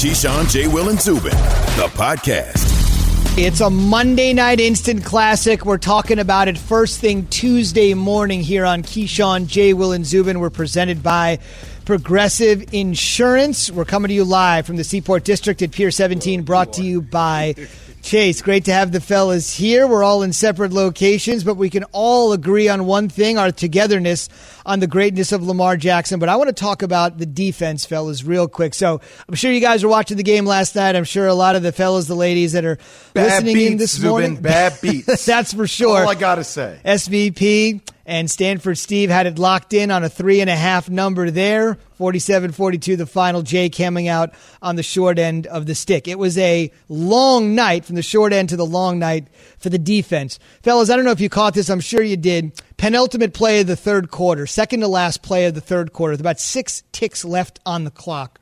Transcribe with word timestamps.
Keyshawn, 0.00 0.50
J. 0.50 0.66
Will, 0.66 0.88
and 0.88 0.98
Zubin, 0.98 1.30
the 1.76 1.90
podcast. 1.92 3.36
It's 3.36 3.60
a 3.60 3.68
Monday 3.68 4.32
night 4.32 4.58
instant 4.58 5.04
classic. 5.04 5.66
We're 5.66 5.76
talking 5.76 6.18
about 6.18 6.48
it 6.48 6.56
first 6.56 7.00
thing 7.00 7.26
Tuesday 7.26 7.92
morning 7.92 8.40
here 8.40 8.64
on 8.64 8.82
Keyshawn, 8.82 9.46
J. 9.46 9.74
Will, 9.74 9.92
and 9.92 10.06
Zubin. 10.06 10.40
We're 10.40 10.48
presented 10.48 11.02
by 11.02 11.38
Progressive 11.84 12.72
Insurance. 12.72 13.70
We're 13.70 13.84
coming 13.84 14.08
to 14.08 14.14
you 14.14 14.24
live 14.24 14.64
from 14.64 14.76
the 14.76 14.84
Seaport 14.84 15.24
District 15.24 15.60
at 15.60 15.70
Pier 15.70 15.90
17, 15.90 16.44
brought 16.44 16.72
to 16.74 16.82
you 16.82 17.02
by 17.02 17.54
Chase, 18.02 18.40
great 18.40 18.64
to 18.64 18.72
have 18.72 18.92
the 18.92 19.00
fellas 19.00 19.54
here. 19.54 19.86
We're 19.86 20.02
all 20.02 20.22
in 20.22 20.32
separate 20.32 20.72
locations, 20.72 21.44
but 21.44 21.56
we 21.56 21.68
can 21.68 21.84
all 21.92 22.32
agree 22.32 22.66
on 22.68 22.86
one 22.86 23.10
thing 23.10 23.36
our 23.36 23.52
togetherness 23.52 24.30
on 24.70 24.78
the 24.78 24.86
greatness 24.86 25.32
of 25.32 25.42
Lamar 25.42 25.76
Jackson. 25.76 26.20
But 26.20 26.28
I 26.28 26.36
want 26.36 26.46
to 26.46 26.52
talk 26.54 26.82
about 26.82 27.18
the 27.18 27.26
defense, 27.26 27.84
fellas, 27.84 28.22
real 28.22 28.46
quick. 28.46 28.72
So 28.72 29.00
I'm 29.28 29.34
sure 29.34 29.50
you 29.50 29.60
guys 29.60 29.82
were 29.82 29.90
watching 29.90 30.16
the 30.16 30.22
game 30.22 30.46
last 30.46 30.76
night. 30.76 30.94
I'm 30.94 31.02
sure 31.02 31.26
a 31.26 31.34
lot 31.34 31.56
of 31.56 31.64
the 31.64 31.72
fellas, 31.72 32.06
the 32.06 32.14
ladies 32.14 32.52
that 32.52 32.64
are 32.64 32.78
bad 33.12 33.42
listening 33.42 33.54
beats, 33.56 33.72
in 33.72 33.78
this 33.78 33.92
Zubin, 33.96 34.10
morning. 34.10 34.36
Bad 34.36 34.78
beats. 34.80 35.26
That's 35.26 35.52
for 35.52 35.66
sure. 35.66 36.02
All 36.02 36.08
I 36.08 36.14
got 36.14 36.36
to 36.36 36.44
say. 36.44 36.78
SVP 36.84 37.80
and 38.06 38.30
Stanford 38.30 38.78
Steve 38.78 39.10
had 39.10 39.26
it 39.26 39.38
locked 39.38 39.72
in 39.72 39.90
on 39.90 40.04
a 40.04 40.08
three 40.08 40.40
and 40.40 40.48
a 40.48 40.56
half 40.56 40.88
number 40.88 41.30
there. 41.30 41.78
47 41.94 42.52
42, 42.52 42.96
the 42.96 43.06
final. 43.06 43.42
Jay 43.42 43.68
coming 43.68 44.08
out 44.08 44.32
on 44.62 44.76
the 44.76 44.82
short 44.82 45.18
end 45.18 45.46
of 45.46 45.66
the 45.66 45.74
stick. 45.74 46.08
It 46.08 46.18
was 46.18 46.38
a 46.38 46.72
long 46.88 47.54
night 47.54 47.84
from 47.84 47.96
the 47.96 48.02
short 48.02 48.32
end 48.32 48.48
to 48.48 48.56
the 48.56 48.64
long 48.64 48.98
night 48.98 49.28
for 49.58 49.68
the 49.68 49.78
defense. 49.78 50.38
Fellas, 50.62 50.88
I 50.88 50.96
don't 50.96 51.04
know 51.04 51.10
if 51.10 51.20
you 51.20 51.28
caught 51.28 51.54
this. 51.54 51.68
I'm 51.68 51.80
sure 51.80 52.02
you 52.02 52.16
did. 52.16 52.60
Penultimate 52.80 53.34
play 53.34 53.60
of 53.60 53.66
the 53.66 53.76
third 53.76 54.10
quarter, 54.10 54.46
second 54.46 54.80
to 54.80 54.88
last 54.88 55.20
play 55.20 55.44
of 55.44 55.52
the 55.54 55.60
third 55.60 55.92
quarter, 55.92 56.12
with 56.12 56.20
about 56.20 56.40
six 56.40 56.82
ticks 56.92 57.26
left 57.26 57.60
on 57.66 57.84
the 57.84 57.90
clock. 57.90 58.40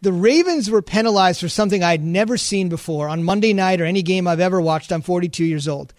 The 0.00 0.12
Ravens 0.12 0.70
were 0.70 0.80
penalized 0.80 1.40
for 1.40 1.48
something 1.48 1.82
I'd 1.82 2.04
never 2.04 2.36
seen 2.36 2.68
before 2.68 3.08
on 3.08 3.24
Monday 3.24 3.52
night 3.52 3.80
or 3.80 3.84
any 3.84 4.02
game 4.02 4.28
I've 4.28 4.38
ever 4.38 4.60
watched. 4.60 4.92
I'm 4.92 5.02
42 5.02 5.44
years 5.44 5.66
old. 5.66 5.92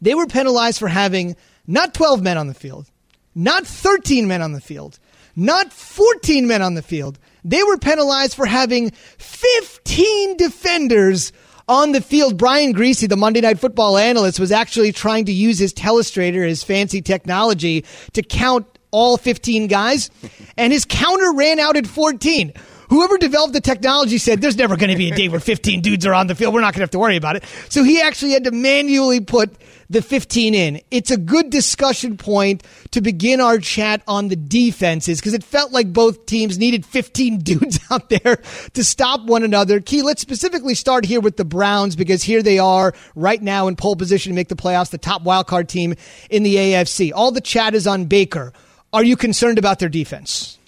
They 0.00 0.14
were 0.14 0.26
penalized 0.26 0.78
for 0.78 0.88
having 0.88 1.36
not 1.66 1.92
12 1.92 2.22
men 2.22 2.38
on 2.38 2.46
the 2.46 2.54
field, 2.54 2.90
not 3.34 3.66
13 3.66 4.26
men 4.26 4.40
on 4.40 4.52
the 4.52 4.60
field, 4.62 4.98
not 5.36 5.70
14 5.70 6.46
men 6.46 6.62
on 6.62 6.72
the 6.72 6.80
field. 6.80 7.18
They 7.44 7.62
were 7.62 7.76
penalized 7.76 8.34
for 8.34 8.46
having 8.46 8.90
15 9.18 10.38
defenders 10.38 11.30
on 11.68 11.92
the 11.92 12.00
field. 12.00 12.36
Brian 12.36 12.74
Griese, 12.74 13.08
the 13.08 13.16
Monday 13.16 13.40
Night 13.40 13.58
Football 13.58 13.96
analyst, 13.96 14.40
was 14.40 14.52
actually 14.52 14.92
trying 14.92 15.24
to 15.26 15.32
use 15.32 15.58
his 15.58 15.72
telestrator, 15.72 16.46
his 16.46 16.62
fancy 16.62 17.00
technology, 17.02 17.84
to 18.12 18.22
count 18.22 18.66
all 18.90 19.16
15 19.16 19.66
guys, 19.66 20.10
and 20.56 20.72
his 20.72 20.84
counter 20.84 21.32
ran 21.32 21.58
out 21.58 21.76
at 21.76 21.86
14. 21.86 22.52
Whoever 22.88 23.18
developed 23.18 23.52
the 23.52 23.60
technology 23.60 24.18
said 24.18 24.40
there's 24.40 24.56
never 24.56 24.76
going 24.76 24.90
to 24.90 24.96
be 24.96 25.10
a 25.10 25.14
day 25.14 25.28
where 25.28 25.40
15 25.40 25.80
dudes 25.80 26.06
are 26.06 26.14
on 26.14 26.26
the 26.26 26.34
field. 26.34 26.54
We're 26.54 26.60
not 26.60 26.74
going 26.74 26.80
to 26.80 26.84
have 26.84 26.90
to 26.90 26.98
worry 26.98 27.16
about 27.16 27.36
it. 27.36 27.44
So 27.68 27.82
he 27.82 28.00
actually 28.00 28.32
had 28.32 28.44
to 28.44 28.50
manually 28.50 29.20
put 29.20 29.54
the 29.90 30.02
15 30.02 30.54
in. 30.54 30.80
It's 30.90 31.10
a 31.10 31.16
good 31.16 31.50
discussion 31.50 32.16
point 32.16 32.62
to 32.92 33.00
begin 33.00 33.40
our 33.40 33.58
chat 33.58 34.02
on 34.06 34.28
the 34.28 34.36
defenses 34.36 35.20
because 35.20 35.34
it 35.34 35.44
felt 35.44 35.72
like 35.72 35.92
both 35.92 36.26
teams 36.26 36.58
needed 36.58 36.84
15 36.84 37.38
dudes 37.42 37.78
out 37.90 38.08
there 38.08 38.42
to 38.74 38.84
stop 38.84 39.24
one 39.24 39.42
another. 39.42 39.80
Key, 39.80 40.02
let's 40.02 40.22
specifically 40.22 40.74
start 40.74 41.04
here 41.04 41.20
with 41.20 41.36
the 41.36 41.44
Browns 41.44 41.96
because 41.96 42.22
here 42.22 42.42
they 42.42 42.58
are 42.58 42.94
right 43.14 43.42
now 43.42 43.68
in 43.68 43.76
pole 43.76 43.96
position 43.96 44.30
to 44.30 44.36
make 44.36 44.48
the 44.48 44.56
playoffs, 44.56 44.90
the 44.90 44.98
top 44.98 45.22
wildcard 45.22 45.68
team 45.68 45.94
in 46.30 46.42
the 46.42 46.56
AFC. 46.56 47.12
All 47.14 47.30
the 47.30 47.40
chat 47.40 47.74
is 47.74 47.86
on 47.86 48.06
Baker. 48.06 48.52
Are 48.92 49.04
you 49.04 49.16
concerned 49.16 49.58
about 49.58 49.78
their 49.80 49.88
defense? 49.88 50.58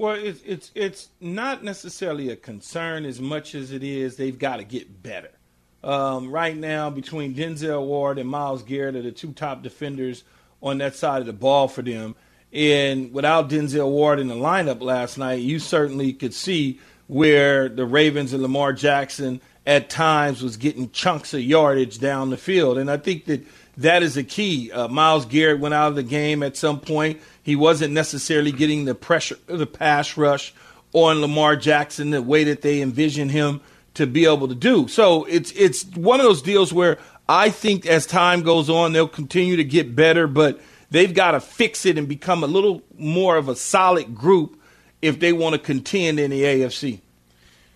Well, 0.00 0.14
it's 0.14 0.40
it's 0.46 0.70
it's 0.74 1.08
not 1.20 1.62
necessarily 1.62 2.30
a 2.30 2.36
concern 2.36 3.04
as 3.04 3.20
much 3.20 3.54
as 3.54 3.70
it 3.70 3.82
is 3.82 4.16
they've 4.16 4.38
got 4.38 4.56
to 4.56 4.64
get 4.64 5.02
better. 5.02 5.28
Um, 5.84 6.30
right 6.30 6.56
now, 6.56 6.88
between 6.88 7.34
Denzel 7.34 7.84
Ward 7.84 8.18
and 8.18 8.26
Myles 8.26 8.62
Garrett 8.62 8.96
are 8.96 9.02
the 9.02 9.12
two 9.12 9.32
top 9.32 9.62
defenders 9.62 10.24
on 10.62 10.78
that 10.78 10.94
side 10.94 11.20
of 11.20 11.26
the 11.26 11.34
ball 11.34 11.68
for 11.68 11.82
them. 11.82 12.16
And 12.50 13.12
without 13.12 13.50
Denzel 13.50 13.90
Ward 13.90 14.20
in 14.20 14.28
the 14.28 14.34
lineup 14.34 14.80
last 14.80 15.18
night, 15.18 15.40
you 15.40 15.58
certainly 15.58 16.14
could 16.14 16.32
see 16.32 16.80
where 17.06 17.68
the 17.68 17.84
Ravens 17.84 18.32
and 18.32 18.42
Lamar 18.42 18.72
Jackson 18.72 19.42
at 19.66 19.90
times 19.90 20.42
was 20.42 20.56
getting 20.56 20.90
chunks 20.92 21.34
of 21.34 21.42
yardage 21.42 21.98
down 21.98 22.30
the 22.30 22.38
field. 22.38 22.78
And 22.78 22.90
I 22.90 22.96
think 22.96 23.26
that 23.26 23.46
that 23.76 24.02
is 24.02 24.16
a 24.16 24.24
key. 24.24 24.72
Uh, 24.72 24.88
Myles 24.88 25.26
Garrett 25.26 25.60
went 25.60 25.74
out 25.74 25.88
of 25.88 25.94
the 25.94 26.02
game 26.02 26.42
at 26.42 26.56
some 26.56 26.80
point. 26.80 27.20
He 27.42 27.56
wasn't 27.56 27.94
necessarily 27.94 28.52
getting 28.52 28.84
the 28.84 28.94
pressure, 28.94 29.36
the 29.46 29.66
pass 29.66 30.16
rush 30.16 30.54
on 30.92 31.20
Lamar 31.20 31.56
Jackson 31.56 32.10
the 32.10 32.22
way 32.22 32.44
that 32.44 32.62
they 32.62 32.80
envisioned 32.82 33.30
him 33.30 33.60
to 33.94 34.06
be 34.06 34.24
able 34.26 34.48
to 34.48 34.54
do. 34.54 34.88
So 34.88 35.24
it's 35.24 35.50
it's 35.52 35.84
one 35.84 36.20
of 36.20 36.26
those 36.26 36.42
deals 36.42 36.72
where 36.72 36.98
I 37.28 37.50
think 37.50 37.86
as 37.86 38.06
time 38.06 38.42
goes 38.42 38.68
on, 38.68 38.92
they'll 38.92 39.08
continue 39.08 39.56
to 39.56 39.64
get 39.64 39.94
better, 39.94 40.26
but 40.26 40.60
they've 40.90 41.12
got 41.12 41.32
to 41.32 41.40
fix 41.40 41.86
it 41.86 41.96
and 41.96 42.08
become 42.08 42.42
a 42.42 42.46
little 42.46 42.82
more 42.98 43.36
of 43.36 43.48
a 43.48 43.56
solid 43.56 44.14
group 44.14 44.60
if 45.00 45.20
they 45.20 45.32
want 45.32 45.54
to 45.54 45.58
contend 45.58 46.20
in 46.20 46.30
the 46.30 46.42
AFC. 46.42 47.00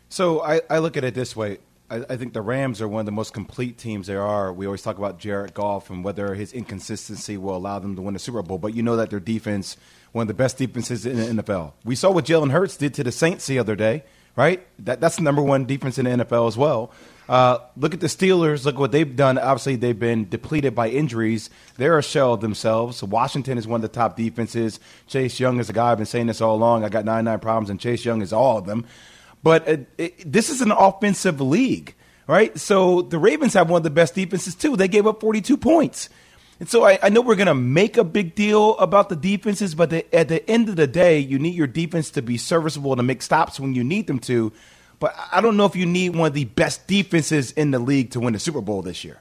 So 0.09 0.43
I, 0.43 0.61
I 0.69 0.79
look 0.79 0.97
at 0.97 1.05
it 1.05 1.15
this 1.15 1.35
way. 1.35 1.59
I, 1.95 2.15
I, 2.15 2.17
think 2.17 2.33
the 2.33 2.43
Rams 2.43 2.83
are 2.83 2.89
one 2.89 3.01
of 3.01 3.07
the 3.07 3.13
most 3.13 3.33
complete 3.33 3.79
teams 3.79 4.09
there 4.09 4.23
are. 4.23 4.53
We 4.53 4.67
always 4.67 4.83
talk 4.83 4.99
about 4.99 5.19
Jared 5.19 5.55
Goff 5.55 5.91
and 5.91 6.03
whether 6.03 6.35
his 6.35 6.53
inconsistency 6.53 7.37
will 7.37 7.57
allow 7.57 7.79
them 7.79 7.95
to 7.97 8.03
win 8.03 8.15
the 8.15 8.21
Super 8.21 8.43
Bowl, 8.43 8.59
but 8.59 8.75
you 8.75 8.83
know 8.83 8.97
that 8.97 9.11
their 9.11 9.21
defense, 9.21 9.77
one 10.13 10.23
of 10.23 10.29
the 10.29 10.35
best 10.35 10.59
defenses 10.59 11.07
in 11.07 11.37
the 11.37 11.43
NFL. 11.43 11.73
We 11.85 11.95
saw 11.95 12.11
what 12.11 12.25
Jalen 12.25 12.51
Hurts 12.51 12.77
did 12.77 12.95
to 12.95 13.05
the 13.05 13.13
Saints 13.13 13.47
the 13.47 13.61
other 13.61 13.77
day, 13.77 14.03
right? 14.35 14.67
That, 14.81 15.01
that's 15.01 15.17
the 15.17 15.23
number 15.23 15.43
one 15.43 15.67
defense 15.67 15.97
in 15.97 16.05
the 16.05 16.25
NFL 16.25 16.49
as 16.49 16.57
well. 16.57 16.91
Uh, 17.29 17.59
look 17.77 17.95
at 17.95 18.01
the 18.01 18.09
Steelers. 18.09 18.65
Look 18.65 18.77
what 18.77 18.93
they've 18.93 19.17
done. 19.17 19.39
Obviously, 19.39 19.77
they've 19.77 19.99
been 19.99 20.29
depleted 20.29 20.75
by 20.75 20.91
injuries. 20.91 21.49
They're 21.77 21.97
a 21.97 22.03
shell 22.03 22.35
of 22.35 22.41
themselves. 22.41 23.03
Washington 23.03 23.57
is 23.57 23.67
one 23.67 23.79
of 23.79 23.83
the 23.83 23.89
top 23.89 24.17
defenses. 24.17 24.81
Chase 25.07 25.39
Young 25.41 25.61
is 25.61 25.71
a 25.71 25.73
guy 25.73 25.93
I've 25.93 25.99
been 25.99 26.07
saying 26.07 26.27
this 26.27 26.41
all 26.41 26.57
along. 26.57 26.85
I 26.85 26.89
got 26.89 27.05
99 27.05 27.39
problems, 27.39 27.71
and 27.71 27.81
Chase 27.81 28.05
Young 28.05 28.21
is 28.21 28.33
all 28.33 28.59
of 28.59 28.67
them. 28.67 28.85
But 29.45 29.69
it, 29.69 29.89
it, 29.99 30.33
this 30.33 30.49
is 30.49 30.63
an 30.63 30.73
offensive 30.73 31.39
league, 31.41 31.95
right? 32.27 32.59
So 32.59 33.03
the 33.03 33.19
Ravens 33.19 33.53
have 33.53 33.69
one 33.69 33.77
of 33.77 33.85
the 33.85 33.91
best 33.91 34.15
defenses 34.15 34.55
too. 34.55 34.75
They 34.75 34.89
gave 34.89 35.07
up 35.07 35.21
42 35.21 35.59
points. 35.59 36.09
And 36.59 36.69
so 36.69 36.85
I, 36.85 36.99
I 37.03 37.09
know 37.11 37.21
we're 37.21 37.35
going 37.35 37.49
to 37.49 37.55
make 37.55 37.99
a 37.99 38.05
big 38.05 38.35
deal 38.35 38.77
about 38.79 39.11
the 39.11 39.17
defenses, 39.17 39.75
but 39.75 39.91
the, 39.91 40.15
at 40.15 40.29
the 40.29 40.49
end 40.51 40.71
of 40.71 40.77
the 40.77 40.87
day, 40.87 41.19
you 41.19 41.39
need 41.39 41.55
your 41.55 41.67
defense 41.67 42.11
to 42.13 42.23
be 42.23 42.39
serviceable 42.39 42.97
to 42.97 43.03
make 43.03 43.21
stops 43.21 43.61
when 43.61 43.75
you 43.75 43.85
need 43.85 44.07
them 44.07 44.19
to. 44.21 44.51
But 44.99 45.15
I 45.31 45.43
don't 45.43 45.59
know 45.59 45.67
if 45.67 45.77
you 45.77 45.85
need 45.85 46.17
one 46.17 46.29
of 46.29 46.35
the 46.35 46.47
best 46.47 46.87
defenses 46.87 47.53
in 47.53 47.71
the 47.71 47.79
league 47.79 48.13
to 48.13 48.21
win 48.21 48.33
the 48.33 48.39
Super 48.39 48.63
Bowl 48.63 48.81
this 48.81 49.05
year. 49.05 49.21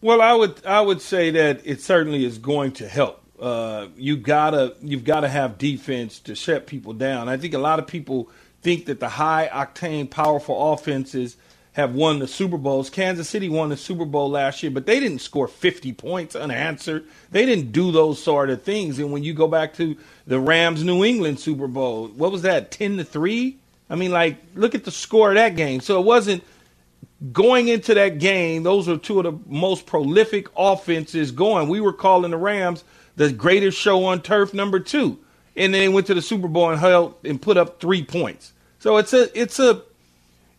Well, 0.00 0.20
I 0.20 0.32
would 0.32 0.64
I 0.64 0.80
would 0.80 1.00
say 1.00 1.30
that 1.30 1.62
it 1.64 1.80
certainly 1.80 2.24
is 2.24 2.38
going 2.38 2.72
to 2.72 2.88
help. 2.88 3.21
Uh, 3.42 3.88
you 3.96 4.16
gotta 4.16 4.76
you've 4.82 5.02
got 5.02 5.20
to 5.20 5.28
have 5.28 5.58
defense 5.58 6.20
to 6.20 6.34
shut 6.36 6.64
people 6.68 6.92
down. 6.92 7.28
I 7.28 7.36
think 7.36 7.54
a 7.54 7.58
lot 7.58 7.80
of 7.80 7.88
people 7.88 8.30
think 8.62 8.86
that 8.86 9.00
the 9.00 9.08
high 9.08 9.50
octane, 9.52 10.08
powerful 10.08 10.72
offenses 10.72 11.36
have 11.72 11.92
won 11.92 12.20
the 12.20 12.28
Super 12.28 12.56
Bowls. 12.56 12.88
Kansas 12.88 13.28
City 13.28 13.48
won 13.48 13.70
the 13.70 13.76
Super 13.76 14.04
Bowl 14.04 14.30
last 14.30 14.62
year, 14.62 14.70
but 14.70 14.86
they 14.86 15.00
didn't 15.00 15.18
score 15.18 15.48
50 15.48 15.92
points 15.94 16.36
unanswered. 16.36 17.04
They 17.32 17.44
didn't 17.44 17.72
do 17.72 17.90
those 17.90 18.22
sort 18.22 18.48
of 18.48 18.62
things. 18.62 19.00
And 19.00 19.10
when 19.10 19.24
you 19.24 19.34
go 19.34 19.48
back 19.48 19.74
to 19.74 19.96
the 20.26 20.38
Rams 20.38 20.84
New 20.84 21.02
England 21.02 21.40
Super 21.40 21.66
Bowl, 21.66 22.08
what 22.08 22.30
was 22.30 22.42
that? 22.42 22.70
10 22.70 22.98
to 22.98 23.04
3? 23.04 23.56
I 23.90 23.96
mean, 23.96 24.12
like, 24.12 24.36
look 24.54 24.76
at 24.76 24.84
the 24.84 24.92
score 24.92 25.30
of 25.30 25.34
that 25.34 25.56
game. 25.56 25.80
So 25.80 25.98
it 25.98 26.04
wasn't 26.04 26.44
going 27.32 27.68
into 27.68 27.94
that 27.94 28.18
game, 28.18 28.62
those 28.62 28.88
are 28.88 28.96
two 28.96 29.20
of 29.20 29.24
the 29.24 29.38
most 29.52 29.86
prolific 29.86 30.48
offenses 30.56 31.30
going. 31.30 31.68
We 31.68 31.80
were 31.80 31.92
calling 31.92 32.32
the 32.32 32.36
Rams 32.36 32.84
the 33.16 33.32
greatest 33.32 33.78
show 33.78 34.04
on 34.04 34.22
turf, 34.22 34.54
number 34.54 34.80
two. 34.80 35.18
And 35.54 35.74
then 35.74 35.80
they 35.80 35.88
went 35.88 36.06
to 36.06 36.14
the 36.14 36.22
Super 36.22 36.48
Bowl 36.48 36.70
and 36.70 36.80
held 36.80 37.14
and 37.24 37.40
put 37.40 37.56
up 37.56 37.80
three 37.80 38.04
points. 38.04 38.52
So 38.78 38.96
it's 38.96 39.12
a 39.12 39.38
it's 39.38 39.58
a 39.58 39.82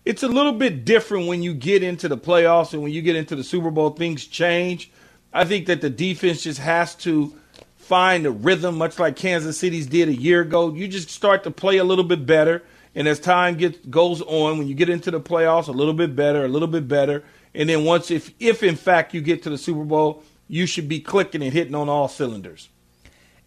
it's 0.06 0.24
a 0.24 0.28
little 0.28 0.54
bit 0.54 0.86
different 0.86 1.28
when 1.28 1.42
you 1.42 1.54
get 1.54 1.82
into 1.82 2.08
the 2.08 2.18
playoffs 2.18 2.74
and 2.74 2.84
when 2.84 2.92
you 2.92 3.02
get 3.02 3.16
into 3.16 3.36
the 3.36 3.44
Super 3.44 3.72
Bowl, 3.72 3.92
things 3.92 4.26
change. 4.26 4.92
I 5.32 5.46
think 5.46 5.66
that 5.68 5.82
the 5.82 5.90
defense 5.90 6.44
just 6.44 6.60
has 6.60 6.94
to 6.96 7.34
find 7.78 8.26
a 8.26 8.32
rhythm, 8.32 8.78
much 8.78 9.00
like 9.00 9.16
Kansas 9.16 9.58
City's 9.58 9.88
did 9.88 10.08
a 10.08 10.16
year 10.16 10.42
ago. 10.42 10.74
You 10.74 10.88
just 10.88 11.10
start 11.10 11.44
to 11.44 11.52
play 11.52 11.78
a 11.78 11.84
little 11.84 12.04
bit 12.04 12.26
better, 12.26 12.64
and 12.96 13.08
as 13.08 13.20
time 13.20 13.56
gets 13.56 13.78
goes 13.88 14.22
on, 14.22 14.58
when 14.58 14.68
you 14.68 14.76
get 14.76 14.90
into 14.90 15.12
the 15.12 15.20
playoffs, 15.20 15.68
a 15.68 15.72
little 15.72 15.94
bit 15.94 16.16
better, 16.16 16.46
a 16.46 16.48
little 16.48 16.68
bit 16.68 16.88
better, 16.88 17.24
and 17.56 17.68
then 17.68 17.84
once 17.84 18.12
if 18.12 18.32
if 18.40 18.64
in 18.64 18.76
fact 18.76 19.14
you 19.14 19.22
get 19.22 19.44
to 19.44 19.50
the 19.50 19.58
Super 19.58 19.84
Bowl, 19.84 20.24
you 20.54 20.68
should 20.68 20.88
be 20.88 21.00
clicking 21.00 21.42
and 21.42 21.52
hitting 21.52 21.74
on 21.74 21.90
all 21.90 22.08
cylinders. 22.08 22.70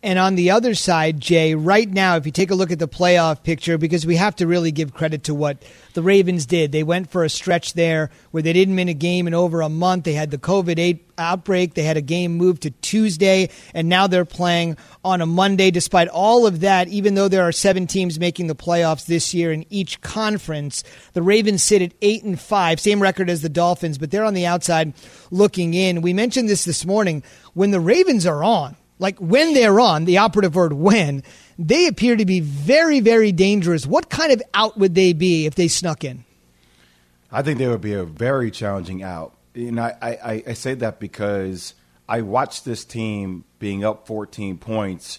And 0.06 0.20
on 0.20 0.36
the 0.36 0.52
other 0.52 0.76
side, 0.76 1.20
Jay, 1.20 1.56
right 1.56 1.90
now, 1.90 2.14
if 2.14 2.26
you 2.26 2.30
take 2.30 2.52
a 2.52 2.54
look 2.54 2.70
at 2.70 2.78
the 2.78 2.86
playoff 2.86 3.42
picture, 3.42 3.76
because 3.76 4.06
we 4.06 4.14
have 4.14 4.36
to 4.36 4.46
really 4.46 4.70
give 4.70 4.94
credit 4.94 5.24
to 5.24 5.34
what 5.34 5.64
the 5.94 6.02
Ravens 6.02 6.46
did. 6.46 6.70
They 6.70 6.84
went 6.84 7.10
for 7.10 7.24
a 7.24 7.28
stretch 7.28 7.72
there 7.72 8.10
where 8.30 8.40
they 8.40 8.52
didn't 8.52 8.76
win 8.76 8.88
a 8.88 8.94
game 8.94 9.26
in 9.26 9.34
over 9.34 9.62
a 9.62 9.68
month. 9.68 10.04
They 10.04 10.12
had 10.12 10.30
the 10.30 10.38
COVID 10.38 10.78
8 10.78 11.10
outbreak. 11.18 11.74
They 11.74 11.82
had 11.82 11.96
a 11.96 12.02
game 12.02 12.36
moved 12.36 12.62
to 12.62 12.70
Tuesday, 12.70 13.50
and 13.74 13.88
now 13.88 14.06
they're 14.06 14.24
playing 14.24 14.76
on 15.04 15.22
a 15.22 15.26
Monday. 15.26 15.72
Despite 15.72 16.06
all 16.06 16.46
of 16.46 16.60
that, 16.60 16.86
even 16.86 17.16
though 17.16 17.26
there 17.26 17.42
are 17.42 17.50
seven 17.50 17.88
teams 17.88 18.20
making 18.20 18.46
the 18.46 18.54
playoffs 18.54 19.06
this 19.06 19.34
year 19.34 19.50
in 19.50 19.66
each 19.70 20.00
conference, 20.02 20.84
the 21.14 21.22
Ravens 21.22 21.64
sit 21.64 21.82
at 21.82 21.94
8 22.00 22.22
and 22.22 22.38
5, 22.38 22.78
same 22.78 23.02
record 23.02 23.28
as 23.28 23.42
the 23.42 23.48
Dolphins, 23.48 23.98
but 23.98 24.12
they're 24.12 24.22
on 24.22 24.34
the 24.34 24.46
outside 24.46 24.92
looking 25.32 25.74
in. 25.74 26.00
We 26.00 26.12
mentioned 26.12 26.48
this 26.48 26.64
this 26.64 26.86
morning. 26.86 27.24
When 27.54 27.72
the 27.72 27.80
Ravens 27.80 28.24
are 28.24 28.44
on, 28.44 28.76
like 28.98 29.18
when 29.18 29.54
they're 29.54 29.80
on, 29.80 30.04
the 30.04 30.18
operative 30.18 30.54
word 30.54 30.72
when, 30.72 31.22
they 31.58 31.86
appear 31.86 32.16
to 32.16 32.24
be 32.24 32.40
very, 32.40 33.00
very 33.00 33.32
dangerous. 33.32 33.86
What 33.86 34.10
kind 34.10 34.32
of 34.32 34.42
out 34.54 34.76
would 34.78 34.94
they 34.94 35.12
be 35.12 35.46
if 35.46 35.54
they 35.54 35.68
snuck 35.68 36.04
in? 36.04 36.24
I 37.30 37.42
think 37.42 37.58
they 37.58 37.66
would 37.66 37.80
be 37.80 37.94
a 37.94 38.04
very 38.04 38.50
challenging 38.50 39.02
out. 39.02 39.36
And 39.54 39.80
I, 39.80 39.96
I, 40.02 40.42
I 40.48 40.52
say 40.52 40.74
that 40.74 41.00
because 41.00 41.74
I 42.08 42.22
watched 42.22 42.64
this 42.64 42.84
team 42.84 43.44
being 43.58 43.84
up 43.84 44.06
14 44.06 44.58
points 44.58 45.18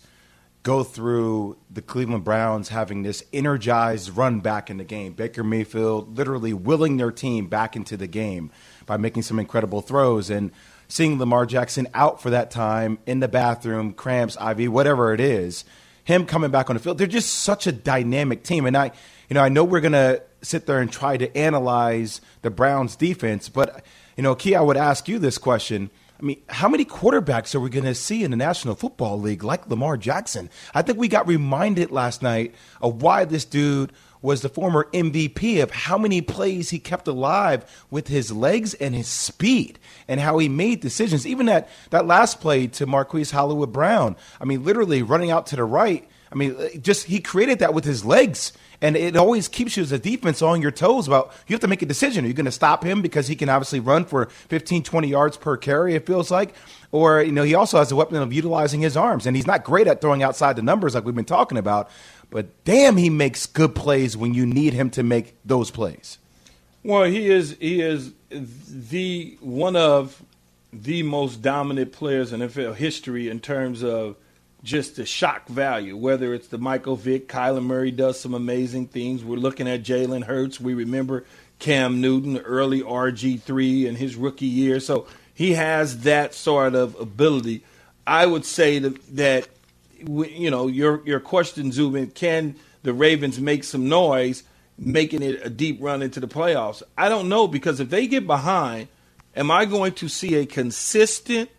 go 0.67 0.83
through 0.83 1.55
the 1.69 1.81
Cleveland 1.81 2.25
Browns 2.25 2.67
having 2.67 3.01
this 3.01 3.23
energized 3.31 4.17
run 4.17 4.41
back 4.41 4.69
in 4.69 4.75
the 4.75 4.83
game. 4.83 5.13
Baker 5.13 5.41
Mayfield 5.41 6.17
literally 6.17 6.51
willing 6.51 6.97
their 6.97 7.09
team 7.09 7.47
back 7.47 7.77
into 7.77 7.95
the 7.95 8.05
game 8.05 8.51
by 8.85 8.97
making 8.97 9.23
some 9.23 9.39
incredible 9.39 9.79
throws. 9.81 10.29
And 10.29 10.51
seeing 10.87 11.19
Lamar 11.19 11.45
Jackson 11.45 11.87
out 11.93 12.21
for 12.21 12.29
that 12.29 12.51
time 12.51 12.97
in 13.05 13.19
the 13.19 13.27
bathroom, 13.27 13.93
cramps, 13.93 14.37
IV, 14.37 14.71
whatever 14.71 15.13
it 15.13 15.19
is, 15.19 15.65
him 16.03 16.25
coming 16.25 16.51
back 16.51 16.69
on 16.69 16.75
the 16.75 16.81
field. 16.81 16.97
They're 16.97 17.07
just 17.07 17.33
such 17.33 17.67
a 17.67 17.71
dynamic 17.71 18.43
team. 18.43 18.65
And 18.65 18.77
I, 18.77 18.91
you 19.29 19.33
know, 19.33 19.41
I 19.41 19.49
know 19.49 19.63
we're 19.63 19.81
going 19.81 19.91
to 19.91 20.23
sit 20.41 20.65
there 20.65 20.79
and 20.79 20.91
try 20.91 21.17
to 21.17 21.35
analyze 21.37 22.21
the 22.41 22.49
Browns 22.49 22.95
defense, 22.95 23.49
but, 23.49 23.83
you 24.15 24.23
know, 24.23 24.35
Key, 24.35 24.55
I 24.55 24.61
would 24.61 24.77
ask 24.77 25.07
you 25.07 25.19
this 25.19 25.37
question. 25.37 25.89
I 26.19 26.23
mean, 26.23 26.41
how 26.49 26.67
many 26.67 26.83
quarterbacks 26.83 27.53
are 27.53 27.59
we 27.59 27.69
going 27.69 27.85
to 27.85 27.93
see 27.93 28.23
in 28.23 28.31
the 28.31 28.37
National 28.37 28.73
Football 28.73 29.19
League 29.19 29.43
like 29.43 29.69
Lamar 29.69 29.97
Jackson? 29.97 30.49
I 30.73 30.81
think 30.81 30.97
we 30.97 31.07
got 31.07 31.27
reminded 31.27 31.91
last 31.91 32.23
night 32.23 32.55
of 32.81 33.03
why 33.03 33.25
this 33.25 33.45
dude 33.45 33.91
was 34.21 34.41
the 34.41 34.49
former 34.49 34.87
MVP 34.93 35.61
of 35.61 35.71
how 35.71 35.97
many 35.97 36.21
plays 36.21 36.69
he 36.69 36.79
kept 36.79 37.07
alive 37.07 37.85
with 37.89 38.07
his 38.07 38.31
legs 38.31 38.73
and 38.75 38.95
his 38.95 39.07
speed 39.07 39.79
and 40.07 40.19
how 40.19 40.37
he 40.37 40.49
made 40.49 40.79
decisions. 40.79 41.25
Even 41.25 41.45
that, 41.47 41.69
that 41.91 42.07
last 42.07 42.41
play 42.41 42.67
to 42.67 42.85
Marquise 42.85 43.31
Hollywood 43.31 43.71
Brown, 43.71 44.15
I 44.41 44.45
mean, 44.45 44.63
literally 44.63 45.01
running 45.03 45.31
out 45.31 45.47
to 45.47 45.55
the 45.55 45.63
right. 45.63 46.07
I 46.31 46.35
mean, 46.35 46.55
uh, 46.57 46.69
just 46.81 47.05
he 47.05 47.19
created 47.19 47.59
that 47.59 47.73
with 47.73 47.85
his 47.85 48.03
legs. 48.03 48.53
And 48.79 48.95
it 48.95 49.17
always 49.17 49.47
keeps 49.47 49.75
you 49.75 49.81
as 49.81 49.91
a 49.91 49.97
defense 49.97 50.43
on 50.43 50.61
your 50.61 50.69
toes 50.69 51.07
about 51.07 51.33
you 51.47 51.55
have 51.55 51.61
to 51.61 51.67
make 51.67 51.81
a 51.81 51.85
decision. 51.87 52.25
Are 52.25 52.27
you 52.27 52.35
going 52.35 52.45
to 52.45 52.51
stop 52.51 52.83
him 52.83 53.01
because 53.01 53.27
he 53.27 53.35
can 53.35 53.49
obviously 53.49 53.79
run 53.79 54.05
for 54.05 54.27
15, 54.49 54.83
20 54.83 55.07
yards 55.07 55.35
per 55.35 55.57
carry, 55.57 55.95
it 55.95 56.05
feels 56.05 56.29
like? 56.29 56.53
Or, 56.91 57.21
you 57.21 57.31
know, 57.31 57.43
he 57.43 57.55
also 57.55 57.79
has 57.79 57.91
a 57.91 57.95
weapon 57.95 58.17
of 58.17 58.31
utilizing 58.31 58.81
his 58.81 58.95
arms. 58.95 59.25
And 59.25 59.35
he's 59.35 59.47
not 59.47 59.63
great 59.63 59.87
at 59.87 59.99
throwing 59.99 60.21
outside 60.21 60.55
the 60.57 60.61
numbers 60.61 60.93
like 60.93 61.05
we've 61.05 61.15
been 61.15 61.25
talking 61.25 61.57
about. 61.57 61.89
But 62.29 62.63
damn, 62.65 62.97
he 62.97 63.09
makes 63.09 63.45
good 63.45 63.73
plays 63.73 64.17
when 64.17 64.33
you 64.33 64.45
need 64.45 64.73
him 64.73 64.89
to 64.91 65.03
make 65.03 65.35
those 65.45 65.71
plays. 65.71 66.17
Well, 66.83 67.03
he 67.03 67.29
is 67.29 67.55
he 67.59 67.81
is 67.81 68.11
the 68.29 69.37
one 69.41 69.75
of 69.75 70.21
the 70.73 71.03
most 71.03 71.41
dominant 71.41 71.91
players 71.91 72.33
in 72.33 72.41
NFL 72.41 72.75
history 72.75 73.29
in 73.29 73.39
terms 73.39 73.83
of 73.83 74.15
just 74.63 74.97
the 74.97 75.05
shock 75.05 75.47
value. 75.47 75.95
Whether 75.95 76.33
it's 76.33 76.47
the 76.47 76.57
Michael 76.57 76.95
Vick, 76.95 77.27
Kyler 77.27 77.63
Murray 77.63 77.91
does 77.91 78.19
some 78.19 78.33
amazing 78.33 78.87
things. 78.87 79.23
We're 79.23 79.37
looking 79.37 79.67
at 79.67 79.83
Jalen 79.83 80.23
Hurts. 80.25 80.59
We 80.59 80.73
remember 80.73 81.25
Cam 81.59 82.01
Newton, 82.01 82.37
early 82.39 82.81
RG 82.81 83.41
three 83.41 83.87
in 83.87 83.95
his 83.95 84.15
rookie 84.15 84.45
year. 84.45 84.79
So 84.79 85.07
he 85.33 85.53
has 85.53 86.01
that 86.01 86.33
sort 86.33 86.75
of 86.75 86.99
ability. 86.99 87.63
I 88.05 88.25
would 88.25 88.45
say 88.45 88.79
that, 88.79 89.15
that 89.15 89.47
you 89.99 90.51
know, 90.51 90.67
your 90.67 91.01
your 91.05 91.19
question, 91.19 91.71
Zubin, 91.71 92.11
can 92.11 92.55
the 92.83 92.93
Ravens 92.93 93.39
make 93.39 93.63
some 93.63 93.89
noise, 93.89 94.43
making 94.77 95.21
it 95.21 95.45
a 95.45 95.49
deep 95.49 95.79
run 95.81 96.01
into 96.01 96.19
the 96.19 96.27
playoffs? 96.27 96.83
I 96.97 97.09
don't 97.09 97.29
know 97.29 97.47
because 97.47 97.79
if 97.79 97.89
they 97.89 98.07
get 98.07 98.27
behind, 98.27 98.87
am 99.35 99.51
I 99.51 99.65
going 99.65 99.93
to 99.93 100.07
see 100.09 100.35
a 100.35 100.45
consistent 100.45 101.49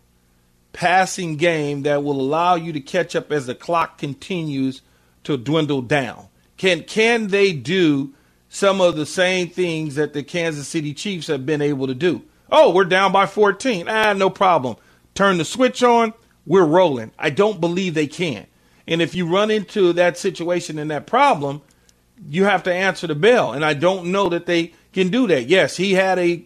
passing 0.73 1.35
game 1.35 1.83
that 1.83 2.03
will 2.03 2.19
allow 2.19 2.55
you 2.55 2.73
to 2.73 2.79
catch 2.79 3.15
up 3.15 3.31
as 3.31 3.47
the 3.47 3.55
clock 3.55 3.97
continues 3.97 4.81
to 5.23 5.37
dwindle 5.37 5.81
down? 5.81 6.27
Can 6.57 6.83
can 6.83 7.27
they 7.27 7.53
do 7.53 8.13
some 8.49 8.81
of 8.81 8.95
the 8.95 9.05
same 9.05 9.49
things 9.49 9.95
that 9.95 10.13
the 10.13 10.23
Kansas 10.23 10.67
City 10.67 10.93
Chiefs 10.93 11.27
have 11.27 11.45
been 11.45 11.61
able 11.61 11.87
to 11.87 11.95
do? 11.95 12.23
Oh, 12.51 12.73
we're 12.73 12.85
down 12.85 13.11
by 13.11 13.25
14. 13.27 13.87
Ah, 13.87 14.13
no 14.13 14.29
problem. 14.29 14.75
Turn 15.13 15.37
the 15.37 15.45
switch 15.45 15.83
on 15.83 16.13
we're 16.49 16.65
rolling. 16.65 17.11
I 17.17 17.29
don't 17.29 17.61
believe 17.61 17.93
they 17.93 18.07
can. 18.07 18.47
And 18.87 19.03
if 19.03 19.13
you 19.13 19.27
run 19.27 19.51
into 19.51 19.93
that 19.93 20.17
situation 20.17 20.79
and 20.79 20.89
that 20.89 21.05
problem, 21.05 21.61
you 22.27 22.43
have 22.45 22.63
to 22.63 22.73
answer 22.73 23.05
the 23.05 23.15
bell. 23.15 23.53
And 23.53 23.63
I 23.63 23.75
don't 23.75 24.11
know 24.11 24.29
that 24.29 24.47
they 24.47 24.73
can 24.91 25.09
do 25.09 25.27
that. 25.27 25.47
Yes, 25.47 25.77
he 25.77 25.93
had 25.93 26.17
a 26.17 26.43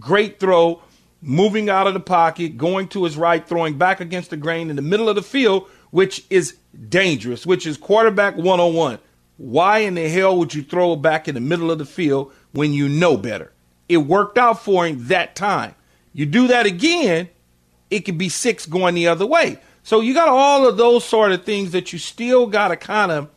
great 0.00 0.40
throw, 0.40 0.82
moving 1.22 1.70
out 1.70 1.86
of 1.86 1.94
the 1.94 2.00
pocket, 2.00 2.58
going 2.58 2.88
to 2.88 3.04
his 3.04 3.16
right, 3.16 3.46
throwing 3.46 3.78
back 3.78 4.00
against 4.00 4.30
the 4.30 4.36
grain 4.36 4.68
in 4.68 4.74
the 4.74 4.82
middle 4.82 5.08
of 5.08 5.14
the 5.14 5.22
field, 5.22 5.68
which 5.92 6.26
is 6.28 6.56
dangerous, 6.88 7.46
which 7.46 7.68
is 7.68 7.76
quarterback 7.76 8.36
101. 8.36 8.98
Why 9.36 9.78
in 9.78 9.94
the 9.94 10.08
hell 10.08 10.36
would 10.38 10.54
you 10.54 10.64
throw 10.64 10.94
it 10.94 11.02
back 11.02 11.28
in 11.28 11.36
the 11.36 11.40
middle 11.40 11.70
of 11.70 11.78
the 11.78 11.86
field 11.86 12.32
when 12.50 12.72
you 12.72 12.88
know 12.88 13.16
better? 13.16 13.52
It 13.88 13.98
worked 13.98 14.38
out 14.38 14.60
for 14.64 14.84
him 14.84 15.06
that 15.06 15.36
time. 15.36 15.76
You 16.12 16.26
do 16.26 16.48
that 16.48 16.66
again, 16.66 17.28
it 17.90 18.00
could 18.00 18.18
be 18.18 18.28
six 18.28 18.66
going 18.66 18.94
the 18.94 19.08
other 19.08 19.26
way. 19.26 19.58
So 19.82 20.00
you 20.00 20.14
got 20.14 20.28
all 20.28 20.66
of 20.66 20.76
those 20.76 21.04
sort 21.04 21.32
of 21.32 21.44
things 21.44 21.70
that 21.70 21.92
you 21.92 21.98
still 21.98 22.46
got 22.46 22.68
to 22.68 22.76
kind 22.76 23.12
of 23.12 23.28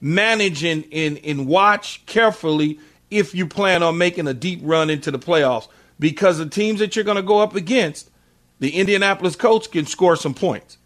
manage 0.00 0.64
and, 0.64 0.84
and, 0.92 1.18
and 1.24 1.46
watch 1.46 2.04
carefully 2.06 2.78
if 3.10 3.34
you 3.34 3.46
plan 3.46 3.82
on 3.82 3.96
making 3.96 4.26
a 4.26 4.34
deep 4.34 4.60
run 4.62 4.90
into 4.90 5.10
the 5.10 5.18
playoffs. 5.18 5.68
Because 5.98 6.38
the 6.38 6.46
teams 6.46 6.80
that 6.80 6.96
you're 6.96 7.04
going 7.04 7.16
to 7.16 7.22
go 7.22 7.38
up 7.38 7.54
against, 7.54 8.10
the 8.58 8.76
Indianapolis 8.76 9.36
Colts 9.36 9.66
can 9.66 9.86
score 9.86 10.16
some 10.16 10.34
points. 10.34 10.78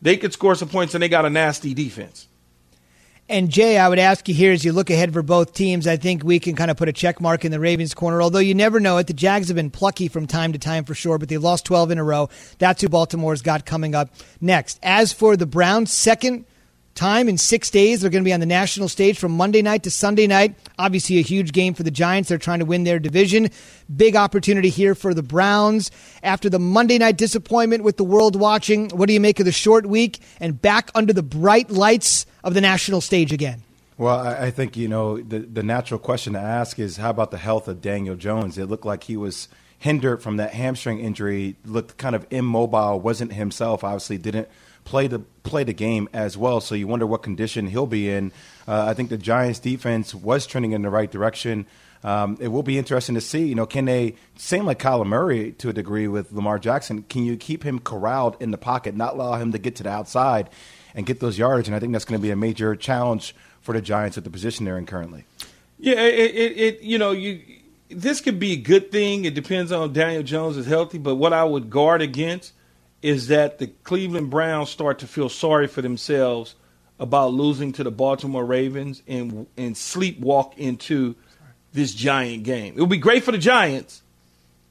They 0.00 0.16
could 0.16 0.32
score 0.32 0.54
some 0.54 0.68
points, 0.68 0.94
and 0.94 1.02
they 1.02 1.08
got 1.08 1.26
a 1.26 1.30
nasty 1.30 1.74
defense. 1.74 2.26
And 3.30 3.48
Jay, 3.48 3.78
I 3.78 3.88
would 3.88 4.00
ask 4.00 4.28
you 4.28 4.34
here 4.34 4.50
as 4.50 4.64
you 4.64 4.72
look 4.72 4.90
ahead 4.90 5.12
for 5.12 5.22
both 5.22 5.54
teams, 5.54 5.86
I 5.86 5.96
think 5.96 6.24
we 6.24 6.40
can 6.40 6.56
kind 6.56 6.68
of 6.68 6.76
put 6.76 6.88
a 6.88 6.92
check 6.92 7.20
mark 7.20 7.44
in 7.44 7.52
the 7.52 7.60
Ravens 7.60 7.94
corner. 7.94 8.20
Although 8.20 8.40
you 8.40 8.56
never 8.56 8.80
know 8.80 8.98
it, 8.98 9.06
the 9.06 9.12
Jags 9.12 9.46
have 9.46 9.54
been 9.54 9.70
plucky 9.70 10.08
from 10.08 10.26
time 10.26 10.52
to 10.52 10.58
time 10.58 10.84
for 10.84 10.96
sure, 10.96 11.16
but 11.16 11.28
they 11.28 11.38
lost 11.38 11.64
12 11.64 11.92
in 11.92 11.98
a 11.98 12.02
row. 12.02 12.28
That's 12.58 12.82
who 12.82 12.88
Baltimore's 12.88 13.40
got 13.40 13.64
coming 13.64 13.94
up 13.94 14.12
next. 14.40 14.80
As 14.82 15.12
for 15.12 15.36
the 15.36 15.46
Browns, 15.46 15.92
second 15.92 16.44
time 16.94 17.28
in 17.28 17.38
six 17.38 17.70
days. 17.70 18.00
They're 18.00 18.10
going 18.10 18.22
to 18.22 18.28
be 18.28 18.32
on 18.32 18.40
the 18.40 18.46
national 18.46 18.88
stage 18.88 19.18
from 19.18 19.32
Monday 19.32 19.62
night 19.62 19.82
to 19.84 19.90
Sunday 19.90 20.26
night. 20.26 20.54
Obviously, 20.78 21.18
a 21.18 21.22
huge 21.22 21.52
game 21.52 21.74
for 21.74 21.82
the 21.82 21.90
Giants. 21.90 22.28
They're 22.28 22.38
trying 22.38 22.58
to 22.58 22.64
win 22.64 22.84
their 22.84 22.98
division. 22.98 23.48
Big 23.94 24.16
opportunity 24.16 24.68
here 24.68 24.94
for 24.94 25.14
the 25.14 25.22
Browns. 25.22 25.90
After 26.22 26.50
the 26.50 26.58
Monday 26.58 26.98
night 26.98 27.16
disappointment 27.16 27.84
with 27.84 27.96
the 27.96 28.04
world 28.04 28.36
watching, 28.36 28.90
what 28.90 29.06
do 29.06 29.12
you 29.12 29.20
make 29.20 29.40
of 29.40 29.46
the 29.46 29.52
short 29.52 29.86
week 29.86 30.20
and 30.40 30.60
back 30.60 30.90
under 30.94 31.12
the 31.12 31.22
bright 31.22 31.70
lights 31.70 32.26
of 32.44 32.54
the 32.54 32.60
national 32.60 33.00
stage 33.00 33.32
again? 33.32 33.62
Well, 33.96 34.18
I 34.18 34.50
think, 34.50 34.76
you 34.76 34.88
know, 34.88 35.20
the, 35.20 35.40
the 35.40 35.62
natural 35.62 36.00
question 36.00 36.32
to 36.32 36.38
ask 36.38 36.78
is 36.78 36.96
how 36.96 37.10
about 37.10 37.30
the 37.30 37.38
health 37.38 37.68
of 37.68 37.82
Daniel 37.82 38.16
Jones? 38.16 38.56
It 38.56 38.66
looked 38.66 38.86
like 38.86 39.04
he 39.04 39.16
was 39.16 39.48
hindered 39.78 40.22
from 40.22 40.38
that 40.38 40.54
hamstring 40.54 41.00
injury, 41.00 41.56
looked 41.64 41.98
kind 41.98 42.14
of 42.14 42.26
immobile, 42.30 42.98
wasn't 42.98 43.34
himself, 43.34 43.84
obviously 43.84 44.18
didn't– 44.18 44.48
play 44.84 45.06
the 45.06 45.20
play 45.42 45.64
the 45.64 45.72
game 45.72 46.08
as 46.12 46.36
well. 46.36 46.60
So 46.60 46.74
you 46.74 46.86
wonder 46.86 47.06
what 47.06 47.22
condition 47.22 47.66
he'll 47.66 47.86
be 47.86 48.10
in. 48.10 48.32
Uh, 48.66 48.86
I 48.86 48.94
think 48.94 49.10
the 49.10 49.18
Giants' 49.18 49.58
defense 49.58 50.14
was 50.14 50.46
trending 50.46 50.72
in 50.72 50.82
the 50.82 50.90
right 50.90 51.10
direction. 51.10 51.66
Um, 52.02 52.38
it 52.40 52.48
will 52.48 52.62
be 52.62 52.78
interesting 52.78 53.14
to 53.14 53.20
see. 53.20 53.46
You 53.46 53.54
know, 53.54 53.66
can 53.66 53.84
they 53.84 54.14
same 54.36 54.64
like 54.64 54.78
Kyler 54.78 55.06
Murray 55.06 55.52
to 55.52 55.68
a 55.68 55.72
degree 55.72 56.08
with 56.08 56.32
Lamar 56.32 56.58
Jackson? 56.58 57.02
Can 57.02 57.24
you 57.24 57.36
keep 57.36 57.62
him 57.62 57.78
corralled 57.78 58.36
in 58.40 58.50
the 58.50 58.58
pocket, 58.58 58.94
not 58.94 59.14
allow 59.14 59.34
him 59.34 59.52
to 59.52 59.58
get 59.58 59.76
to 59.76 59.82
the 59.82 59.90
outside 59.90 60.48
and 60.94 61.04
get 61.04 61.20
those 61.20 61.38
yards? 61.38 61.68
And 61.68 61.74
I 61.74 61.78
think 61.78 61.92
that's 61.92 62.04
going 62.04 62.18
to 62.18 62.22
be 62.22 62.30
a 62.30 62.36
major 62.36 62.74
challenge 62.74 63.34
for 63.60 63.74
the 63.74 63.82
Giants 63.82 64.16
at 64.16 64.24
the 64.24 64.30
position 64.30 64.64
they're 64.64 64.78
in 64.78 64.86
currently. 64.86 65.24
Yeah, 65.78 66.00
it, 66.00 66.34
it, 66.34 66.58
it 66.58 66.82
you 66.82 66.98
know 66.98 67.10
you 67.10 67.40
this 67.90 68.20
could 68.20 68.38
be 68.38 68.52
a 68.52 68.56
good 68.56 68.90
thing. 68.90 69.24
It 69.24 69.34
depends 69.34 69.72
on 69.72 69.92
Daniel 69.92 70.22
Jones 70.22 70.56
is 70.56 70.66
healthy, 70.66 70.98
but 70.98 71.16
what 71.16 71.32
I 71.32 71.44
would 71.44 71.70
guard 71.70 72.02
against 72.02 72.52
is 73.02 73.28
that 73.28 73.58
the 73.58 73.66
Cleveland 73.66 74.30
Browns 74.30 74.70
start 74.70 74.98
to 75.00 75.06
feel 75.06 75.28
sorry 75.28 75.66
for 75.66 75.82
themselves 75.82 76.54
about 76.98 77.32
losing 77.32 77.72
to 77.72 77.84
the 77.84 77.90
Baltimore 77.90 78.44
Ravens 78.44 79.02
and 79.08 79.46
and 79.56 79.74
sleepwalk 79.74 80.56
into 80.58 81.16
this 81.72 81.94
giant 81.94 82.44
game. 82.44 82.74
It 82.76 82.80
would 82.80 82.90
be 82.90 82.98
great 82.98 83.24
for 83.24 83.32
the 83.32 83.38
Giants 83.38 84.02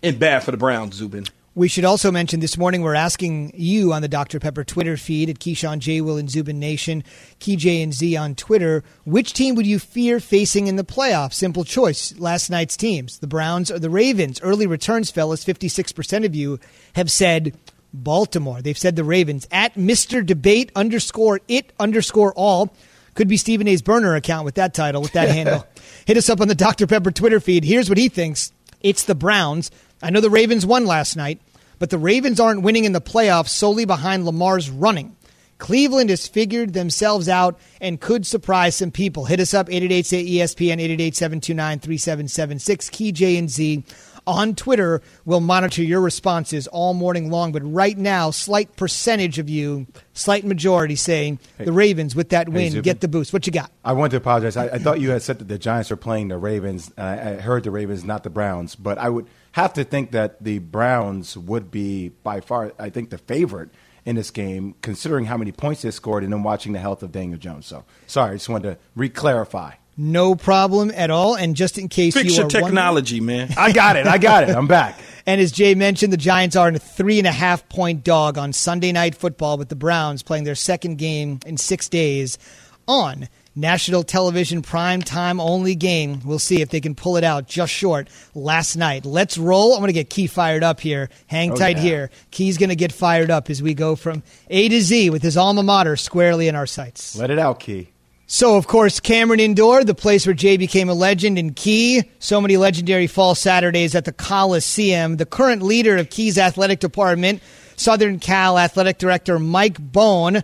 and 0.04 0.20
bad 0.20 0.44
for 0.44 0.52
the 0.52 0.58
Browns, 0.58 0.96
Zubin. 0.96 1.26
We 1.56 1.68
should 1.68 1.84
also 1.84 2.12
mention 2.12 2.40
this 2.40 2.58
morning 2.58 2.84
we're 2.84 2.94
asking 2.94 3.52
you 3.56 3.92
on 3.92 4.02
the 4.02 4.08
Dr. 4.08 4.40
Pepper 4.40 4.64
Twitter 4.64 4.96
feed 4.96 5.30
at 5.30 5.40
Keyshawn 5.40 5.80
J. 5.80 6.00
Will 6.00 6.18
and 6.18 6.30
Zubin 6.30 6.60
Nation, 6.60 7.04
Key 7.40 7.56
J 7.56 7.82
and 7.82 7.94
Z 7.94 8.16
on 8.16 8.36
Twitter, 8.36 8.84
which 9.04 9.34
team 9.34 9.56
would 9.56 9.66
you 9.66 9.80
fear 9.80 10.20
facing 10.20 10.68
in 10.68 10.76
the 10.76 10.86
playoffs? 10.86 11.34
Simple 11.34 11.64
choice. 11.66 12.18
Last 12.18 12.50
night's 12.50 12.78
teams, 12.78 13.20
the 13.20 13.28
Browns 13.28 13.72
or 13.72 13.80
the 13.80 13.90
Ravens. 13.90 14.40
Early 14.42 14.68
returns, 14.68 15.10
fellas, 15.10 15.44
56% 15.44 16.26
of 16.26 16.36
you 16.36 16.60
have 16.94 17.12
said 17.12 17.58
Baltimore. 17.94 18.62
They've 18.62 18.78
said 18.78 18.96
the 18.96 19.04
Ravens. 19.04 19.48
At 19.52 19.76
Mr. 19.76 20.26
Debate 20.26 20.72
underscore 20.76 21.42
it 21.48 21.74
underscore 21.80 22.34
all. 22.34 22.74
Could 23.16 23.28
be 23.28 23.38
Stephen 23.38 23.68
A's 23.68 23.82
burner 23.82 24.16
account 24.16 24.46
with 24.46 24.56
that 24.56 24.74
title, 24.74 25.02
with 25.02 25.14
that 25.14 25.30
handle. 25.36 25.66
Hit 26.06 26.18
us 26.18 26.30
up 26.30 26.42
on 26.42 26.48
the 26.48 26.56
Dr. 26.56 26.88
Pepper 26.88 27.12
Twitter 27.12 27.40
feed. 27.40 27.64
Here's 27.64 27.90
what 27.90 27.98
he 27.98 28.10
thinks. 28.10 28.52
It's 28.82 29.04
the 29.04 29.16
Browns. 29.16 29.72
I 30.02 30.10
know 30.10 30.22
the 30.22 30.30
Ravens 30.30 30.66
won 30.66 30.86
last 30.86 31.18
night, 31.18 31.42
but 31.80 31.90
the 31.90 31.98
Ravens 31.98 32.40
aren't 32.40 32.62
winning 32.62 32.86
in 32.86 32.94
the 32.94 33.02
playoffs 33.02 33.50
solely 33.50 33.86
behind 33.86 34.26
Lamar's 34.26 34.70
running. 34.70 35.16
Cleveland 35.58 36.10
has 36.10 36.26
figured 36.26 36.74
themselves 36.74 37.28
out 37.28 37.60
and 37.82 38.00
could 38.00 38.26
surprise 38.26 38.76
some 38.76 38.92
people. 38.92 39.26
Hit 39.26 39.42
us 39.42 39.54
up, 39.54 39.68
888-ESPN, 39.68 40.80
888-729-3776, 40.98 42.90
Key 42.92 43.12
J 43.12 43.38
and 43.38 43.50
Z 43.50 43.84
on 44.30 44.54
Twitter. 44.56 45.02
We'll 45.26 45.40
monitor 45.40 45.82
your 45.84 46.02
responses 46.02 46.68
all 46.68 46.94
morning 46.94 47.32
long. 47.32 47.52
But 47.52 47.64
right 47.64 47.98
now, 47.98 48.30
slight 48.32 48.76
percentage 48.76 49.40
of 49.40 49.50
you, 49.50 49.88
slight 50.14 50.46
majority 50.46 50.96
saying 50.96 51.40
Hey. 51.58 51.66
the 51.66 51.72
Ravens 51.72 52.16
with 52.16 52.30
that 52.30 52.48
Hey, 52.48 52.54
win 52.54 52.72
Zubin. 52.72 52.84
get 52.84 53.02
the 53.02 53.08
boost. 53.08 53.34
What 53.34 53.48
you 53.48 53.52
got? 53.54 53.72
I 53.84 53.94
want 53.94 54.12
to 54.12 54.18
apologize. 54.18 54.56
I, 54.56 54.68
I 54.68 54.78
thought 54.78 55.02
you 55.02 55.10
had 55.10 55.22
said 55.24 55.40
that 55.40 55.48
the 55.48 55.58
Giants 55.58 55.92
are 55.92 55.96
playing 55.98 56.28
the 56.28 56.38
Ravens. 56.38 56.92
I, 56.98 57.14
I 57.14 57.34
heard 57.36 57.64
the 57.64 57.72
Ravens, 57.72 58.04
not 58.04 58.24
the 58.24 58.30
Browns. 58.30 58.76
But 58.76 58.98
I 59.00 59.10
would 59.10 59.26
have 59.54 59.74
to 59.74 59.84
think 59.84 60.12
that 60.12 60.44
the 60.44 60.60
Browns 60.60 61.36
would 61.36 61.72
be 61.72 62.10
by 62.10 62.40
far, 62.40 62.72
I 62.78 62.90
think, 62.92 63.10
the 63.10 63.18
favorite 63.18 63.70
in 64.06 64.16
this 64.16 64.32
game, 64.32 64.76
considering 64.82 65.26
how 65.26 65.38
many 65.38 65.52
points 65.52 65.82
they 65.82 65.92
scored 65.92 66.24
and 66.24 66.32
then 66.32 66.42
watching 66.44 66.72
the 66.74 66.80
health 66.80 67.04
of 67.04 67.12
Daniel 67.12 67.38
Jones. 67.38 67.66
So, 67.66 67.84
sorry, 68.08 68.32
I 68.32 68.34
just 68.36 68.48
wanted 68.50 68.70
to 68.72 68.78
re-clarify. 68.96 69.74
No 70.02 70.34
problem 70.34 70.92
at 70.96 71.12
all. 71.12 71.36
And 71.36 71.58
just 71.58 71.78
in 71.78 71.90
case 71.90 72.14
Fix 72.14 72.30
you 72.30 72.32
your 72.36 72.42
are 72.44 72.46
wondering- 72.46 72.66
technology, 72.66 73.20
man. 73.20 73.54
I 73.58 73.74
got 73.74 73.98
it. 73.98 74.08
I 74.08 74.18
got 74.18 74.44
it. 74.50 74.56
I'm 74.56 74.68
back. 74.68 74.98
And 75.26 75.40
as 75.40 75.52
Jay 75.52 75.76
mentioned, 75.76 76.12
the 76.12 76.18
Giants 76.18 76.56
are 76.56 76.70
a 76.70 76.80
three 76.80 77.20
and 77.20 77.28
a 77.28 77.32
half 77.32 77.70
point 77.70 78.04
dog 78.04 78.40
on 78.40 78.52
Sunday 78.52 78.92
Night 78.92 79.14
Football 79.14 79.60
with 79.60 79.70
the 79.70 79.76
Browns 79.76 80.24
playing 80.24 80.44
their 80.46 80.56
second 80.56 80.98
game 80.98 81.40
in 81.46 81.56
six 81.58 81.88
days 81.88 82.40
on 82.88 83.28
national 83.56 84.02
television 84.02 84.64
prime 84.64 85.04
time 85.04 85.40
only 85.40 85.76
game. 85.76 86.22
We'll 86.26 86.40
see 86.40 86.62
if 86.62 86.70
they 86.70 86.82
can 86.82 86.96
pull 86.96 87.16
it 87.16 87.24
out 87.24 87.48
just 87.48 87.72
short 87.72 88.08
last 88.34 88.76
night. 88.76 89.06
Let's 89.06 89.38
roll. 89.38 89.74
I'm 89.74 89.82
going 89.82 89.90
to 89.90 89.94
get 89.94 90.10
Key 90.10 90.26
fired 90.26 90.64
up 90.64 90.80
here. 90.80 91.10
Hang 91.28 91.52
Oh, 91.52 91.56
tight 91.56 91.76
yeah. 91.78 91.84
here. 91.84 92.12
Key's 92.32 92.58
going 92.58 92.70
to 92.70 92.76
get 92.76 92.92
fired 92.92 93.30
up 93.30 93.52
as 93.52 93.62
we 93.62 93.76
go 93.76 93.96
from 93.96 94.24
A 94.50 94.68
to 94.70 94.82
Z 94.82 95.12
with 95.12 95.22
his 95.22 95.38
alma 95.38 95.62
mater 95.62 95.96
squarely 95.96 96.48
in 96.48 96.56
our 96.56 96.66
sights. 96.66 97.16
Let 97.16 97.30
it 97.30 97.38
out, 97.38 97.60
Key. 97.60 97.90
So, 98.32 98.58
of 98.58 98.68
course, 98.68 99.00
Cameron 99.00 99.40
Indoor, 99.40 99.84
the 99.84 99.96
place 99.96 100.28
where 100.28 100.36
Jay 100.36 100.56
became 100.56 100.88
a 100.88 100.94
legend, 100.94 101.40
and 101.40 101.56
Key, 101.56 102.04
so 102.20 102.40
many 102.40 102.58
legendary 102.58 103.08
fall 103.08 103.34
Saturdays 103.34 103.96
at 103.96 104.06
the 104.06 104.12
Coliseum. 104.12 105.18
The 105.18 105.26
current 105.26 105.64
leader 105.64 105.98
of 105.98 106.12
Key's 106.12 106.38
athletic 106.38 106.80
department, 106.80 107.42
Southern 107.76 108.20
Cal 108.20 108.60
athletic 108.60 109.00
director 109.00 109.40
Mike 109.40 109.80
Bohn, 109.80 110.44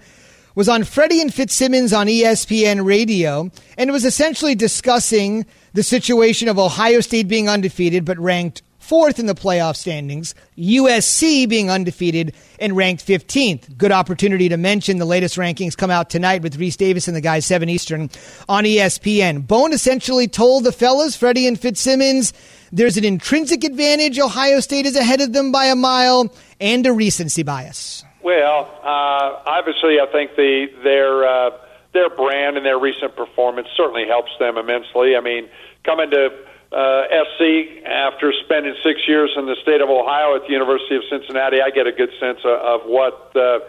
was 0.55 0.67
on 0.67 0.83
Freddie 0.83 1.21
and 1.21 1.31
Fitzsimmons 1.31 1.93
on 1.93 2.07
ESPN 2.07 2.83
radio 2.83 3.51
and 3.77 3.91
was 3.91 4.03
essentially 4.03 4.55
discussing 4.55 5.45
the 5.73 5.83
situation 5.83 6.47
of 6.47 6.57
Ohio 6.57 7.01
State 7.01 7.27
being 7.27 7.47
undefeated 7.47 8.03
but 8.03 8.17
ranked 8.17 8.63
fourth 8.85 9.17
in 9.17 9.25
the 9.25 9.33
playoff 9.33 9.75
standings, 9.75 10.35
USC 10.57 11.49
being 11.49 11.71
undefeated 11.71 12.35
and 12.59 12.77
ranked 12.77 13.05
15th. 13.05 13.75
Good 13.77 13.91
opportunity 13.91 14.47
to 14.49 14.57
mention 14.57 14.99
the 14.99 15.05
latest 15.05 15.37
rankings 15.37 15.75
come 15.75 15.89
out 15.89 16.09
tonight 16.09 16.43
with 16.43 16.59
Rece 16.59 16.77
Davis 16.77 17.07
and 17.07 17.17
the 17.17 17.21
guys 17.21 17.45
7 17.45 17.67
Eastern 17.67 18.11
on 18.47 18.63
ESPN. 18.63 19.47
Bohn 19.47 19.73
essentially 19.73 20.27
told 20.27 20.63
the 20.63 20.71
fellas, 20.71 21.15
Freddie 21.15 21.47
and 21.47 21.59
Fitzsimmons, 21.59 22.31
there's 22.71 22.95
an 22.95 23.03
intrinsic 23.05 23.63
advantage. 23.63 24.19
Ohio 24.19 24.59
State 24.59 24.85
is 24.85 24.95
ahead 24.95 25.21
of 25.21 25.33
them 25.33 25.51
by 25.51 25.65
a 25.65 25.75
mile 25.75 26.31
and 26.61 26.85
a 26.85 26.93
recency 26.93 27.41
bias. 27.41 28.03
Well, 28.21 28.69
uh, 28.83 29.41
obviously, 29.45 29.99
I 29.99 30.07
think 30.11 30.35
the 30.35 30.67
their 30.83 31.27
uh, 31.27 31.51
their 31.93 32.09
brand 32.09 32.57
and 32.57 32.65
their 32.65 32.79
recent 32.79 33.15
performance 33.15 33.67
certainly 33.77 34.07
helps 34.07 34.31
them 34.39 34.57
immensely. 34.57 35.15
I 35.15 35.21
mean, 35.21 35.47
coming 35.83 36.09
to 36.11 36.29
uh, 36.75 37.07
SC 37.07 37.85
after 37.85 38.33
spending 38.43 38.75
six 38.83 39.07
years 39.07 39.31
in 39.37 39.45
the 39.45 39.55
state 39.63 39.79
of 39.79 39.89
Ohio 39.89 40.35
at 40.35 40.41
the 40.43 40.51
University 40.51 40.97
of 40.97 41.03
Cincinnati, 41.09 41.61
I 41.61 41.69
get 41.69 41.87
a 41.87 41.93
good 41.93 42.11
sense 42.19 42.39
of, 42.43 42.59
of 42.59 42.81
what 42.83 43.31
uh, 43.35 43.59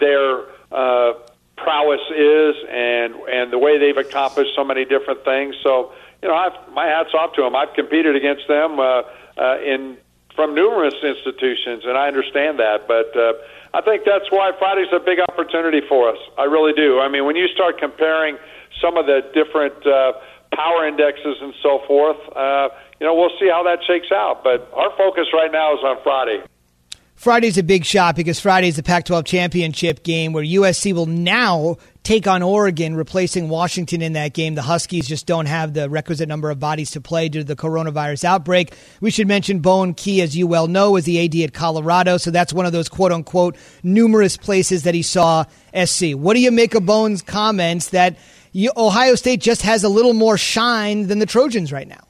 their 0.00 0.50
uh, 0.72 1.14
prowess 1.56 2.02
is 2.10 2.54
and 2.68 3.14
and 3.30 3.52
the 3.52 3.58
way 3.58 3.78
they've 3.78 3.96
accomplished 3.96 4.50
so 4.56 4.64
many 4.64 4.84
different 4.84 5.24
things. 5.24 5.54
So, 5.62 5.92
you 6.22 6.28
know, 6.28 6.34
I've, 6.34 6.58
my 6.72 6.86
hats 6.86 7.14
off 7.14 7.34
to 7.34 7.42
them. 7.42 7.54
I've 7.54 7.72
competed 7.74 8.16
against 8.16 8.48
them 8.48 8.80
uh, 8.80 9.02
uh, 9.38 9.58
in 9.62 9.96
from 10.34 10.54
numerous 10.54 10.94
institutions, 11.02 11.84
and 11.86 11.96
I 11.96 12.08
understand 12.08 12.58
that. 12.58 12.88
But 12.88 13.16
uh, 13.16 13.32
I 13.74 13.80
think 13.80 14.02
that's 14.04 14.30
why 14.30 14.50
Friday's 14.58 14.92
a 14.92 14.98
big 14.98 15.20
opportunity 15.20 15.82
for 15.88 16.10
us. 16.10 16.18
I 16.36 16.44
really 16.44 16.72
do. 16.74 16.98
I 16.98 17.08
mean, 17.08 17.24
when 17.26 17.36
you 17.36 17.46
start 17.48 17.78
comparing 17.78 18.36
some 18.82 18.96
of 18.96 19.06
the 19.06 19.22
different 19.32 19.86
uh, 19.86 20.12
power 20.56 20.88
indexes 20.88 21.36
and 21.40 21.52
so 21.62 21.80
forth, 21.86 22.16
uh, 22.34 22.68
you 22.98 23.06
know, 23.06 23.14
we'll 23.14 23.36
see 23.38 23.48
how 23.48 23.62
that 23.64 23.80
shakes 23.86 24.10
out. 24.10 24.42
But 24.42 24.72
our 24.72 24.90
focus 24.96 25.26
right 25.32 25.52
now 25.52 25.74
is 25.74 25.80
on 25.84 25.98
Friday. 26.02 26.42
Friday's 27.16 27.56
a 27.56 27.62
big 27.62 27.86
shot 27.86 28.14
because 28.14 28.38
Friday's 28.38 28.76
the 28.76 28.82
Pac 28.82 29.06
12 29.06 29.24
championship 29.24 30.02
game 30.02 30.34
where 30.34 30.44
USC 30.44 30.92
will 30.92 31.06
now 31.06 31.76
take 32.02 32.26
on 32.26 32.42
Oregon, 32.42 32.94
replacing 32.94 33.48
Washington 33.48 34.02
in 34.02 34.12
that 34.12 34.34
game. 34.34 34.54
The 34.54 34.62
Huskies 34.62 35.08
just 35.08 35.26
don't 35.26 35.46
have 35.46 35.72
the 35.72 35.88
requisite 35.88 36.28
number 36.28 36.50
of 36.50 36.60
bodies 36.60 36.90
to 36.90 37.00
play 37.00 37.30
due 37.30 37.40
to 37.40 37.44
the 37.44 37.56
coronavirus 37.56 38.24
outbreak. 38.24 38.74
We 39.00 39.10
should 39.10 39.26
mention 39.26 39.60
Bohn 39.60 39.94
Key, 39.94 40.20
as 40.20 40.36
you 40.36 40.46
well 40.46 40.68
know, 40.68 40.94
is 40.96 41.04
the 41.04 41.24
AD 41.24 41.34
at 41.36 41.54
Colorado, 41.54 42.18
so 42.18 42.30
that's 42.30 42.52
one 42.52 42.66
of 42.66 42.72
those 42.72 42.90
quote 42.90 43.12
unquote 43.12 43.56
numerous 43.82 44.36
places 44.36 44.82
that 44.82 44.94
he 44.94 45.02
saw 45.02 45.44
SC. 45.74 46.12
What 46.12 46.34
do 46.34 46.40
you 46.40 46.52
make 46.52 46.74
of 46.74 46.84
Bohn's 46.84 47.22
comments 47.22 47.88
that 47.88 48.18
Ohio 48.76 49.14
State 49.14 49.40
just 49.40 49.62
has 49.62 49.84
a 49.84 49.88
little 49.88 50.14
more 50.14 50.38
shine 50.38 51.08
than 51.08 51.18
the 51.18 51.26
Trojans 51.26 51.72
right 51.72 51.86
now? 51.86 52.06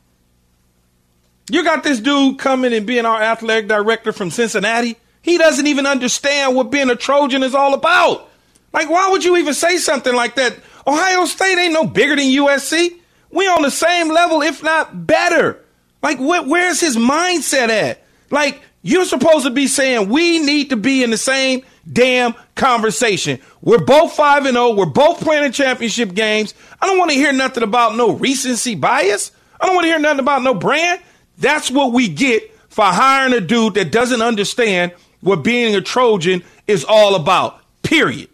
You 1.50 1.62
got 1.65 1.85
this 1.85 2.00
dude 2.00 2.38
coming 2.38 2.73
and 2.73 2.87
being 2.87 3.07
our 3.07 3.21
athletic 3.21 3.69
director 3.69 4.12
from 4.12 4.31
Cincinnati. 4.31 4.97
He 5.23 5.38
doesn't 5.38 5.67
even 5.67 5.87
understand 5.87 6.55
what 6.55 6.71
being 6.71 6.91
a 6.91 6.97
Trojan 6.97 7.43
is 7.43 7.55
all 7.55 7.75
about. 7.75 8.29
Like, 8.73 8.91
why 8.91 9.11
would 9.11 9.25
you 9.25 9.37
even 9.37 9.55
say 9.55 9.79
something 9.79 10.15
like 10.15 10.37
that? 10.37 10.57
Ohio 10.87 11.25
State 11.25 11.59
ain't 11.59 11.73
no 11.73 11.87
bigger 11.87 12.17
than 12.17 12.26
USC. 12.26 12.99
We 13.31 13.49
on 13.49 13.62
the 13.62 13.71
same 13.71 14.09
level, 14.09 14.43
if 14.43 14.62
not 14.62 15.07
better. 15.07 15.61
Like, 16.03 16.19
wh- 16.19 16.49
where's 16.49 16.81
his 16.81 16.97
mindset 16.97 17.69
at? 17.69 18.05
Like, 18.31 18.62
you're 18.83 19.05
supposed 19.05 19.45
to 19.47 19.50
be 19.50 19.67
saying 19.67 20.09
we 20.09 20.38
need 20.38 20.71
to 20.71 20.76
be 20.76 21.03
in 21.03 21.11
the 21.11 21.17
same 21.17 21.65
damn 21.90 22.35
conversation. 22.55 23.38
We're 23.61 23.85
both 23.85 24.12
5 24.14 24.47
and 24.47 24.55
0. 24.55 24.75
We're 24.75 24.87
both 24.87 25.21
playing 25.21 25.45
in 25.45 25.52
championship 25.52 26.14
games. 26.14 26.55
I 26.81 26.87
don't 26.87 26.99
want 26.99 27.11
to 27.11 27.16
hear 27.16 27.33
nothing 27.33 27.62
about 27.62 27.97
no 27.97 28.12
recency 28.12 28.75
bias. 28.75 29.33
I 29.61 29.66
don't 29.66 29.75
want 29.75 29.85
to 29.85 29.88
hear 29.90 29.99
nothing 29.99 30.21
about 30.21 30.43
no 30.43 30.55
brand. 30.55 31.00
That's 31.38 31.71
what 31.71 31.93
we 31.93 32.09
get 32.09 32.55
for 32.69 32.85
hiring 32.85 33.33
a 33.33 33.40
dude 33.40 33.75
that 33.75 33.90
doesn't 33.93 34.23
understand 34.23 34.93
what 35.21 35.43
being 35.43 35.75
a 35.75 35.81
Trojan 35.81 36.43
is 36.66 36.85
all 36.85 37.14
about. 37.14 37.61
Period. 37.83 38.28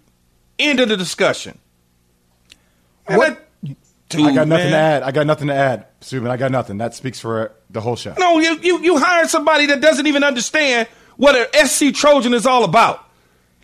End 0.58 0.80
of 0.80 0.88
the 0.88 0.96
discussion. 0.96 1.58
Man, 3.08 3.18
What- 3.18 3.48
that 3.62 3.76
dude, 4.08 4.26
I 4.28 4.34
got 4.34 4.48
nothing 4.48 4.70
man. 4.70 4.72
to 4.72 4.76
add. 4.76 5.02
I 5.02 5.10
got 5.10 5.26
nothing 5.26 5.48
to 5.48 5.54
add, 5.54 5.86
Zubin. 6.04 6.30
I 6.30 6.36
got 6.36 6.50
nothing. 6.50 6.78
That 6.78 6.94
speaks 6.94 7.18
for 7.18 7.52
the 7.70 7.80
whole 7.80 7.96
show. 7.96 8.14
No, 8.18 8.38
you, 8.38 8.58
you, 8.60 8.78
you 8.80 8.98
hired 8.98 9.28
somebody 9.30 9.66
that 9.66 9.80
doesn't 9.80 10.06
even 10.06 10.22
understand 10.22 10.86
what 11.16 11.34
an 11.34 11.66
SC 11.66 11.94
Trojan 11.94 12.34
is 12.34 12.46
all 12.46 12.64
about. 12.64 13.06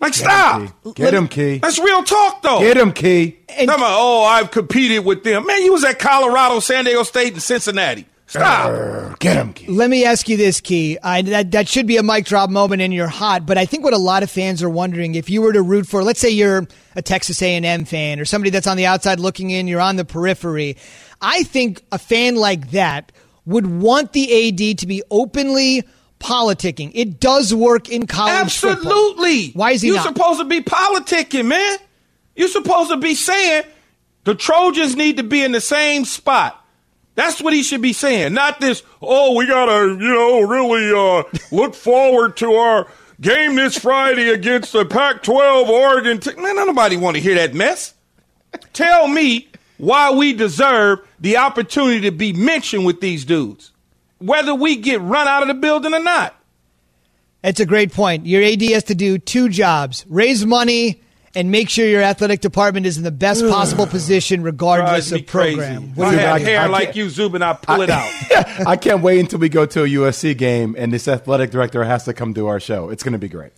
Like, 0.01 0.15
stop. 0.15 0.63
Key. 0.85 0.93
Get 0.95 1.15
him, 1.15 1.29
Key. 1.29 1.59
That's 1.59 1.79
real 1.79 2.03
talk, 2.05 2.43
though. 2.43 2.61
Get 2.61 2.77
him, 2.77 2.93
Key. 2.93 3.39
And- 3.49 3.69
Talking 3.69 3.83
about, 3.83 3.97
oh, 3.99 4.25
I've 4.25 4.51
competed 4.51 5.05
with 5.05 5.25
them. 5.25 5.47
Man, 5.47 5.63
you 5.65 5.73
was 5.73 5.85
at 5.85 5.99
Colorado, 5.99 6.61
San 6.61 6.85
Diego 6.85 7.03
State, 7.03 7.33
and 7.33 7.43
Cincinnati. 7.43 8.07
Stop. 8.29 8.71
Grr, 8.71 9.19
Get 9.21 9.37
him, 9.37 9.55
Key. 9.55 9.69
Let 9.69 9.89
me 9.89 10.05
ask 10.05 10.29
you 10.29 10.37
this, 10.37 10.61
Key. 10.61 10.99
I, 11.03 11.23
that, 11.23 11.51
that 11.53 11.67
should 11.67 11.87
be 11.87 11.97
a 11.97 12.03
mic 12.03 12.27
drop 12.27 12.51
moment 12.51 12.83
and 12.83 12.93
you're 12.93 13.09
hot, 13.09 13.47
but 13.47 13.57
I 13.57 13.65
think 13.65 13.85
what 13.85 13.95
a 13.95 13.99
lot 13.99 14.23
of 14.23 14.31
fans 14.31 14.63
are 14.63 14.69
wondering, 14.69 15.15
if 15.15 15.31
you 15.31 15.41
were 15.41 15.53
to 15.55 15.63
root 15.63 15.87
for, 15.87 16.05
let's 16.05 16.21
say 16.21 16.29
you're 16.29 16.67
a 16.95 17.01
Texas 17.01 17.41
A&M 17.41 17.87
fan 17.87 18.21
or 18.21 18.27
somebody 18.27 18.51
that's 18.51 18.67
on 18.67 18.77
the 18.77 18.85
outside 18.85 19.19
looking 19.19 19.49
in, 19.49 19.67
you're 19.67 19.81
on 19.81 19.97
the 19.97 20.05
periphery. 20.05 20.77
I 21.23 21.43
think 21.45 21.83
a 21.91 21.99
fan 21.99 22.37
like 22.37 22.71
that 22.73 23.13
would 23.47 23.67
want 23.67 24.13
the 24.13 24.49
AD 24.49 24.79
to 24.81 24.87
be 24.87 25.03
openly 25.11 25.85
politicking. 26.19 26.91
It 26.95 27.21
does 27.21 27.55
work 27.55 27.89
in 27.89 28.07
college 28.07 28.59
football. 28.59 28.93
Absolutely. 28.93 29.51
Why 29.53 29.73
is 29.73 29.83
he 29.83 29.89
you 29.89 29.95
not? 29.95 30.07
supposed 30.07 30.41
to 30.41 30.45
be 30.45 30.61
politicking, 30.61 31.47
man. 31.47 31.79
You're 32.37 32.49
supposed 32.49 32.91
to 32.91 32.97
be 32.97 33.15
saying 33.15 33.65
the 34.25 34.35
Trojans 34.35 34.97
need 34.97 35.17
to 35.17 35.23
be 35.23 35.43
in 35.43 35.53
the 35.53 35.61
same 35.61 36.05
spot. 36.05 36.65
That's 37.15 37.41
what 37.41 37.53
he 37.53 37.65
should 37.65 37.83
be 37.83 37.93
saying. 37.93 38.33
Not 38.35 38.61
this, 38.61 38.85
oh, 39.03 39.35
we 39.35 39.47
got 39.47 39.67
to, 39.67 39.89
you 39.89 40.09
know, 40.09 40.41
really 40.43 40.93
uh, 40.93 41.25
look 41.51 41.75
forward 41.77 42.37
to 42.37 42.53
our 42.55 42.87
game 43.21 43.57
this 43.57 43.77
Friday 43.77 44.29
against 44.29 44.73
the 44.73 44.85
Pac 44.85 45.25
12 45.25 45.69
Oregon. 45.69 46.19
T-. 46.21 46.37
Man, 46.41 46.55
nobody 46.55 46.97
want 46.97 47.17
to 47.17 47.21
hear 47.21 47.35
that 47.35 47.55
mess. 47.55 47.95
Tell 48.73 49.09
me 49.09 49.49
why 49.79 50.13
we 50.13 50.33
deserve 50.33 51.01
the 51.19 51.37
opportunity 51.39 52.03
to 52.03 52.13
be 52.13 52.33
mentioned 52.33 52.87
with 52.87 53.01
these 53.01 53.25
dudes, 53.25 53.73
whether 54.19 54.55
we 54.55 54.77
get 54.77 55.01
run 55.01 55.27
out 55.29 55.43
of 55.43 55.49
the 55.49 55.55
building 55.55 55.95
or 55.95 56.01
not. 56.01 56.35
That's 57.43 57.61
a 57.61 57.67
great 57.67 57.93
point. 57.93 58.27
Your 58.27 58.43
AD 58.43 58.63
has 58.63 58.85
to 58.85 58.95
do 58.95 59.19
two 59.19 59.49
jobs 59.49 60.05
raise 60.09 60.45
money 60.45 61.03
and 61.35 61.51
make 61.51 61.69
sure 61.69 61.87
your 61.87 62.03
athletic 62.03 62.41
department 62.41 62.85
is 62.87 62.99
in 62.99 63.05
the 63.05 63.13
best 63.13 63.43
possible 63.49 63.87
position 63.87 64.43
regardless 64.43 65.13
of 65.13 65.27
program. 65.27 65.93
If 65.97 66.01
I 66.01 66.15
had 66.15 66.43
hair 66.43 66.61
I 66.61 66.67
like 66.67 66.97
you, 66.97 67.09
Zubin, 67.09 67.43
I 67.43 67.53
pull 67.53 67.81
I, 67.81 67.85
it 67.85 67.91
out. 67.91 68.67
I 68.67 68.77
can't 68.77 69.03
wait 69.03 69.21
until 69.21 69.39
we 69.39 69.49
go 69.49 69.67
to 69.67 69.85
a 69.85 69.87
USC 69.87 70.37
game 70.37 70.75
and 70.77 70.93
this 70.93 71.07
athletic 71.07 71.51
director 71.51 71.85
has 71.85 72.05
to 72.05 72.13
come 72.13 72.35
to 72.35 72.49
our 72.49 72.59
show. 72.59 72.91
It's 72.91 73.03
going 73.03 73.13
to 73.13 73.19
be 73.19 73.29
great. 73.29 73.53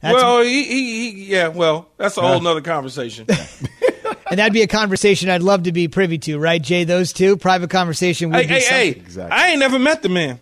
That's 0.00 0.14
well, 0.14 0.42
he, 0.42 0.64
he, 0.64 1.12
he, 1.12 1.24
yeah, 1.26 1.46
well, 1.46 1.88
that's 1.96 2.16
a 2.16 2.22
whole 2.22 2.40
nother 2.40 2.60
conversation. 2.60 3.26
and 4.32 4.38
that'd 4.38 4.54
be 4.54 4.62
a 4.62 4.66
conversation 4.66 5.28
I'd 5.28 5.42
love 5.42 5.64
to 5.64 5.72
be 5.72 5.88
privy 5.88 6.16
to, 6.20 6.38
right, 6.38 6.60
Jay? 6.60 6.84
Those 6.84 7.12
two 7.12 7.36
private 7.36 7.68
conversation. 7.68 8.30
Would 8.30 8.46
hey, 8.46 8.46
be 8.46 8.54
hey, 8.54 8.60
hey! 8.60 8.88
Exactly. 8.88 9.30
I 9.30 9.48
ain't 9.48 9.58
never 9.58 9.78
met 9.78 10.00
the 10.00 10.08
man. 10.08 10.40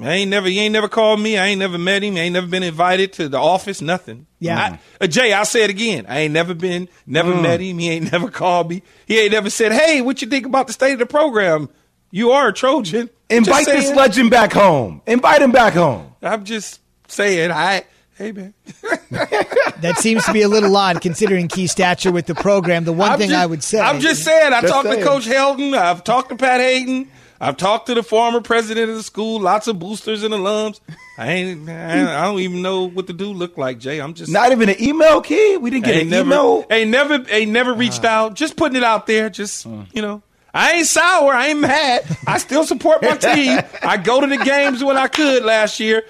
I 0.00 0.12
ain't 0.14 0.30
never, 0.30 0.46
he 0.46 0.60
ain't 0.60 0.72
never 0.72 0.88
called 0.88 1.18
me. 1.18 1.36
I 1.36 1.46
ain't 1.46 1.58
never 1.58 1.76
met 1.76 2.04
him. 2.04 2.14
I 2.14 2.20
ain't 2.20 2.32
never 2.32 2.46
been 2.46 2.62
invited 2.62 3.12
to 3.14 3.28
the 3.28 3.38
office. 3.38 3.82
Nothing. 3.82 4.28
Yeah. 4.38 4.78
I, 5.00 5.04
uh, 5.04 5.08
Jay, 5.08 5.32
I'll 5.32 5.44
say 5.44 5.64
it 5.64 5.70
again. 5.70 6.06
I 6.08 6.20
ain't 6.20 6.32
never 6.32 6.54
been, 6.54 6.88
never 7.06 7.32
mm. 7.32 7.42
met 7.42 7.60
him. 7.60 7.78
He 7.78 7.90
ain't 7.90 8.12
never 8.12 8.30
called 8.30 8.70
me. 8.70 8.84
He 9.06 9.18
ain't 9.18 9.32
never 9.32 9.50
said, 9.50 9.72
"Hey, 9.72 10.00
what 10.00 10.22
you 10.22 10.28
think 10.28 10.46
about 10.46 10.68
the 10.68 10.72
state 10.72 10.92
of 10.92 11.00
the 11.00 11.06
program? 11.06 11.68
You 12.12 12.30
are 12.30 12.48
a 12.48 12.52
Trojan." 12.52 13.10
Invite 13.30 13.66
this 13.66 13.90
legend 13.96 14.30
back 14.30 14.52
home. 14.52 15.02
Invite 15.08 15.42
him 15.42 15.50
back 15.50 15.72
home. 15.72 16.14
I'm 16.22 16.44
just 16.44 16.80
saying. 17.08 17.50
I. 17.50 17.84
Hey 18.16 18.30
man, 18.30 18.54
that 19.10 19.96
seems 19.98 20.24
to 20.24 20.32
be 20.32 20.42
a 20.42 20.48
little 20.48 20.76
odd 20.76 21.00
considering 21.00 21.48
key 21.48 21.66
stature 21.66 22.12
with 22.12 22.26
the 22.26 22.34
program. 22.34 22.84
The 22.84 22.92
one 22.92 23.10
I'm 23.10 23.18
thing 23.18 23.30
just, 23.30 23.42
I 23.42 23.46
would 23.46 23.62
say, 23.62 23.80
I'm 23.80 23.98
just 23.98 24.22
saying. 24.22 24.52
I 24.52 24.60
talked 24.60 24.88
saying. 24.88 25.00
to 25.00 25.04
Coach 25.04 25.26
Helton. 25.26 25.76
I've 25.76 26.04
talked 26.04 26.28
to 26.28 26.36
Pat 26.36 26.60
Haden. 26.60 27.08
I've 27.40 27.56
talked 27.56 27.86
to 27.86 27.94
the 27.94 28.02
former 28.02 28.40
president 28.40 28.88
of 28.90 28.96
the 28.96 29.02
school, 29.02 29.40
lots 29.40 29.66
of 29.66 29.78
boosters 29.78 30.22
and 30.22 30.32
alums. 30.32 30.80
I 31.18 31.30
ain't, 31.30 31.68
I 31.68 32.24
don't 32.24 32.40
even 32.40 32.62
know 32.62 32.88
what 32.88 33.06
the 33.06 33.12
dude 33.12 33.36
looked 33.36 33.58
like, 33.58 33.78
Jay. 33.78 34.00
I'm 34.00 34.14
just 34.14 34.32
not 34.32 34.52
even 34.52 34.68
an 34.68 34.80
email 34.80 35.20
key. 35.20 35.56
We 35.56 35.70
didn't 35.70 35.84
get 35.84 36.02
an 36.02 36.08
never, 36.08 36.26
email. 36.26 36.64
Ain't 36.70 36.90
never, 36.90 37.24
ain't 37.28 37.50
never 37.50 37.74
reached 37.74 38.04
uh, 38.04 38.08
out. 38.08 38.34
Just 38.34 38.56
putting 38.56 38.76
it 38.76 38.84
out 38.84 39.06
there. 39.06 39.28
Just 39.28 39.66
uh, 39.66 39.84
you 39.92 40.02
know, 40.02 40.22
I 40.54 40.72
ain't 40.74 40.86
sour. 40.86 41.32
I 41.32 41.48
ain't 41.48 41.60
mad. 41.60 42.04
I 42.26 42.38
still 42.38 42.64
support 42.64 43.02
my 43.02 43.16
team. 43.16 43.60
I 43.82 43.96
go 43.96 44.20
to 44.20 44.26
the 44.26 44.38
games 44.38 44.82
when 44.82 44.96
I 44.96 45.08
could 45.08 45.44
last 45.44 45.80
year. 45.80 46.04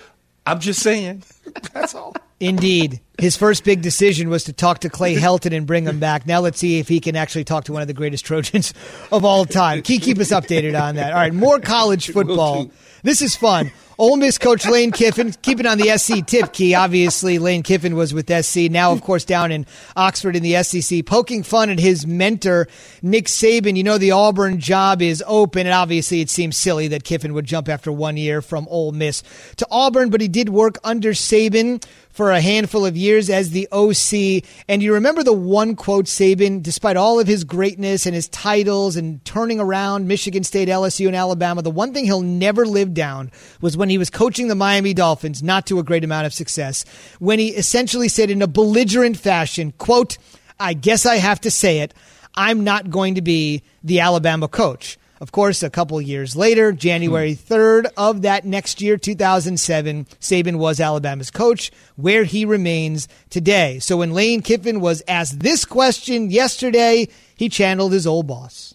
I'm 0.46 0.60
just 0.60 0.80
saying. 0.80 1.22
That's 1.72 1.94
all. 1.94 2.14
Indeed. 2.40 3.00
His 3.18 3.36
first 3.36 3.64
big 3.64 3.80
decision 3.80 4.28
was 4.28 4.44
to 4.44 4.52
talk 4.52 4.80
to 4.80 4.90
Clay 4.90 5.14
Helton 5.14 5.56
and 5.56 5.66
bring 5.66 5.86
him 5.86 6.00
back. 6.00 6.26
Now 6.26 6.40
let's 6.40 6.58
see 6.58 6.78
if 6.78 6.88
he 6.88 7.00
can 7.00 7.16
actually 7.16 7.44
talk 7.44 7.64
to 7.64 7.72
one 7.72 7.80
of 7.80 7.88
the 7.88 7.94
greatest 7.94 8.24
Trojans 8.26 8.74
of 9.12 9.24
all 9.24 9.44
time. 9.46 9.82
Keep, 9.82 10.02
keep 10.02 10.18
us 10.18 10.30
updated 10.30 10.78
on 10.80 10.96
that. 10.96 11.12
All 11.12 11.18
right, 11.18 11.32
more 11.32 11.60
college 11.60 12.08
football. 12.12 12.70
This 13.02 13.22
is 13.22 13.36
fun. 13.36 13.70
Ole 13.96 14.16
Miss 14.16 14.38
coach 14.38 14.66
Lane 14.66 14.90
Kiffin, 14.90 15.32
keeping 15.42 15.66
on 15.66 15.78
the 15.78 15.96
SC 15.96 16.26
tip 16.26 16.52
key. 16.52 16.74
Obviously, 16.74 17.38
Lane 17.38 17.62
Kiffin 17.62 17.94
was 17.94 18.12
with 18.12 18.28
SC. 18.28 18.70
Now, 18.70 18.90
of 18.90 19.02
course, 19.02 19.24
down 19.24 19.52
in 19.52 19.66
Oxford 19.96 20.34
in 20.34 20.42
the 20.42 20.62
SEC, 20.64 21.06
poking 21.06 21.44
fun 21.44 21.70
at 21.70 21.78
his 21.78 22.06
mentor, 22.06 22.66
Nick 23.02 23.26
Saban. 23.26 23.76
You 23.76 23.84
know, 23.84 23.98
the 23.98 24.10
Auburn 24.10 24.58
job 24.58 25.00
is 25.00 25.22
open, 25.26 25.66
and 25.66 25.74
obviously, 25.74 26.20
it 26.20 26.30
seems 26.30 26.56
silly 26.56 26.88
that 26.88 27.04
Kiffin 27.04 27.34
would 27.34 27.44
jump 27.44 27.68
after 27.68 27.92
one 27.92 28.16
year 28.16 28.42
from 28.42 28.66
Ole 28.68 28.92
Miss 28.92 29.22
to 29.56 29.66
Auburn, 29.70 30.10
but 30.10 30.20
he 30.20 30.28
did 30.28 30.48
work 30.48 30.78
under 30.82 31.12
Saban 31.12 31.84
for 32.14 32.30
a 32.30 32.40
handful 32.40 32.86
of 32.86 32.96
years 32.96 33.28
as 33.28 33.50
the 33.50 33.68
OC. 33.72 34.44
And 34.68 34.82
you 34.82 34.94
remember 34.94 35.22
the 35.22 35.32
one 35.32 35.74
quote 35.74 36.06
Saban, 36.06 36.62
despite 36.62 36.96
all 36.96 37.18
of 37.18 37.26
his 37.26 37.42
greatness 37.42 38.06
and 38.06 38.14
his 38.14 38.28
titles 38.28 38.96
and 38.96 39.22
turning 39.24 39.58
around 39.58 40.06
Michigan 40.06 40.44
State, 40.44 40.68
LSU, 40.68 41.08
and 41.08 41.16
Alabama, 41.16 41.60
the 41.60 41.70
one 41.70 41.92
thing 41.92 42.04
he'll 42.04 42.22
never 42.22 42.64
live 42.64 42.94
down 42.94 43.32
was 43.60 43.76
when 43.76 43.90
he 43.90 43.98
was 43.98 44.10
coaching 44.10 44.46
the 44.46 44.54
Miami 44.54 44.94
Dolphins, 44.94 45.42
not 45.42 45.66
to 45.66 45.80
a 45.80 45.82
great 45.82 46.04
amount 46.04 46.26
of 46.26 46.32
success, 46.32 46.84
when 47.18 47.40
he 47.40 47.48
essentially 47.48 48.08
said 48.08 48.30
in 48.30 48.42
a 48.42 48.46
belligerent 48.46 49.16
fashion, 49.16 49.72
quote, 49.78 50.16
I 50.60 50.72
guess 50.72 51.04
I 51.04 51.16
have 51.16 51.40
to 51.40 51.50
say 51.50 51.80
it, 51.80 51.92
I'm 52.36 52.62
not 52.62 52.90
going 52.90 53.16
to 53.16 53.22
be 53.22 53.62
the 53.82 54.00
Alabama 54.00 54.46
coach. 54.46 54.98
Of 55.20 55.32
course, 55.32 55.62
a 55.62 55.70
couple 55.70 56.00
years 56.00 56.34
later, 56.34 56.72
January 56.72 57.34
3rd 57.34 57.86
hmm. 57.86 57.92
of 57.96 58.22
that 58.22 58.44
next 58.44 58.80
year, 58.80 58.96
2007, 58.96 60.06
Saban 60.20 60.56
was 60.56 60.80
Alabama's 60.80 61.30
coach, 61.30 61.70
where 61.96 62.24
he 62.24 62.44
remains 62.44 63.08
today. 63.30 63.78
So 63.78 63.98
when 63.98 64.12
Lane 64.12 64.42
Kiffin 64.42 64.80
was 64.80 65.02
asked 65.06 65.40
this 65.40 65.64
question 65.64 66.30
yesterday, 66.30 67.08
he 67.36 67.48
channeled 67.48 67.92
his 67.92 68.06
old 68.06 68.26
boss. 68.26 68.74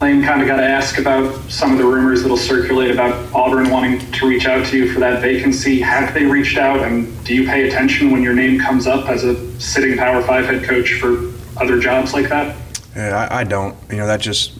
Lane 0.00 0.22
kind 0.22 0.40
of 0.40 0.46
got 0.46 0.56
to 0.56 0.64
ask 0.64 0.98
about 0.98 1.36
some 1.50 1.72
of 1.72 1.78
the 1.78 1.84
rumors 1.84 2.22
that'll 2.22 2.36
circulate 2.36 2.92
about 2.92 3.34
Auburn 3.34 3.68
wanting 3.68 3.98
to 4.12 4.28
reach 4.28 4.46
out 4.46 4.64
to 4.66 4.76
you 4.76 4.92
for 4.92 5.00
that 5.00 5.20
vacancy. 5.20 5.80
Have 5.80 6.14
they 6.14 6.24
reached 6.24 6.56
out, 6.56 6.84
and 6.84 7.24
do 7.24 7.34
you 7.34 7.46
pay 7.48 7.66
attention 7.66 8.12
when 8.12 8.22
your 8.22 8.34
name 8.34 8.60
comes 8.60 8.86
up 8.86 9.08
as 9.08 9.24
a 9.24 9.60
sitting 9.60 9.96
Power 9.96 10.22
Five 10.22 10.46
head 10.46 10.62
coach 10.62 10.94
for 11.00 11.32
other 11.60 11.80
jobs 11.80 12.12
like 12.12 12.28
that? 12.28 12.56
Yeah, 12.94 13.26
I, 13.28 13.40
I 13.40 13.44
don't. 13.44 13.76
You 13.90 13.96
know, 13.96 14.06
that 14.06 14.20
just 14.20 14.56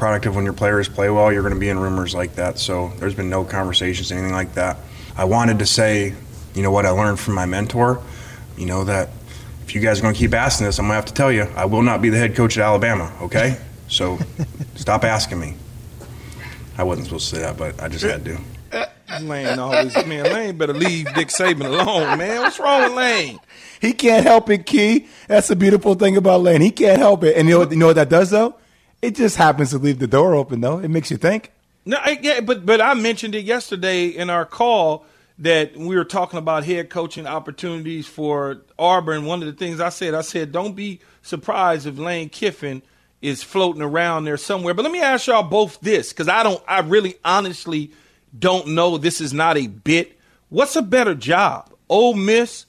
product 0.00 0.24
of 0.24 0.34
when 0.34 0.44
your 0.44 0.54
players 0.54 0.88
play 0.88 1.10
well, 1.10 1.30
you're 1.30 1.42
going 1.42 1.54
to 1.54 1.60
be 1.60 1.68
in 1.68 1.78
rumors 1.78 2.14
like 2.14 2.34
that. 2.36 2.58
So 2.58 2.88
there's 2.96 3.14
been 3.14 3.28
no 3.28 3.44
conversations, 3.44 4.10
anything 4.10 4.32
like 4.32 4.54
that. 4.54 4.78
I 5.14 5.24
wanted 5.24 5.58
to 5.58 5.66
say, 5.66 6.14
you 6.54 6.62
know, 6.62 6.70
what 6.70 6.86
I 6.86 6.90
learned 6.90 7.20
from 7.20 7.34
my 7.34 7.44
mentor, 7.44 8.02
you 8.56 8.64
know, 8.64 8.84
that 8.84 9.10
if 9.62 9.74
you 9.74 9.80
guys 9.82 9.98
are 9.98 10.02
going 10.02 10.14
to 10.14 10.18
keep 10.18 10.32
asking 10.32 10.66
this, 10.66 10.78
I'm 10.78 10.84
going 10.84 10.92
to 10.92 10.94
have 10.94 11.04
to 11.04 11.12
tell 11.14 11.30
you, 11.30 11.42
I 11.54 11.66
will 11.66 11.82
not 11.82 12.00
be 12.00 12.08
the 12.08 12.16
head 12.16 12.34
coach 12.34 12.56
at 12.56 12.64
Alabama, 12.64 13.12
okay? 13.22 13.60
So 13.90 14.20
stop 14.76 15.02
asking 15.02 15.40
me. 15.40 15.56
I 16.78 16.84
wasn't 16.84 17.08
supposed 17.08 17.28
to 17.30 17.36
say 17.36 17.42
that, 17.42 17.56
but 17.56 17.82
I 17.82 17.88
just 17.88 18.04
had 18.04 18.24
to. 18.24 18.38
Lane 19.20 19.58
always, 19.58 19.92
man, 20.06 20.32
Lane 20.32 20.56
better 20.56 20.72
leave 20.72 21.12
Dick 21.12 21.26
Saban 21.26 21.66
alone, 21.66 22.16
man. 22.16 22.40
What's 22.42 22.60
wrong 22.60 22.84
with 22.84 22.92
Lane? 22.92 23.40
He 23.80 23.92
can't 23.92 24.24
help 24.24 24.48
it, 24.48 24.64
Key. 24.64 25.08
That's 25.26 25.48
the 25.48 25.56
beautiful 25.56 25.96
thing 25.96 26.16
about 26.16 26.42
Lane. 26.42 26.60
He 26.60 26.70
can't 26.70 27.00
help 27.00 27.24
it. 27.24 27.36
And 27.36 27.48
you 27.48 27.58
know, 27.58 27.68
you 27.68 27.76
know 27.78 27.86
what 27.88 27.96
that 27.96 28.10
does, 28.10 28.30
though? 28.30 28.54
It 29.02 29.14
just 29.14 29.36
happens 29.36 29.70
to 29.70 29.78
leave 29.78 29.98
the 29.98 30.06
door 30.06 30.34
open, 30.34 30.60
though. 30.60 30.78
It 30.78 30.88
makes 30.88 31.10
you 31.10 31.16
think. 31.16 31.52
No, 31.86 31.96
I, 31.98 32.18
yeah, 32.20 32.40
but 32.40 32.66
but 32.66 32.80
I 32.80 32.94
mentioned 32.94 33.34
it 33.34 33.44
yesterday 33.44 34.06
in 34.08 34.28
our 34.28 34.44
call 34.44 35.06
that 35.38 35.74
we 35.74 35.96
were 35.96 36.04
talking 36.04 36.38
about 36.38 36.64
head 36.64 36.90
coaching 36.90 37.26
opportunities 37.26 38.06
for 38.06 38.58
Auburn. 38.78 39.24
One 39.24 39.42
of 39.42 39.46
the 39.46 39.54
things 39.54 39.80
I 39.80 39.88
said, 39.88 40.12
I 40.12 40.20
said, 40.20 40.52
don't 40.52 40.76
be 40.76 41.00
surprised 41.22 41.86
if 41.86 41.98
Lane 41.98 42.28
Kiffin 42.28 42.82
is 43.22 43.42
floating 43.42 43.82
around 43.82 44.24
there 44.24 44.36
somewhere. 44.36 44.74
But 44.74 44.82
let 44.82 44.92
me 44.92 45.00
ask 45.00 45.26
y'all 45.26 45.42
both 45.42 45.80
this, 45.80 46.10
because 46.12 46.28
I 46.28 46.42
don't, 46.42 46.62
I 46.68 46.80
really 46.80 47.16
honestly 47.24 47.90
don't 48.38 48.68
know. 48.68 48.98
This 48.98 49.20
is 49.20 49.32
not 49.32 49.56
a 49.56 49.66
bit. 49.66 50.18
What's 50.50 50.76
a 50.76 50.82
better 50.82 51.14
job, 51.14 51.72
Ole 51.88 52.14
Miss 52.14 52.66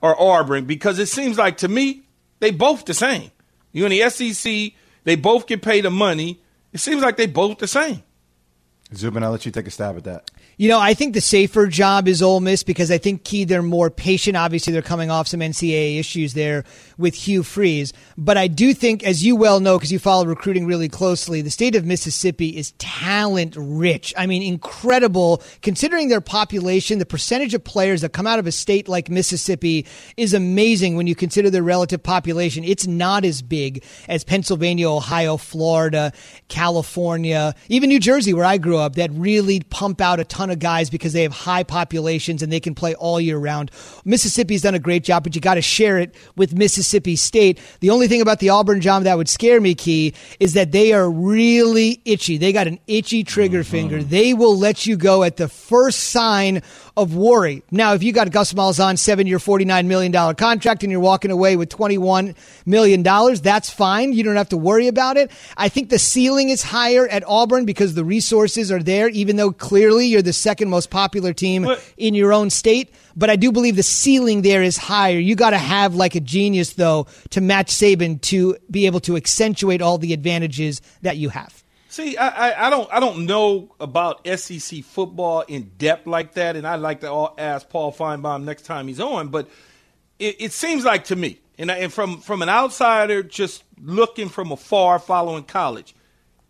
or 0.00 0.20
Auburn? 0.20 0.64
Because 0.64 0.98
it 0.98 1.06
seems 1.06 1.36
like 1.36 1.58
to 1.58 1.68
me 1.68 2.04
they 2.40 2.50
both 2.50 2.86
the 2.86 2.94
same. 2.94 3.30
You 3.72 3.86
in 3.86 3.90
the 3.90 4.08
SEC 4.08 4.72
they 5.04 5.16
both 5.16 5.46
get 5.46 5.62
paid 5.62 5.84
the 5.84 5.90
money. 5.90 6.40
It 6.72 6.80
seems 6.80 7.02
like 7.02 7.16
they 7.16 7.26
both 7.26 7.58
the 7.58 7.68
same. 7.68 8.02
Zubin, 8.94 9.22
I'll 9.22 9.30
let 9.30 9.46
you 9.46 9.52
take 9.52 9.66
a 9.66 9.70
stab 9.70 9.96
at 9.96 10.04
that. 10.04 10.30
You 10.56 10.68
know, 10.68 10.78
I 10.78 10.94
think 10.94 11.14
the 11.14 11.20
safer 11.20 11.66
job 11.66 12.06
is 12.06 12.22
Ole 12.22 12.40
Miss 12.40 12.62
because 12.62 12.90
I 12.90 12.98
think 12.98 13.24
key 13.24 13.44
they're 13.44 13.62
more 13.62 13.90
patient. 13.90 14.36
Obviously, 14.36 14.72
they're 14.72 14.82
coming 14.82 15.10
off 15.10 15.26
some 15.26 15.40
NCAA 15.40 15.98
issues 15.98 16.34
there 16.34 16.64
with 16.96 17.14
Hugh 17.14 17.42
Freeze, 17.42 17.92
but 18.16 18.36
I 18.36 18.46
do 18.46 18.72
think, 18.72 19.02
as 19.02 19.24
you 19.24 19.34
well 19.34 19.58
know, 19.60 19.76
because 19.76 19.90
you 19.90 19.98
follow 19.98 20.26
recruiting 20.26 20.66
really 20.66 20.88
closely, 20.88 21.42
the 21.42 21.50
state 21.50 21.74
of 21.74 21.84
Mississippi 21.84 22.56
is 22.56 22.72
talent 22.78 23.56
rich. 23.56 24.14
I 24.16 24.26
mean, 24.26 24.42
incredible 24.42 25.42
considering 25.62 26.08
their 26.08 26.20
population. 26.20 26.98
The 26.98 27.06
percentage 27.06 27.54
of 27.54 27.64
players 27.64 28.02
that 28.02 28.12
come 28.12 28.26
out 28.26 28.38
of 28.38 28.46
a 28.46 28.52
state 28.52 28.88
like 28.88 29.08
Mississippi 29.08 29.86
is 30.16 30.34
amazing 30.34 30.96
when 30.96 31.06
you 31.06 31.14
consider 31.14 31.50
their 31.50 31.62
relative 31.62 32.02
population. 32.02 32.62
It's 32.64 32.86
not 32.86 33.24
as 33.24 33.42
big 33.42 33.84
as 34.08 34.22
Pennsylvania, 34.22 34.88
Ohio, 34.88 35.36
Florida, 35.36 36.12
California, 36.48 37.54
even 37.68 37.88
New 37.88 38.00
Jersey, 38.00 38.32
where 38.32 38.44
I 38.44 38.58
grew 38.58 38.78
up. 38.78 38.94
That 38.94 39.10
really 39.12 39.60
pump 39.60 40.00
out 40.00 40.20
a 40.20 40.24
ton 40.24 40.43
ton 40.44 40.50
of 40.50 40.58
guys 40.58 40.90
because 40.90 41.12
they 41.12 41.22
have 41.22 41.32
high 41.32 41.62
populations 41.62 42.42
and 42.42 42.52
they 42.52 42.60
can 42.60 42.74
play 42.74 42.94
all 42.94 43.20
year 43.20 43.38
round. 43.38 43.70
Mississippi's 44.04 44.62
done 44.62 44.74
a 44.74 44.78
great 44.78 45.04
job, 45.04 45.24
but 45.24 45.34
you 45.34 45.40
got 45.40 45.54
to 45.54 45.62
share 45.62 45.98
it 45.98 46.14
with 46.36 46.54
Mississippi 46.54 47.16
State. 47.16 47.60
The 47.80 47.90
only 47.90 48.08
thing 48.08 48.20
about 48.20 48.40
the 48.40 48.50
Auburn 48.50 48.80
job 48.80 49.04
that 49.04 49.16
would 49.16 49.28
scare 49.28 49.60
me, 49.60 49.74
Key, 49.74 50.14
is 50.38 50.52
that 50.54 50.72
they 50.72 50.92
are 50.92 51.10
really 51.10 52.00
itchy. 52.04 52.36
They 52.36 52.52
got 52.52 52.66
an 52.66 52.78
itchy 52.86 53.24
trigger 53.24 53.60
mm-hmm. 53.60 53.70
finger. 53.70 54.02
They 54.02 54.34
will 54.34 54.58
let 54.58 54.86
you 54.86 54.96
go 54.96 55.22
at 55.22 55.36
the 55.36 55.48
first 55.48 56.10
sign 56.10 56.62
of 56.96 57.16
worry. 57.16 57.62
Now, 57.70 57.94
if 57.94 58.02
you 58.02 58.12
got 58.12 58.30
Gus 58.30 58.52
Malzahn, 58.52 58.98
seven 58.98 59.26
year, 59.26 59.38
$49 59.38 59.86
million 59.86 60.34
contract, 60.36 60.82
and 60.84 60.92
you're 60.92 61.00
walking 61.00 61.30
away 61.30 61.56
with 61.56 61.68
$21 61.68 62.36
million, 62.66 63.02
that's 63.02 63.70
fine. 63.70 64.12
You 64.12 64.22
don't 64.22 64.36
have 64.36 64.50
to 64.50 64.56
worry 64.56 64.86
about 64.86 65.16
it. 65.16 65.30
I 65.56 65.68
think 65.68 65.90
the 65.90 65.98
ceiling 65.98 66.50
is 66.50 66.62
higher 66.62 67.08
at 67.08 67.24
Auburn 67.26 67.64
because 67.64 67.94
the 67.94 68.04
resources 68.04 68.70
are 68.70 68.82
there, 68.82 69.08
even 69.08 69.36
though 69.36 69.50
clearly 69.50 70.06
you're 70.06 70.22
the 70.22 70.32
second 70.32 70.70
most 70.70 70.90
popular 70.90 71.32
team 71.32 71.64
what? 71.64 71.92
in 71.96 72.14
your 72.14 72.32
own 72.32 72.50
state. 72.50 72.94
But 73.16 73.30
I 73.30 73.36
do 73.36 73.50
believe 73.50 73.76
the 73.76 73.82
ceiling 73.82 74.42
there 74.42 74.62
is 74.62 74.76
higher. 74.76 75.18
You 75.18 75.34
got 75.34 75.50
to 75.50 75.58
have 75.58 75.94
like 75.94 76.14
a 76.14 76.20
genius, 76.20 76.74
though, 76.74 77.06
to 77.30 77.40
match 77.40 77.68
Saban 77.68 78.20
to 78.22 78.56
be 78.70 78.86
able 78.86 79.00
to 79.00 79.16
accentuate 79.16 79.82
all 79.82 79.98
the 79.98 80.12
advantages 80.12 80.80
that 81.02 81.16
you 81.16 81.28
have. 81.30 81.63
See, 81.94 82.16
I, 82.16 82.50
I, 82.50 82.66
I, 82.66 82.70
don't 82.70 82.92
I 82.92 82.98
don't 82.98 83.24
know 83.24 83.72
about 83.78 84.26
SEC 84.26 84.82
football 84.82 85.42
in 85.42 85.70
depth 85.78 86.08
like 86.08 86.34
that, 86.34 86.56
and 86.56 86.66
I'd 86.66 86.80
like 86.80 87.02
to 87.02 87.30
ask 87.38 87.68
Paul 87.68 87.92
Finebaum 87.92 88.42
next 88.42 88.62
time 88.62 88.88
he's 88.88 88.98
on. 88.98 89.28
But 89.28 89.48
it, 90.18 90.34
it 90.40 90.52
seems 90.52 90.84
like 90.84 91.04
to 91.04 91.14
me, 91.14 91.38
and, 91.56 91.70
and 91.70 91.92
from 91.92 92.20
from 92.20 92.42
an 92.42 92.48
outsider 92.48 93.22
just 93.22 93.62
looking 93.80 94.28
from 94.28 94.50
afar, 94.50 94.98
following 94.98 95.44
college, 95.44 95.94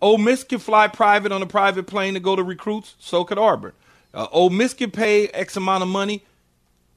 Ole 0.00 0.16
Miss 0.16 0.44
can 0.44 0.60
fly 0.60 0.88
private 0.88 1.30
on 1.30 1.42
a 1.42 1.46
private 1.46 1.86
plane 1.86 2.14
to 2.14 2.20
go 2.20 2.34
to 2.34 2.42
recruits. 2.42 2.94
So 2.98 3.22
could 3.22 3.36
Auburn. 3.36 3.74
Uh, 4.14 4.28
Ole 4.32 4.48
Miss 4.48 4.72
can 4.72 4.92
pay 4.92 5.28
X 5.28 5.58
amount 5.58 5.82
of 5.82 5.90
money 5.90 6.24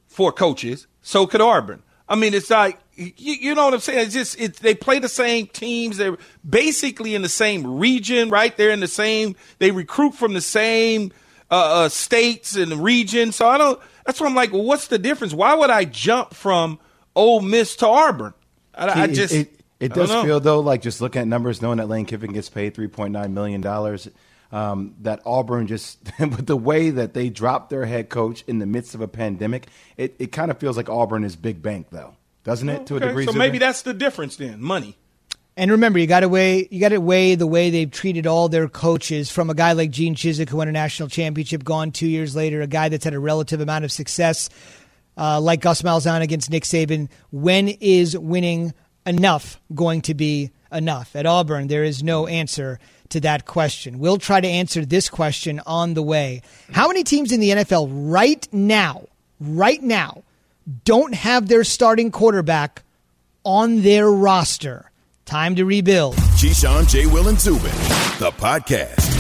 for 0.08 0.32
coaches. 0.32 0.88
So 1.02 1.28
could 1.28 1.42
Auburn. 1.42 1.84
I 2.10 2.16
mean, 2.16 2.34
it's 2.34 2.50
like 2.50 2.80
you, 2.96 3.34
you 3.34 3.56
know 3.56 3.66
what 3.66 3.74
I'm 3.74 3.80
saying. 3.80 4.06
It's 4.06 4.14
just 4.14 4.40
it, 4.40 4.58
they 4.58 4.74
play 4.74 5.00
the 5.00 5.10
same 5.10 5.48
teams. 5.48 5.98
They're 5.98 6.18
basically 6.48 7.16
in 7.16 7.22
the 7.22 7.30
same 7.30 7.80
region, 7.80 8.30
right? 8.30 8.56
They're 8.56 8.72
in 8.72 8.80
the 8.80 8.88
same. 8.88 9.36
They 9.60 9.72
recruit 9.72 10.16
from 10.16 10.34
the 10.34 10.42
same 10.42 11.12
uh, 11.52 11.84
uh, 11.84 11.90
states 11.90 12.56
and 12.56 12.84
regions. 12.84 13.36
So 13.36 13.48
I 13.48 13.58
don't. 13.58 13.80
That's 14.06 14.20
why 14.20 14.28
I'm 14.28 14.36
like, 14.36 14.54
well, 14.54 14.64
what's 14.64 14.88
the 14.88 14.98
difference? 14.98 15.34
Why 15.34 15.54
would 15.54 15.70
I 15.70 15.86
jump 15.86 16.34
from 16.34 16.80
Ole 17.16 17.42
Miss 17.42 17.76
to 17.78 17.88
Auburn? 17.88 18.34
I, 18.74 19.04
I 19.04 19.08
just. 19.08 19.34
It, 19.34 19.54
it 19.80 19.94
does 19.94 20.10
feel 20.10 20.40
though 20.40 20.60
like 20.60 20.82
just 20.82 21.02
looking 21.02 21.22
at 21.22 21.28
numbers, 21.28 21.62
knowing 21.62 21.78
that 21.78 21.88
Lane 21.88 22.06
Kiffin 22.06 22.34
gets 22.34 22.50
paid 22.50 22.74
3.9 22.74 23.32
million 23.32 23.62
dollars. 23.62 24.10
Um, 24.50 24.96
that 25.02 25.22
Auburn 25.26 25.68
just 25.68 26.00
with 26.20 26.46
the 26.46 26.56
way 26.56 26.90
that 26.90 27.14
they 27.14 27.30
dropped 27.30 27.70
their 27.70 27.86
head 27.86 28.08
coach 28.08 28.46
in 28.48 28.60
the 28.60 28.66
midst 28.66 28.96
of 28.96 29.02
a 29.02 29.08
pandemic, 29.08 29.68
it, 29.98 30.16
it 30.20 30.32
kind 30.32 30.50
of 30.50 30.58
feels 30.58 30.78
like 30.78 30.88
Auburn 30.88 31.26
is 31.26 31.36
big 31.36 31.62
bank 31.62 31.88
though, 31.92 32.16
doesn't 32.46 32.70
it? 32.70 32.88
To 32.88 32.96
okay, 32.96 33.06
a 33.06 33.08
degree. 33.10 33.26
So 33.26 33.34
maybe 33.34 33.58
that's 33.58 33.82
the 33.82 33.94
difference 33.94 34.38
then, 34.38 34.62
money. 34.62 34.96
And 35.58 35.72
remember, 35.72 35.98
you 35.98 36.06
got 36.06 36.20
to 36.20 36.30
weigh 36.30 36.68
you 36.70 36.80
got 36.80 36.90
to 36.90 37.02
weigh 37.02 37.34
the 37.34 37.48
way 37.48 37.72
they've 37.72 37.90
treated 37.90 38.28
all 38.28 38.48
their 38.48 38.70
coaches. 38.70 39.32
From 39.32 39.50
a 39.50 39.56
guy 39.56 39.74
like 39.74 39.90
Gene 39.90 40.14
Chizik, 40.14 40.50
who 40.50 40.58
won 40.58 40.68
a 40.68 40.72
national 40.72 41.10
championship, 41.10 41.64
gone 41.64 41.92
two 41.92 42.08
years 42.08 42.36
later, 42.36 42.62
a 42.62 42.68
guy 42.68 42.90
that's 42.90 43.04
had 43.04 43.16
a 43.16 43.20
relative 43.20 43.60
amount 43.60 43.84
of 43.84 43.92
success, 43.92 44.52
uh, 45.18 45.42
like 45.42 45.62
Gus 45.62 45.82
Malzahn 45.82 46.22
against 46.22 46.52
Nick 46.52 46.64
Saban. 46.64 47.10
When 47.32 47.70
is 47.70 48.16
winning 48.16 48.76
enough 49.08 49.60
going 49.74 50.02
to 50.02 50.14
be 50.14 50.52
enough? 50.72 51.16
At 51.16 51.26
Auburn, 51.26 51.66
there 51.68 51.84
is 51.84 52.04
no 52.04 52.28
answer 52.28 52.80
to 53.12 53.20
that 53.22 53.46
question. 53.46 54.00
We'll 54.00 54.18
try 54.18 54.42
to 54.42 54.48
answer 54.48 54.86
this 54.86 55.10
question 55.10 55.62
on 55.66 55.94
the 55.94 56.04
way. 56.04 56.42
How 56.72 56.88
many 56.88 57.04
teams 57.04 57.32
in 57.32 57.40
the 57.40 57.50
NFL 57.50 57.90
right 57.92 58.48
now, 58.52 59.08
right 59.40 59.82
now, 59.82 60.24
don't 60.84 61.14
have 61.14 61.48
their 61.48 61.64
starting 61.64 62.12
quarterback 62.12 62.84
on 63.44 63.82
their 63.82 64.10
roster? 64.10 64.92
Time 65.26 65.56
to 65.56 65.66
rebuild. 65.66 66.16
Keyshawn, 66.16 66.90
J. 66.90 67.06
Will, 67.06 67.28
and 67.28 67.40
Zubin, 67.40 67.64
the 68.20 68.32
podcast. 68.38 69.18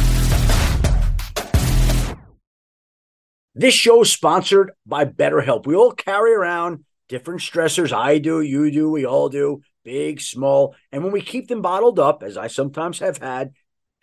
This 3.54 3.73
show 3.73 4.04
is 4.04 4.13
sponsored 4.13 4.71
by 4.86 5.06
BetterHelp. 5.06 5.65
We 5.65 5.76
all 5.76 5.91
carry 5.91 6.32
around 6.34 6.86
different 7.10 7.41
stressors. 7.41 7.91
I 7.91 8.19
do, 8.19 8.39
you 8.41 8.69
do, 8.69 8.91
we 8.91 9.04
all 9.04 9.30
do, 9.30 9.62
big, 9.84 10.21
small. 10.21 10.76
And 10.91 11.04
when 11.04 11.12
we 11.12 11.21
keep 11.21 11.47
them 11.47 11.63
bottled 11.63 11.97
up, 11.97 12.21
as 12.21 12.38
I 12.38 12.47
sometimes 12.47 13.00
have 13.00 13.17
had, 13.17 13.54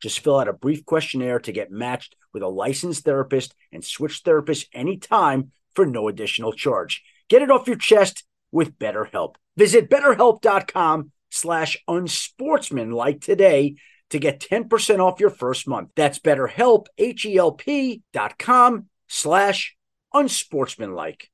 Just 0.00 0.20
fill 0.20 0.38
out 0.38 0.48
a 0.48 0.52
brief 0.52 0.84
questionnaire 0.84 1.38
to 1.40 1.52
get 1.52 1.70
matched 1.70 2.16
with 2.32 2.42
a 2.42 2.48
licensed 2.48 3.04
therapist 3.04 3.54
and 3.72 3.84
switch 3.84 4.22
therapists 4.24 4.66
anytime 4.72 5.52
for 5.74 5.86
no 5.86 6.08
additional 6.08 6.52
charge. 6.52 7.02
Get 7.28 7.42
it 7.42 7.50
off 7.50 7.66
your 7.66 7.76
chest 7.76 8.24
with 8.52 8.78
BetterHelp. 8.78 9.36
Visit 9.56 9.88
betterhelp.com 9.90 11.12
slash 11.30 11.76
unsportsmanlike 11.88 13.20
today 13.20 13.76
to 14.10 14.18
get 14.18 14.40
10% 14.40 15.00
off 15.00 15.20
your 15.20 15.30
first 15.30 15.66
month. 15.66 15.90
That's 15.96 16.18
betterhelp, 16.18 16.86
H-E-L-P 16.98 18.02
dot 18.12 18.38
com 18.38 18.86
slash 19.08 19.76
unsportsmanlike. 20.14 21.30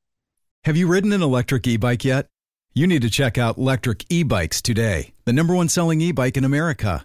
Have 0.64 0.76
you 0.76 0.86
ridden 0.86 1.12
an 1.12 1.22
electric 1.22 1.66
e-bike 1.66 2.04
yet? 2.04 2.28
You 2.72 2.86
need 2.86 3.02
to 3.02 3.10
check 3.10 3.36
out 3.36 3.58
Lectric 3.58 4.06
E-Bikes 4.08 4.62
today, 4.62 5.12
the 5.26 5.32
number 5.32 5.54
one 5.54 5.68
selling 5.68 6.00
e-bike 6.00 6.36
in 6.36 6.44
America. 6.44 7.04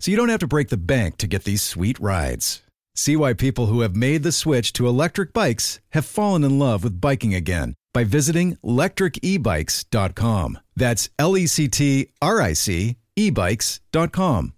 so 0.00 0.10
you 0.10 0.16
don't 0.16 0.28
have 0.28 0.40
to 0.40 0.46
break 0.46 0.68
the 0.68 0.76
bank 0.76 1.16
to 1.18 1.26
get 1.26 1.44
these 1.44 1.62
sweet 1.62 1.98
rides. 2.00 2.62
See 2.94 3.16
why 3.16 3.32
people 3.32 3.66
who 3.66 3.82
have 3.82 3.94
made 3.94 4.22
the 4.22 4.32
switch 4.32 4.72
to 4.74 4.88
electric 4.88 5.32
bikes 5.32 5.80
have 5.90 6.04
fallen 6.04 6.42
in 6.42 6.58
love 6.58 6.82
with 6.82 7.00
biking 7.00 7.34
again 7.34 7.74
by 7.94 8.04
visiting 8.04 8.56
lectricebikes.com. 8.56 10.58
That's 10.76 11.10
L 11.18 11.36
E 11.36 11.46
C 11.46 11.68
T 11.68 12.08
R 12.20 12.42
I 12.42 12.52
C 12.54 12.96
ebikes.com. 13.16 14.54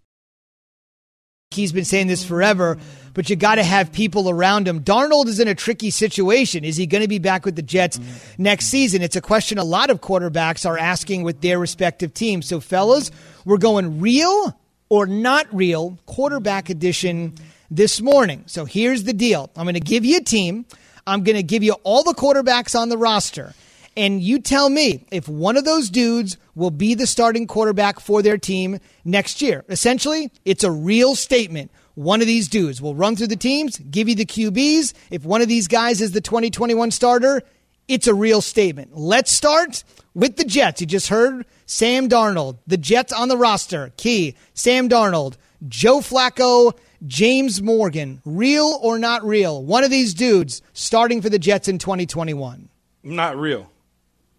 He's 1.50 1.72
been 1.72 1.84
saying 1.84 2.06
this 2.06 2.24
forever, 2.24 2.78
but 3.12 3.28
you 3.28 3.34
got 3.34 3.56
to 3.56 3.64
have 3.64 3.90
people 3.90 4.30
around 4.30 4.68
him. 4.68 4.84
Darnold 4.84 5.26
is 5.26 5.40
in 5.40 5.48
a 5.48 5.54
tricky 5.54 5.90
situation. 5.90 6.64
Is 6.64 6.76
he 6.76 6.86
going 6.86 7.02
to 7.02 7.08
be 7.08 7.18
back 7.18 7.44
with 7.44 7.56
the 7.56 7.62
Jets 7.62 7.98
next 8.38 8.66
season? 8.66 9.02
It's 9.02 9.16
a 9.16 9.20
question 9.20 9.58
a 9.58 9.64
lot 9.64 9.90
of 9.90 10.00
quarterbacks 10.00 10.64
are 10.64 10.78
asking 10.78 11.24
with 11.24 11.40
their 11.40 11.58
respective 11.58 12.14
teams. 12.14 12.46
So, 12.46 12.60
fellas, 12.60 13.10
we're 13.44 13.58
going 13.58 14.00
real 14.00 14.56
or 14.90 15.06
not 15.06 15.46
real 15.54 15.98
quarterback 16.04 16.68
edition 16.68 17.32
this 17.70 18.00
morning. 18.02 18.42
So 18.46 18.66
here's 18.66 19.04
the 19.04 19.14
deal 19.14 19.50
I'm 19.56 19.64
going 19.64 19.74
to 19.74 19.80
give 19.80 20.04
you 20.04 20.18
a 20.18 20.22
team, 20.22 20.66
I'm 21.06 21.24
going 21.24 21.36
to 21.36 21.42
give 21.42 21.62
you 21.62 21.72
all 21.84 22.02
the 22.02 22.12
quarterbacks 22.12 22.78
on 22.78 22.90
the 22.90 22.98
roster. 22.98 23.54
And 23.96 24.22
you 24.22 24.40
tell 24.40 24.68
me 24.68 25.04
if 25.10 25.28
one 25.28 25.56
of 25.56 25.64
those 25.64 25.90
dudes 25.90 26.36
will 26.54 26.70
be 26.70 26.94
the 26.94 27.06
starting 27.06 27.46
quarterback 27.46 27.98
for 27.98 28.22
their 28.22 28.38
team 28.38 28.78
next 29.04 29.42
year. 29.42 29.64
Essentially, 29.68 30.30
it's 30.44 30.62
a 30.62 30.70
real 30.70 31.16
statement. 31.16 31.70
One 31.96 32.20
of 32.20 32.26
these 32.26 32.48
dudes 32.48 32.80
will 32.80 32.94
run 32.94 33.16
through 33.16 33.26
the 33.26 33.36
teams, 33.36 33.78
give 33.78 34.08
you 34.08 34.14
the 34.14 34.24
QBs. 34.24 34.94
If 35.10 35.24
one 35.24 35.42
of 35.42 35.48
these 35.48 35.66
guys 35.66 36.00
is 36.00 36.12
the 36.12 36.20
2021 36.20 36.92
starter, 36.92 37.42
it's 37.90 38.06
a 38.06 38.14
real 38.14 38.40
statement. 38.40 38.96
Let's 38.96 39.32
start 39.32 39.82
with 40.14 40.36
the 40.36 40.44
Jets. 40.44 40.80
You 40.80 40.86
just 40.86 41.08
heard 41.08 41.44
Sam 41.66 42.08
Darnold, 42.08 42.58
the 42.64 42.76
Jets 42.76 43.12
on 43.12 43.28
the 43.28 43.36
roster. 43.36 43.92
Key, 43.96 44.36
Sam 44.54 44.88
Darnold, 44.88 45.36
Joe 45.66 45.98
Flacco, 45.98 46.72
James 47.04 47.60
Morgan, 47.60 48.22
real 48.24 48.78
or 48.80 49.00
not 49.00 49.24
real? 49.24 49.64
One 49.64 49.82
of 49.82 49.90
these 49.90 50.14
dudes 50.14 50.62
starting 50.72 51.20
for 51.20 51.28
the 51.28 51.38
Jets 51.38 51.66
in 51.66 51.78
2021. 51.78 52.68
Not 53.02 53.36
real. 53.36 53.68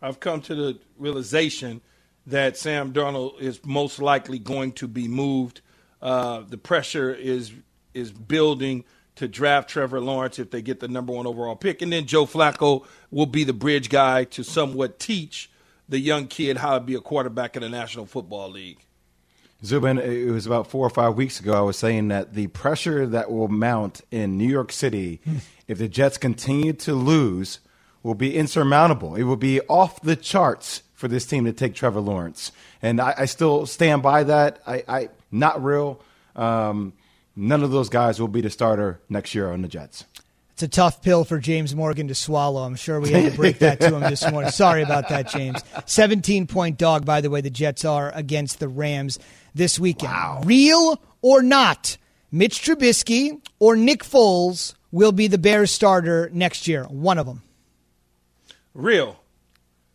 I've 0.02 0.22
come 0.22 0.40
to 0.44 0.56
the 0.56 0.80
realization 0.98 1.82
that 2.28 2.56
Sam 2.56 2.94
Darnold 2.94 3.42
is 3.42 3.60
most 3.66 4.00
likely 4.00 4.40
going 4.40 4.72
to 4.74 4.88
be 4.88 5.10
moved. 5.10 5.60
Uh, 6.02 6.44
the 6.48 6.58
pressure 6.58 7.14
is 7.14 7.52
is 7.94 8.14
building 8.14 8.86
to 9.16 9.28
draft 9.28 9.70
Trevor 9.70 10.00
Lawrence 10.00 10.40
if 10.40 10.52
they 10.52 10.62
get 10.62 10.80
the 10.80 10.88
number 10.88 11.14
one 11.14 11.28
overall 11.28 11.56
pick, 11.56 11.82
and 11.82 11.92
then 11.92 12.06
Joe 12.06 12.26
Flacco 12.26 12.86
will 13.10 13.26
be 13.26 13.44
the 13.44 13.54
bridge 13.54 13.90
guy 13.90 14.24
to 14.26 14.44
somewhat 14.44 15.00
teach 15.00 15.50
the 15.90 16.00
young 16.00 16.28
kid 16.28 16.58
how 16.58 16.76
to 16.76 16.84
be 16.84 16.96
a 16.96 17.02
quarterback 17.02 17.56
in 17.56 17.62
the 17.62 17.70
National 17.70 18.06
Football 18.06 18.50
League. 18.52 18.80
Zubin, 19.64 20.00
it 20.00 20.32
was 20.32 20.48
about 20.48 20.68
four 20.68 20.88
or 20.88 20.90
five 20.90 21.16
weeks 21.16 21.40
ago. 21.40 21.54
I 21.54 21.62
was 21.62 21.78
saying 21.78 22.08
that 22.08 22.34
the 22.34 22.48
pressure 22.48 23.06
that 23.06 23.30
will 23.30 23.48
mount 23.48 24.02
in 24.10 24.38
New 24.38 24.48
York 24.48 24.72
City 24.72 25.22
if 25.68 25.78
the 25.78 25.88
Jets 25.88 26.18
continue 26.18 26.74
to 26.74 26.94
lose 26.94 27.60
will 28.02 28.16
be 28.16 28.36
insurmountable. 28.36 29.16
It 29.16 29.24
will 29.24 29.36
be 29.36 29.62
off 29.62 30.02
the 30.02 30.16
charts 30.16 30.82
for 30.96 31.08
this 31.08 31.26
team 31.26 31.46
to 31.46 31.54
take 31.54 31.76
Trevor 31.76 32.00
Lawrence, 32.00 32.52
and 32.82 33.00
I, 33.00 33.14
I 33.20 33.26
still 33.26 33.66
stand 33.66 34.02
by 34.02 34.24
that. 34.24 34.62
I, 34.66 34.84
I 34.88 35.10
not 35.32 35.64
real. 35.64 36.02
Um, 36.36 36.94
none 37.36 37.64
of 37.64 37.72
those 37.72 37.90
guys 37.90 38.20
will 38.20 38.28
be 38.28 38.42
the 38.42 38.50
starter 38.50 39.02
next 39.10 39.36
year 39.36 39.52
on 39.52 39.62
the 39.62 39.68
Jets. 39.68 40.06
It's 40.54 40.64
a 40.64 40.68
tough 40.68 41.02
pill 41.02 41.24
for 41.24 41.40
James 41.40 41.76
Morgan 41.76 42.08
to 42.10 42.16
swallow. 42.16 42.64
I'm 42.64 42.76
sure 42.76 43.00
we 43.00 43.10
had 43.10 43.32
to 43.32 43.36
break 43.36 43.60
that 43.60 43.80
to 43.80 43.96
him 43.96 44.02
this 44.02 44.30
morning. 44.30 44.52
Sorry 44.52 44.84
about 44.84 45.10
that, 45.10 45.30
James. 45.30 45.60
17 45.86 46.46
point 46.46 46.78
dog, 46.78 47.06
by 47.06 47.22
the 47.22 47.30
way, 47.30 47.42
the 47.42 47.50
Jets 47.50 47.84
are 47.84 48.12
against 48.14 48.60
the 48.60 48.68
Rams 48.68 49.18
this 49.56 49.80
weekend. 49.80 50.12
Wow. 50.12 50.42
Real 50.46 51.02
or 51.22 51.42
not, 51.42 51.98
Mitch 52.32 52.62
Trubisky 52.62 53.42
or 53.60 53.76
Nick 53.76 54.04
Foles 54.04 54.76
will 54.92 55.12
be 55.12 55.28
the 55.28 55.38
Bears 55.38 55.72
starter 55.72 56.30
next 56.34 56.68
year. 56.68 56.84
One 56.84 57.18
of 57.18 57.26
them. 57.26 57.42
Real. 58.74 59.20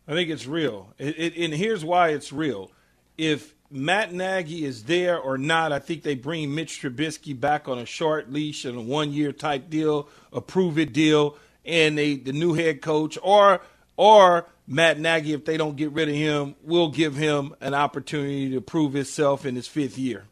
I 0.08 0.12
think 0.12 0.30
it's 0.30 0.46
real. 0.46 0.92
It, 0.98 1.18
it, 1.18 1.36
and 1.36 1.54
here's 1.54 1.84
why 1.84 2.08
it's 2.10 2.32
real. 2.32 2.70
If 3.16 3.54
Matt 3.70 4.12
Nagy 4.12 4.64
is 4.64 4.84
there 4.84 5.18
or 5.18 5.38
not, 5.38 5.72
I 5.72 5.78
think 5.78 6.02
they 6.02 6.14
bring 6.14 6.54
Mitch 6.54 6.80
Trubisky 6.80 7.38
back 7.38 7.68
on 7.68 7.78
a 7.78 7.86
short 7.86 8.32
leash 8.32 8.64
and 8.64 8.78
a 8.78 8.80
one 8.80 9.12
year 9.12 9.32
type 9.32 9.68
deal, 9.68 10.08
a 10.32 10.40
prove 10.40 10.78
it 10.78 10.92
deal, 10.92 11.36
and 11.64 11.98
they 11.98 12.16
the 12.16 12.32
new 12.32 12.54
head 12.54 12.80
coach 12.80 13.18
or 13.22 13.60
or 13.96 14.46
Matt 14.66 14.98
Nagy, 14.98 15.32
if 15.32 15.44
they 15.44 15.56
don't 15.56 15.76
get 15.76 15.92
rid 15.92 16.08
of 16.08 16.14
him, 16.14 16.54
will 16.62 16.90
give 16.90 17.16
him 17.16 17.54
an 17.60 17.74
opportunity 17.74 18.50
to 18.50 18.60
prove 18.60 18.92
himself 18.92 19.46
in 19.46 19.54
his 19.54 19.66
fifth 19.66 19.96
year. 19.96 20.24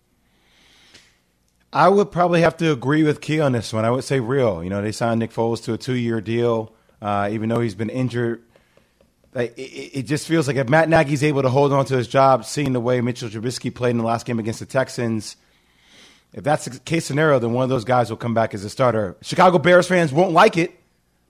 I 1.72 1.88
would 1.88 2.12
probably 2.12 2.40
have 2.42 2.56
to 2.58 2.70
agree 2.70 3.02
with 3.02 3.20
Key 3.20 3.40
on 3.40 3.52
this 3.52 3.72
one. 3.72 3.84
I 3.84 3.90
would 3.90 4.04
say 4.04 4.20
real. 4.20 4.62
You 4.62 4.70
know, 4.70 4.80
they 4.80 4.92
signed 4.92 5.20
Nick 5.20 5.32
Foles 5.32 5.62
to 5.64 5.72
a 5.72 5.78
two 5.78 5.94
year 5.94 6.20
deal, 6.20 6.72
uh, 7.02 7.28
even 7.32 7.48
though 7.48 7.60
he's 7.60 7.74
been 7.74 7.90
injured. 7.90 8.44
Like, 9.34 9.58
it, 9.58 9.98
it 9.98 10.02
just 10.02 10.28
feels 10.28 10.46
like 10.46 10.56
if 10.56 10.68
Matt 10.68 10.88
Nagy's 10.88 11.24
able 11.24 11.42
to 11.42 11.50
hold 11.50 11.72
on 11.72 11.84
to 11.86 11.96
his 11.96 12.06
job, 12.06 12.44
seeing 12.44 12.72
the 12.72 12.80
way 12.80 13.00
Mitchell 13.00 13.28
Trubisky 13.28 13.74
played 13.74 13.90
in 13.90 13.98
the 13.98 14.04
last 14.04 14.26
game 14.26 14.38
against 14.38 14.60
the 14.60 14.66
Texans, 14.66 15.36
if 16.32 16.44
that's 16.44 16.64
the 16.64 16.78
case 16.80 17.04
scenario, 17.04 17.38
then 17.38 17.52
one 17.52 17.64
of 17.64 17.68
those 17.68 17.84
guys 17.84 18.10
will 18.10 18.16
come 18.16 18.34
back 18.34 18.54
as 18.54 18.64
a 18.64 18.70
starter. 18.70 19.16
Chicago 19.22 19.58
Bears 19.58 19.88
fans 19.88 20.12
won't 20.12 20.32
like 20.32 20.56
it, 20.56 20.72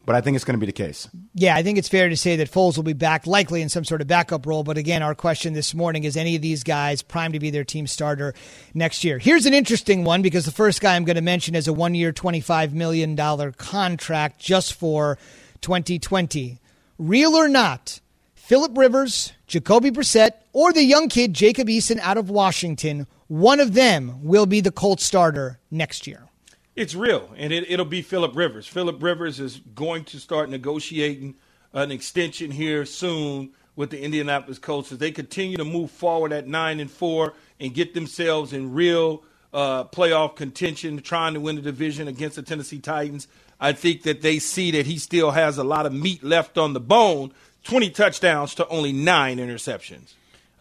but 0.07 0.15
I 0.15 0.21
think 0.21 0.35
it's 0.35 0.45
going 0.45 0.59
to 0.59 0.61
be 0.61 0.67
the 0.67 0.73
case. 0.73 1.09
Yeah, 1.35 1.57
I 1.57 1.63
think 1.63 1.79
it's 1.79 1.89
fair 1.89 2.09
to 2.09 2.17
say 2.17 2.37
that 2.37 2.51
Foles 2.51 2.77
will 2.77 2.85
be 2.85 2.93
back, 2.93 3.27
likely 3.27 3.63
in 3.63 3.69
some 3.69 3.85
sort 3.85 4.01
of 4.01 4.07
backup 4.07 4.47
role. 4.47 4.65
But 4.65 4.79
again, 4.79 5.03
our 5.03 5.15
question 5.15 5.53
this 5.53 5.75
morning 5.75 6.05
is 6.05 6.17
any 6.17 6.37
of 6.37 6.43
these 6.43 6.63
guys 6.63 7.03
primed 7.03 7.35
to 7.35 7.41
be 7.41 7.51
their 7.51 7.65
team 7.65 7.87
starter 7.87 8.35
next 8.75 9.05
year? 9.05 9.19
Here's 9.19 9.47
an 9.47 9.55
interesting 9.55 10.05
one 10.05 10.23
because 10.23 10.45
the 10.45 10.53
first 10.53 10.81
guy 10.81 10.97
I'm 10.97 11.05
going 11.05 11.17
to 11.17 11.23
mention 11.23 11.55
is 11.55 11.69
a 11.69 11.73
one 11.73 11.95
year, 11.95 12.13
$25 12.13 12.73
million 12.73 13.17
contract 13.53 14.41
just 14.41 14.75
for 14.75 15.19
2020. 15.61 16.61
Real 16.99 17.35
or 17.35 17.49
not, 17.49 18.01
Philip 18.37 18.79
Rivers, 18.79 19.33
Jacoby 19.49 19.91
Brissett, 19.91 20.35
or 20.53 20.73
the 20.73 20.85
young 20.85 21.09
kid 21.09 21.35
Jacob 21.35 21.67
Eason 21.67 21.99
out 21.99 22.17
of 22.17 22.31
Washington, 22.31 23.09
one 23.27 23.59
of 23.59 23.75
them 23.75 24.23
will 24.23 24.47
be 24.47 24.61
the 24.61 24.71
Colts 24.71 25.05
starter 25.05 25.59
next 25.73 26.07
year. 26.07 26.29
It's 26.77 26.95
real, 26.95 27.33
and 27.37 27.53
it, 27.53 27.69
it'll 27.69 27.85
be 27.85 28.01
Philip 28.01 28.37
Rivers. 28.37 28.69
Philip 28.69 29.03
Rivers 29.03 29.41
is 29.41 29.61
going 29.75 30.05
to 30.05 30.21
start 30.21 30.51
negotiating 30.51 31.35
an 31.73 31.91
extension 31.91 32.53
here 32.53 32.85
soon 32.85 33.51
with 33.75 33.91
the 33.91 34.01
Indianapolis 34.01 34.61
Colts 34.61 34.93
as 34.93 34.99
they 34.99 35.11
continue 35.11 35.57
to 35.57 35.65
move 35.65 35.91
forward 35.91 36.33
at 36.33 36.47
nine 36.47 36.79
and 36.79 36.91
four 36.91 37.35
and 37.59 37.75
get 37.75 37.95
themselves 37.95 38.53
in 38.53 38.73
real 38.73 39.25
uh, 39.55 39.85
playoff 39.85 40.37
contention, 40.37 41.01
trying 41.01 41.35
to 41.35 41.41
win 41.41 41.57
the 41.57 41.63
division 41.63 42.09
against 42.09 42.37
the 42.37 42.43
Tennessee 42.43 42.81
Titans. 42.81 43.29
I 43.61 43.73
think 43.73 44.03
that 44.03 44.21
they 44.21 44.41
see 44.41 44.73
that 44.73 44.85
he 44.85 44.99
still 44.99 45.31
has 45.31 45.57
a 45.57 45.65
lot 45.65 45.87
of 45.87 45.93
meat 45.93 46.23
left 46.23 46.59
on 46.59 46.73
the 46.73 46.81
bone 46.81 47.33
20 47.63 47.91
touchdowns 47.91 48.55
to 48.57 48.69
only 48.69 48.93
nine 48.93 49.39
interceptions. 49.39 50.15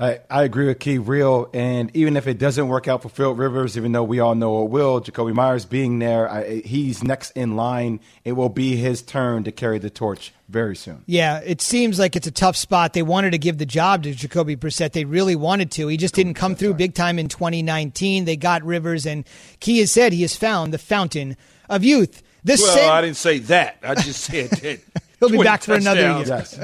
I, 0.04 0.20
I 0.30 0.44
agree 0.44 0.68
with 0.68 0.80
Key 0.80 0.98
Real, 0.98 1.50
and 1.54 1.90
even 1.96 2.18
if 2.18 2.28
it 2.28 2.38
doesn't 2.38 2.68
work 2.68 2.90
out 2.90 3.04
for 3.04 3.08
Phil 3.08 3.34
Rivers, 3.34 3.78
even 3.78 3.94
though 3.94 4.04
we 4.04 4.20
all 4.20 4.36
know 4.36 4.66
it 4.66 4.70
will, 4.70 5.00
Jacoby 5.00 5.32
Meyers 5.32 5.64
being 5.64 6.00
there, 6.00 6.30
I, 6.30 6.60
he's 6.60 7.06
next 7.06 7.32
in 7.32 7.56
line. 7.56 8.02
It 8.26 8.34
will 8.34 8.50
be 8.50 8.76
his 8.76 9.02
turn 9.02 9.46
to 9.46 9.52
carry 9.54 9.80
the 9.80 9.90
torch 9.90 10.34
very 10.50 10.76
soon. 10.76 11.04
Yeah, 11.06 11.40
it 11.40 11.62
seems 11.62 12.00
like 12.00 12.18
it's 12.18 12.28
a 12.28 12.32
tough 12.32 12.58
spot. 12.58 12.92
They 12.92 13.02
wanted 13.02 13.32
to 13.32 13.38
give 13.38 13.60
the 13.60 13.66
job 13.66 14.04
to 14.04 14.14
Jacoby 14.14 14.58
Brissett. 14.58 14.92
They 14.92 15.06
really 15.06 15.38
wanted 15.38 15.72
to. 15.72 15.88
He 15.88 15.96
just 15.96 16.16
didn't 16.16 16.34
come 16.34 16.56
through 16.56 16.74
big 16.74 16.96
time 16.96 17.18
in 17.18 17.30
2019. 17.30 18.26
They 18.26 18.36
got 18.36 18.62
Rivers, 18.64 19.06
and 19.06 19.24
Key 19.62 19.80
has 19.80 19.90
said 19.90 20.12
he 20.12 20.24
has 20.24 20.36
found 20.36 20.74
the 20.74 20.80
fountain 20.80 21.38
of 21.70 21.86
youth. 21.86 22.22
This 22.44 22.62
well, 22.62 22.76
same- 22.76 22.92
I 22.92 23.00
didn't 23.00 23.16
say 23.16 23.40
that. 23.40 23.78
I 23.82 23.96
just 23.96 24.20
said 24.20 24.50
that. 24.50 24.82
He'll 25.22 25.30
be 25.30 25.38
back 25.38 25.64
for 25.64 25.76
another 25.76 26.02
year. 26.02 26.26
Yes, 26.28 26.58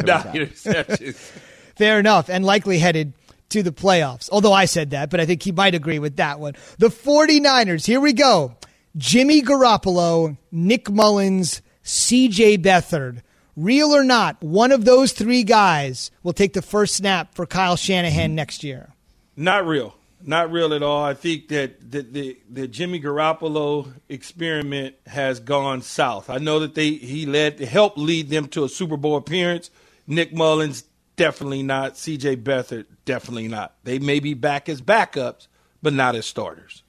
Fair 1.78 1.98
enough, 1.98 2.30
and 2.30 2.44
likely 2.44 2.78
headed 2.80 3.14
to 3.50 3.64
the 3.64 3.72
playoffs. 3.72 4.30
Although 4.32 4.54
I 4.54 4.66
said 4.66 4.92
that, 4.92 5.10
but 5.10 5.20
I 5.20 5.26
think 5.26 5.44
he 5.44 5.52
might 5.52 5.76
agree 5.76 6.00
with 6.00 6.18
that 6.18 6.40
one. 6.40 6.56
The 6.78 6.90
49ers, 6.90 7.86
here 7.86 8.00
we 8.00 8.14
go. 8.14 8.56
Jimmy 8.98 9.42
Garoppolo, 9.42 10.38
Nick 10.52 10.90
Mullens, 10.90 11.62
CJ 11.84 12.60
Beathard. 12.60 13.22
Real 13.56 13.96
or 13.96 14.04
not, 14.04 14.42
one 14.42 14.72
of 14.72 14.86
those 14.86 15.12
three 15.12 15.44
guys 15.44 16.12
will 16.24 16.34
take 16.34 16.54
the 16.54 16.62
first 16.62 16.96
snap 16.96 17.36
for 17.36 17.46
Kyle 17.46 17.76
Shanahan 17.76 18.34
next 18.34 18.64
year. 18.64 18.94
Not 19.36 19.68
real. 19.68 19.96
Not 20.22 20.52
real 20.52 20.74
at 20.74 20.84
all. 20.84 21.04
I 21.04 21.14
think 21.14 21.48
that 21.50 21.92
the, 21.92 22.02
the, 22.02 22.38
the 22.50 22.68
Jimmy 22.68 23.00
Garoppolo 23.00 23.94
experiment 24.10 24.96
has 25.08 25.40
gone 25.40 25.82
south. 25.82 26.30
I 26.30 26.38
know 26.38 26.60
that 26.60 26.76
they 26.76 26.92
he 26.92 27.26
led 27.26 27.60
helped 27.60 27.98
lead 27.98 28.30
them 28.30 28.48
to 28.50 28.66
a 28.66 28.70
Super 28.70 28.98
Bowl 28.98 29.16
appearance. 29.16 29.70
Nick 30.08 30.34
Mullens 30.34 30.84
definitely 31.20 31.64
not. 31.64 31.98
C.J. 31.98 32.38
Beathard 32.38 32.86
definitely 33.04 33.50
not. 33.50 33.76
They 33.84 34.00
may 34.00 34.22
be 34.22 34.34
back 34.34 34.70
as 34.70 34.82
backups, 34.82 35.48
but 35.82 35.92
not 35.92 36.16
as 36.16 36.26
starters. 36.26 36.82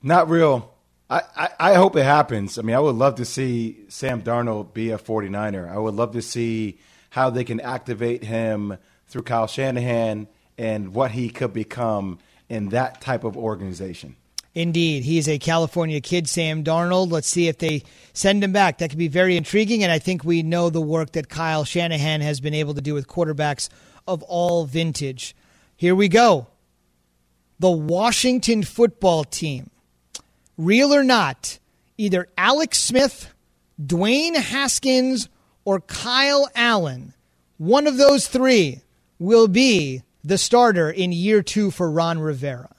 Not 0.00 0.30
real. 0.30 0.72
I, 1.10 1.22
I, 1.36 1.48
I 1.58 1.74
hope 1.74 1.96
it 1.96 2.04
happens. 2.04 2.58
I 2.58 2.62
mean, 2.62 2.76
I 2.76 2.78
would 2.78 2.94
love 2.94 3.16
to 3.16 3.24
see 3.24 3.84
Sam 3.88 4.22
Darnold 4.22 4.72
be 4.72 4.90
a 4.90 4.98
49er. 4.98 5.68
I 5.68 5.78
would 5.78 5.94
love 5.94 6.12
to 6.12 6.22
see 6.22 6.78
how 7.10 7.28
they 7.28 7.42
can 7.42 7.60
activate 7.60 8.22
him 8.22 8.78
through 9.08 9.22
Kyle 9.22 9.48
Shanahan 9.48 10.28
and 10.56 10.94
what 10.94 11.10
he 11.10 11.28
could 11.28 11.52
become 11.52 12.20
in 12.48 12.68
that 12.68 13.00
type 13.00 13.24
of 13.24 13.36
organization. 13.36 14.14
Indeed. 14.56 15.04
He's 15.04 15.28
a 15.28 15.38
California 15.38 16.00
kid, 16.00 16.26
Sam 16.26 16.64
Darnold. 16.64 17.12
Let's 17.12 17.28
see 17.28 17.46
if 17.46 17.58
they 17.58 17.82
send 18.14 18.42
him 18.42 18.52
back. 18.52 18.78
That 18.78 18.88
could 18.88 18.98
be 18.98 19.06
very 19.06 19.36
intriguing. 19.36 19.82
And 19.82 19.92
I 19.92 19.98
think 19.98 20.24
we 20.24 20.42
know 20.42 20.70
the 20.70 20.80
work 20.80 21.12
that 21.12 21.28
Kyle 21.28 21.62
Shanahan 21.64 22.22
has 22.22 22.40
been 22.40 22.54
able 22.54 22.72
to 22.72 22.80
do 22.80 22.94
with 22.94 23.06
quarterbacks 23.06 23.68
of 24.08 24.22
all 24.22 24.64
vintage. 24.64 25.36
Here 25.76 25.94
we 25.94 26.08
go. 26.08 26.46
The 27.58 27.70
Washington 27.70 28.62
football 28.62 29.24
team. 29.24 29.68
Real 30.56 30.94
or 30.94 31.04
not, 31.04 31.58
either 31.98 32.26
Alex 32.38 32.78
Smith, 32.78 33.34
Dwayne 33.78 34.36
Haskins, 34.36 35.28
or 35.66 35.80
Kyle 35.80 36.48
Allen, 36.54 37.12
one 37.58 37.86
of 37.86 37.98
those 37.98 38.26
three 38.26 38.80
will 39.18 39.48
be 39.48 40.00
the 40.24 40.38
starter 40.38 40.90
in 40.90 41.12
year 41.12 41.42
two 41.42 41.70
for 41.70 41.90
Ron 41.90 42.18
Rivera? 42.18 42.75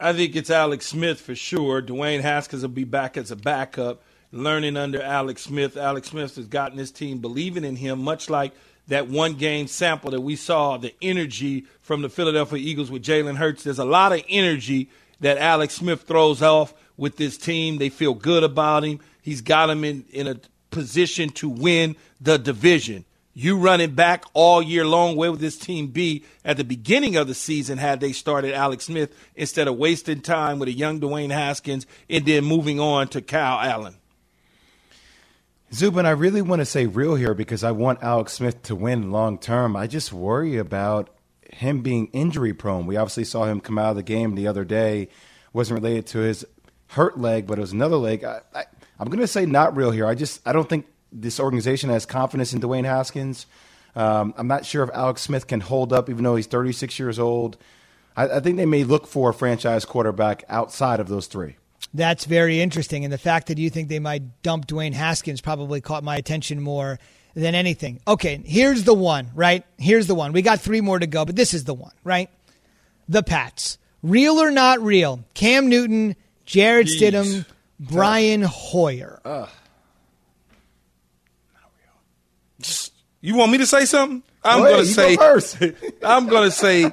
I 0.00 0.12
think 0.12 0.34
it's 0.34 0.50
Alex 0.50 0.86
Smith 0.86 1.20
for 1.20 1.34
sure. 1.34 1.80
Dwayne 1.80 2.20
Haskins 2.20 2.62
will 2.62 2.68
be 2.68 2.84
back 2.84 3.16
as 3.16 3.30
a 3.30 3.36
backup, 3.36 4.02
learning 4.32 4.76
under 4.76 5.00
Alex 5.00 5.42
Smith. 5.42 5.76
Alex 5.76 6.08
Smith 6.08 6.34
has 6.36 6.46
gotten 6.46 6.78
his 6.78 6.90
team 6.90 7.18
believing 7.18 7.64
in 7.64 7.76
him, 7.76 8.02
much 8.02 8.28
like 8.28 8.52
that 8.88 9.08
one 9.08 9.34
game 9.34 9.68
sample 9.68 10.10
that 10.10 10.20
we 10.20 10.34
saw, 10.36 10.76
the 10.76 10.94
energy 11.00 11.64
from 11.80 12.02
the 12.02 12.08
Philadelphia 12.08 12.58
Eagles 12.58 12.90
with 12.90 13.04
Jalen 13.04 13.36
Hurts. 13.36 13.62
There's 13.62 13.78
a 13.78 13.84
lot 13.84 14.12
of 14.12 14.22
energy 14.28 14.90
that 15.20 15.38
Alex 15.38 15.74
Smith 15.74 16.02
throws 16.02 16.42
off 16.42 16.74
with 16.96 17.16
this 17.16 17.38
team. 17.38 17.78
They 17.78 17.88
feel 17.88 18.14
good 18.14 18.42
about 18.42 18.84
him. 18.84 19.00
He's 19.22 19.40
got 19.40 19.66
them 19.66 19.84
in, 19.84 20.04
in 20.10 20.26
a 20.26 20.36
position 20.70 21.30
to 21.30 21.48
win 21.48 21.94
the 22.20 22.36
division. 22.36 23.04
You 23.34 23.58
running 23.58 23.94
back 23.94 24.24
all 24.32 24.62
year 24.62 24.86
long. 24.86 25.16
Where 25.16 25.30
would 25.30 25.40
this 25.40 25.58
team 25.58 25.88
be 25.88 26.24
at 26.44 26.56
the 26.56 26.64
beginning 26.64 27.16
of 27.16 27.26
the 27.26 27.34
season 27.34 27.78
had 27.78 28.00
they 28.00 28.12
started 28.12 28.54
Alex 28.54 28.86
Smith 28.86 29.14
instead 29.34 29.66
of 29.68 29.76
wasting 29.76 30.20
time 30.20 30.60
with 30.60 30.68
a 30.68 30.72
young 30.72 31.00
Dwayne 31.00 31.32
Haskins 31.32 31.86
and 32.08 32.24
then 32.24 32.44
moving 32.44 32.78
on 32.78 33.08
to 33.08 33.20
Kyle 33.20 33.58
Allen? 33.60 33.96
Zubin, 35.72 36.06
I 36.06 36.10
really 36.10 36.42
want 36.42 36.60
to 36.60 36.66
say 36.66 36.86
real 36.86 37.16
here 37.16 37.34
because 37.34 37.64
I 37.64 37.72
want 37.72 38.02
Alex 38.02 38.34
Smith 38.34 38.62
to 38.62 38.76
win 38.76 39.10
long 39.10 39.38
term. 39.38 39.74
I 39.74 39.88
just 39.88 40.12
worry 40.12 40.56
about 40.56 41.10
him 41.50 41.82
being 41.82 42.06
injury 42.12 42.54
prone. 42.54 42.86
We 42.86 42.96
obviously 42.96 43.24
saw 43.24 43.46
him 43.46 43.60
come 43.60 43.78
out 43.78 43.90
of 43.90 43.96
the 43.96 44.04
game 44.04 44.36
the 44.36 44.46
other 44.46 44.64
day. 44.64 45.08
wasn't 45.52 45.80
related 45.80 46.06
to 46.08 46.20
his 46.20 46.46
hurt 46.88 47.18
leg, 47.18 47.48
but 47.48 47.58
it 47.58 47.60
was 47.60 47.72
another 47.72 47.96
leg. 47.96 48.22
I, 48.22 48.40
I, 48.54 48.64
I'm 49.00 49.08
going 49.08 49.18
to 49.18 49.26
say 49.26 49.46
not 49.46 49.76
real 49.76 49.90
here. 49.90 50.06
I 50.06 50.14
just 50.14 50.40
I 50.46 50.52
don't 50.52 50.68
think 50.68 50.86
this 51.14 51.38
organization 51.40 51.90
has 51.90 52.04
confidence 52.04 52.52
in 52.52 52.60
Dwayne 52.60 52.84
Haskins. 52.84 53.46
Um, 53.96 54.34
I'm 54.36 54.48
not 54.48 54.66
sure 54.66 54.82
if 54.82 54.90
Alex 54.92 55.22
Smith 55.22 55.46
can 55.46 55.60
hold 55.60 55.92
up, 55.92 56.10
even 56.10 56.24
though 56.24 56.36
he's 56.36 56.48
36 56.48 56.98
years 56.98 57.18
old. 57.18 57.56
I, 58.16 58.24
I 58.28 58.40
think 58.40 58.56
they 58.56 58.66
may 58.66 58.84
look 58.84 59.06
for 59.06 59.30
a 59.30 59.34
franchise 59.34 59.84
quarterback 59.84 60.44
outside 60.48 61.00
of 61.00 61.08
those 61.08 61.26
three. 61.26 61.56
That's 61.92 62.24
very 62.24 62.60
interesting. 62.60 63.04
And 63.04 63.12
the 63.12 63.18
fact 63.18 63.46
that 63.46 63.58
you 63.58 63.70
think 63.70 63.88
they 63.88 64.00
might 64.00 64.42
dump 64.42 64.66
Dwayne 64.66 64.94
Haskins 64.94 65.40
probably 65.40 65.80
caught 65.80 66.02
my 66.02 66.16
attention 66.16 66.60
more 66.60 66.98
than 67.34 67.54
anything. 67.54 68.00
Okay, 68.06 68.40
here's 68.44 68.84
the 68.84 68.94
one, 68.94 69.30
right? 69.34 69.64
Here's 69.78 70.06
the 70.06 70.14
one. 70.14 70.32
We 70.32 70.42
got 70.42 70.60
three 70.60 70.80
more 70.80 70.98
to 70.98 71.06
go, 71.06 71.24
but 71.24 71.36
this 71.36 71.54
is 71.54 71.64
the 71.64 71.74
one, 71.74 71.92
right? 72.02 72.30
The 73.08 73.22
Pats. 73.22 73.78
Real 74.02 74.40
or 74.40 74.50
not 74.50 74.82
real? 74.82 75.24
Cam 75.34 75.68
Newton, 75.68 76.16
Jarrett 76.44 76.88
Jeez. 76.88 77.12
Stidham, 77.12 77.46
Brian 77.78 78.42
Hoyer. 78.42 79.20
You 83.20 83.36
want 83.36 83.52
me 83.52 83.58
to 83.58 83.66
say 83.66 83.84
something? 83.86 84.22
I'm 84.42 84.60
Go 84.60 84.70
going 84.70 84.84
to 84.84 84.86
say 84.86 85.16
go 85.16 85.22
first. 85.22 85.58
I'm 86.02 86.26
going 86.26 86.44
to 86.44 86.50
say 86.50 86.92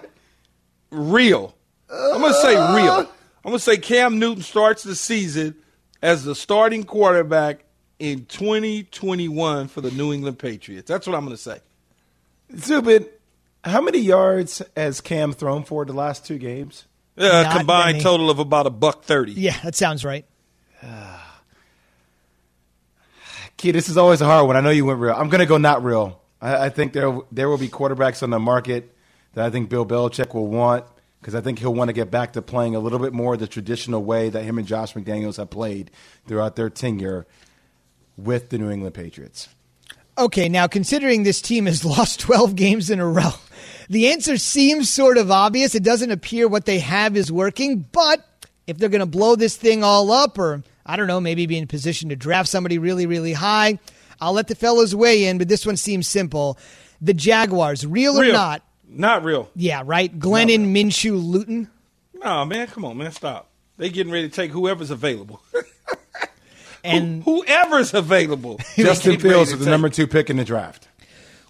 real. 0.91 1.53
I'm 1.89 2.21
going 2.21 2.33
to 2.33 2.39
say 2.41 2.53
real. 2.55 2.99
I'm 3.43 3.49
going 3.49 3.55
to 3.55 3.59
say 3.59 3.77
Cam 3.77 4.19
Newton 4.19 4.43
starts 4.43 4.83
the 4.83 4.95
season 4.95 5.55
as 6.01 6.23
the 6.23 6.35
starting 6.35 6.83
quarterback 6.83 7.65
in 7.99 8.25
2021 8.25 9.67
for 9.67 9.81
the 9.81 9.91
New 9.91 10.13
England 10.13 10.39
Patriots. 10.39 10.87
That's 10.87 11.05
what 11.05 11.15
I'm 11.15 11.25
going 11.25 11.35
to 11.35 11.41
say. 11.41 11.59
Zubin, 12.57 13.07
how 13.63 13.81
many 13.81 13.99
yards 13.99 14.61
has 14.77 15.01
Cam 15.01 15.33
thrown 15.33 15.63
for 15.63 15.85
the 15.85 15.93
last 15.93 16.25
two 16.25 16.37
games? 16.37 16.85
Uh, 17.17 17.43
Not 17.43 17.57
combined 17.57 17.93
many. 17.95 18.03
total 18.03 18.29
of 18.29 18.39
about 18.39 18.67
a 18.67 18.69
buck 18.71 19.03
30. 19.03 19.33
Yeah, 19.33 19.57
that 19.63 19.75
sounds 19.75 20.05
right. 20.05 20.25
Key, 23.61 23.69
this 23.69 23.89
is 23.89 23.95
always 23.95 24.21
a 24.21 24.25
hard 24.25 24.47
one. 24.47 24.57
I 24.57 24.61
know 24.61 24.71
you 24.71 24.85
went 24.85 24.99
real. 24.99 25.13
I'm 25.13 25.29
going 25.29 25.39
to 25.39 25.45
go 25.45 25.59
not 25.59 25.83
real. 25.83 26.19
I, 26.41 26.65
I 26.65 26.69
think 26.69 26.93
there 26.93 27.15
there 27.31 27.47
will 27.47 27.59
be 27.59 27.67
quarterbacks 27.67 28.23
on 28.23 28.31
the 28.31 28.39
market 28.39 28.97
that 29.35 29.45
I 29.45 29.51
think 29.51 29.69
Bill 29.69 29.85
Belichick 29.85 30.33
will 30.33 30.47
want 30.47 30.83
because 31.19 31.35
I 31.35 31.41
think 31.41 31.59
he'll 31.59 31.75
want 31.75 31.89
to 31.89 31.93
get 31.93 32.09
back 32.09 32.33
to 32.33 32.41
playing 32.41 32.75
a 32.75 32.79
little 32.79 32.97
bit 32.97 33.13
more 33.13 33.37
the 33.37 33.45
traditional 33.45 34.03
way 34.03 34.29
that 34.29 34.41
him 34.41 34.57
and 34.57 34.65
Josh 34.65 34.95
McDaniels 34.95 35.37
have 35.37 35.51
played 35.51 35.91
throughout 36.25 36.55
their 36.55 36.71
tenure 36.71 37.27
with 38.17 38.49
the 38.49 38.57
New 38.57 38.71
England 38.71 38.95
Patriots. 38.95 39.47
Okay, 40.17 40.49
now 40.49 40.65
considering 40.65 41.21
this 41.21 41.39
team 41.39 41.67
has 41.67 41.85
lost 41.85 42.19
12 42.21 42.55
games 42.55 42.89
in 42.89 42.99
a 42.99 43.07
row, 43.07 43.29
the 43.91 44.07
answer 44.07 44.37
seems 44.37 44.89
sort 44.89 45.19
of 45.19 45.29
obvious. 45.29 45.75
It 45.75 45.83
doesn't 45.83 46.09
appear 46.09 46.47
what 46.47 46.65
they 46.65 46.79
have 46.79 47.15
is 47.15 47.31
working, 47.31 47.85
but 47.91 48.25
if 48.65 48.79
they're 48.79 48.89
going 48.89 49.01
to 49.01 49.05
blow 49.05 49.35
this 49.35 49.55
thing 49.55 49.83
all 49.83 50.11
up, 50.11 50.39
or 50.39 50.63
I 50.85 50.95
don't 50.97 51.07
know, 51.07 51.19
maybe 51.21 51.45
be 51.45 51.57
in 51.57 51.67
position 51.67 52.09
to 52.09 52.15
draft 52.15 52.49
somebody 52.49 52.77
really, 52.77 53.05
really 53.05 53.33
high, 53.33 53.79
I'll 54.19 54.33
let 54.33 54.47
the 54.47 54.55
fellows 54.55 54.95
weigh 54.95 55.25
in, 55.25 55.37
but 55.37 55.47
this 55.47 55.65
one 55.65 55.77
seems 55.77 56.07
simple. 56.07 56.57
The 57.01 57.13
Jaguars, 57.13 57.85
real, 57.85 58.19
or 58.19 58.31
not? 58.31 58.61
Not 58.87 59.23
real. 59.23 59.49
Yeah, 59.55 59.83
right? 59.85 60.17
Glennon 60.19 60.73
Minshew 60.73 61.23
Luton. 61.23 61.69
No, 62.13 62.45
man, 62.45 62.67
come 62.67 62.85
on, 62.85 62.97
man, 62.97 63.11
stop. 63.11 63.49
They 63.77 63.89
getting 63.89 64.13
ready 64.13 64.29
to 64.29 64.35
take 64.35 64.51
whoever's 64.51 64.91
available. 64.91 65.41
And 66.83 67.23
whoever's 67.23 67.93
available. 67.93 68.59
Justin 68.75 68.75
They 68.75 68.83
getting 68.85 69.03
ready 69.11 69.19
Fields 69.19 69.51
is 69.51 69.59
the 69.59 69.65
take. 69.65 69.71
number 69.71 69.89
two 69.89 70.07
pick 70.07 70.31
in 70.31 70.37
the 70.37 70.43
draft. 70.43 70.87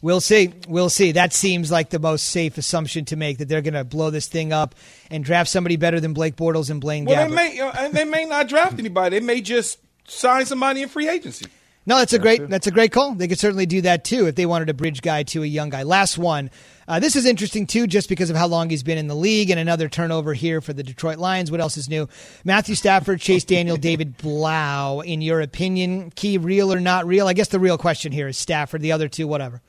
We'll 0.01 0.21
see. 0.21 0.51
We'll 0.67 0.89
see. 0.89 1.11
That 1.11 1.31
seems 1.31 1.71
like 1.71 1.91
the 1.91 1.99
most 1.99 2.25
safe 2.29 2.57
assumption 2.57 3.05
to 3.05 3.15
make 3.15 3.37
that 3.37 3.47
they're 3.47 3.61
going 3.61 3.75
to 3.75 3.83
blow 3.83 4.09
this 4.09 4.27
thing 4.27 4.51
up 4.51 4.73
and 5.11 5.23
draft 5.23 5.49
somebody 5.49 5.75
better 5.75 5.99
than 5.99 6.13
Blake 6.13 6.35
Bortles 6.35 6.71
and 6.71 6.81
Blaine 6.81 7.05
Well, 7.05 7.27
Gabbert. 7.27 7.29
they 7.29 7.35
may 7.35 7.59
uh, 7.59 7.89
they 7.89 8.05
may 8.05 8.25
not 8.25 8.47
draft 8.47 8.79
anybody. 8.79 9.19
They 9.19 9.25
may 9.25 9.41
just 9.41 9.77
sign 10.07 10.45
somebody 10.47 10.81
in 10.81 10.89
free 10.89 11.07
agency. 11.07 11.45
No, 11.85 11.97
that's 11.97 12.13
a 12.13 12.19
great 12.19 12.47
that's 12.49 12.67
a 12.67 12.71
great 12.71 12.91
call. 12.91 13.13
They 13.15 13.27
could 13.27 13.39
certainly 13.39 13.65
do 13.65 13.81
that 13.81 14.03
too 14.03 14.27
if 14.27 14.35
they 14.35 14.45
wanted 14.45 14.69
a 14.69 14.73
bridge 14.73 15.01
guy 15.01 15.23
to 15.23 15.43
a 15.43 15.47
young 15.47 15.69
guy. 15.69 15.83
Last 15.83 16.17
one. 16.17 16.49
Uh, 16.87 16.99
this 16.99 17.15
is 17.15 17.25
interesting 17.25 17.65
too, 17.67 17.87
just 17.87 18.09
because 18.09 18.29
of 18.29 18.35
how 18.35 18.47
long 18.47 18.69
he's 18.69 18.83
been 18.83 18.97
in 18.97 19.07
the 19.07 19.15
league 19.15 19.49
and 19.49 19.59
another 19.59 19.87
turnover 19.87 20.33
here 20.33 20.61
for 20.61 20.73
the 20.73 20.83
Detroit 20.83 21.17
Lions. 21.19 21.49
What 21.49 21.61
else 21.61 21.77
is 21.77 21.87
new? 21.89 22.09
Matthew 22.43 22.75
Stafford, 22.75 23.19
Chase 23.21 23.43
Daniel, 23.45 23.77
David 23.89 24.17
Blough. 24.17 25.01
In 25.01 25.21
your 25.21 25.41
opinion, 25.41 26.11
key 26.15 26.37
real 26.37 26.73
or 26.73 26.79
not 26.79 27.05
real? 27.07 27.27
I 27.27 27.33
guess 27.33 27.47
the 27.47 27.59
real 27.59 27.77
question 27.77 28.11
here 28.11 28.27
is 28.27 28.37
Stafford. 28.37 28.81
The 28.81 28.91
other 28.91 29.07
two, 29.07 29.27
whatever. 29.27 29.61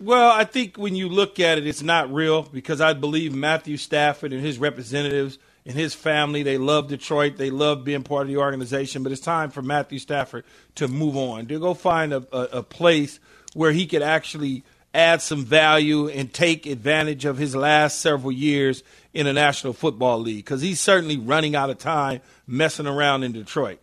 Well, 0.00 0.30
I 0.30 0.44
think 0.44 0.76
when 0.76 0.94
you 0.94 1.08
look 1.08 1.40
at 1.40 1.58
it, 1.58 1.66
it's 1.66 1.82
not 1.82 2.12
real 2.12 2.42
because 2.42 2.80
I 2.80 2.92
believe 2.92 3.34
Matthew 3.34 3.76
Stafford 3.76 4.32
and 4.32 4.40
his 4.40 4.58
representatives 4.58 5.38
and 5.66 5.76
his 5.76 5.92
family, 5.92 6.44
they 6.44 6.56
love 6.56 6.88
Detroit. 6.88 7.36
They 7.36 7.50
love 7.50 7.84
being 7.84 8.04
part 8.04 8.22
of 8.22 8.28
the 8.28 8.36
organization. 8.36 9.02
But 9.02 9.10
it's 9.10 9.20
time 9.20 9.50
for 9.50 9.60
Matthew 9.60 9.98
Stafford 9.98 10.44
to 10.76 10.86
move 10.86 11.16
on, 11.16 11.46
to 11.46 11.58
go 11.58 11.74
find 11.74 12.12
a, 12.12 12.24
a, 12.32 12.58
a 12.58 12.62
place 12.62 13.18
where 13.54 13.72
he 13.72 13.86
could 13.86 14.02
actually 14.02 14.62
add 14.94 15.20
some 15.20 15.44
value 15.44 16.08
and 16.08 16.32
take 16.32 16.66
advantage 16.66 17.24
of 17.24 17.36
his 17.36 17.56
last 17.56 18.00
several 18.00 18.32
years 18.32 18.84
in 19.12 19.26
the 19.26 19.32
National 19.32 19.72
Football 19.72 20.20
League 20.20 20.44
because 20.44 20.62
he's 20.62 20.80
certainly 20.80 21.16
running 21.16 21.56
out 21.56 21.70
of 21.70 21.78
time 21.78 22.20
messing 22.46 22.86
around 22.86 23.24
in 23.24 23.32
Detroit. 23.32 23.80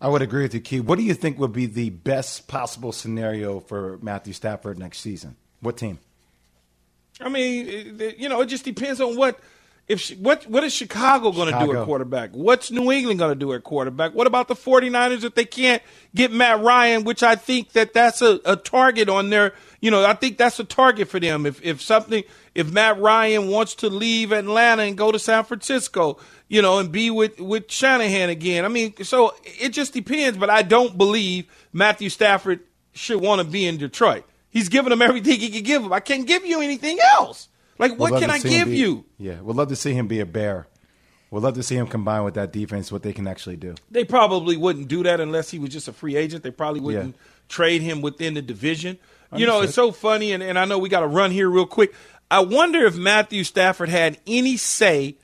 I 0.00 0.08
would 0.08 0.22
agree 0.22 0.42
with 0.42 0.54
you, 0.54 0.60
Key. 0.60 0.80
What 0.80 0.98
do 0.98 1.04
you 1.04 1.14
think 1.14 1.38
would 1.38 1.52
be 1.52 1.66
the 1.66 1.90
best 1.90 2.48
possible 2.48 2.92
scenario 2.92 3.60
for 3.60 3.98
Matthew 4.02 4.32
Stafford 4.34 4.78
next 4.78 4.98
season? 4.98 5.36
What 5.60 5.76
team? 5.76 5.98
I 7.20 7.30
mean, 7.30 7.98
you 8.18 8.28
know, 8.28 8.42
it 8.42 8.46
just 8.46 8.64
depends 8.64 9.00
on 9.00 9.16
what 9.16 9.40
if 9.88 10.00
she, 10.00 10.16
what 10.16 10.46
what 10.48 10.64
is 10.64 10.74
Chicago 10.74 11.30
going 11.32 11.52
to 11.52 11.64
do 11.64 11.76
at 11.76 11.84
quarterback? 11.84 12.30
What's 12.32 12.70
New 12.70 12.90
England 12.90 13.18
going 13.18 13.30
to 13.30 13.38
do 13.38 13.52
at 13.52 13.62
quarterback? 13.62 14.12
What 14.14 14.26
about 14.26 14.48
the 14.48 14.54
49ers 14.54 15.24
if 15.24 15.34
they 15.34 15.44
can't 15.44 15.82
get 16.14 16.32
Matt 16.32 16.60
Ryan, 16.60 17.04
which 17.04 17.22
I 17.22 17.36
think 17.36 17.72
that 17.72 17.94
that's 17.94 18.20
a, 18.20 18.40
a 18.44 18.56
target 18.56 19.08
on 19.08 19.30
their, 19.30 19.54
you 19.80 19.90
know, 19.90 20.04
I 20.04 20.14
think 20.14 20.38
that's 20.38 20.58
a 20.58 20.64
target 20.64 21.08
for 21.08 21.20
them. 21.20 21.46
If 21.46 21.64
if 21.64 21.80
something 21.80 22.24
if 22.56 22.72
Matt 22.72 22.98
Ryan 23.00 23.48
wants 23.48 23.74
to 23.76 23.88
leave 23.90 24.32
Atlanta 24.32 24.82
and 24.82 24.96
go 24.96 25.12
to 25.12 25.18
San 25.18 25.44
Francisco, 25.44 26.18
you 26.48 26.62
know, 26.62 26.78
and 26.78 26.90
be 26.90 27.10
with 27.10 27.38
with 27.38 27.70
Shanahan 27.70 28.30
again. 28.30 28.64
I 28.64 28.68
mean, 28.68 28.94
so 29.04 29.34
it 29.44 29.68
just 29.70 29.92
depends, 29.92 30.38
but 30.38 30.50
I 30.50 30.62
don't 30.62 30.96
believe 30.98 31.46
Matthew 31.72 32.08
Stafford 32.08 32.60
should 32.92 33.20
want 33.20 33.40
to 33.40 33.46
be 33.46 33.66
in 33.66 33.76
Detroit. 33.76 34.24
He's 34.50 34.68
given 34.70 34.90
them 34.90 35.02
everything 35.02 35.38
he 35.38 35.50
can 35.50 35.62
give 35.62 35.82
them. 35.82 35.92
I 35.92 36.00
can't 36.00 36.26
give 36.26 36.46
you 36.46 36.60
anything 36.62 36.98
else. 37.00 37.48
Like, 37.78 37.98
what 37.98 38.18
can 38.18 38.30
I 38.30 38.38
give 38.38 38.68
be- 38.68 38.78
you? 38.78 39.04
Yeah, 39.18 39.40
we'd 39.42 39.54
love 39.54 39.68
to 39.68 39.76
see 39.76 39.92
him 39.92 40.08
be 40.08 40.20
a 40.20 40.26
bear. 40.26 40.66
We'd 41.30 41.42
love 41.42 41.54
to 41.56 41.62
see 41.62 41.74
him 41.76 41.86
combine 41.88 42.24
with 42.24 42.34
that 42.34 42.52
defense, 42.52 42.90
what 42.90 43.02
they 43.02 43.12
can 43.12 43.26
actually 43.26 43.56
do. 43.56 43.74
They 43.90 44.04
probably 44.04 44.56
wouldn't 44.56 44.88
do 44.88 45.02
that 45.02 45.20
unless 45.20 45.50
he 45.50 45.58
was 45.58 45.70
just 45.70 45.88
a 45.88 45.92
free 45.92 46.16
agent. 46.16 46.42
They 46.42 46.50
probably 46.52 46.80
wouldn't 46.80 47.16
Yeah. 47.16 47.22
trade 47.48 47.82
him 47.82 48.00
within 48.00 48.32
the 48.32 48.40
division. 48.40 48.96
You 49.34 49.44
know, 49.44 49.60
it's 49.60 49.74
so 49.74 49.90
funny, 49.92 50.32
and, 50.32 50.42
and 50.42 50.56
I 50.58 50.64
know 50.64 50.78
we 50.78 50.88
got 50.88 51.00
to 51.00 51.06
run 51.08 51.32
here 51.32 51.50
real 51.50 51.66
quick. 51.66 51.92
I 52.30 52.40
wonder 52.40 52.84
if 52.86 52.96
Matthew 52.96 53.44
Stafford 53.44 53.88
had 53.88 54.18
any 54.26 54.56
say 54.56 55.16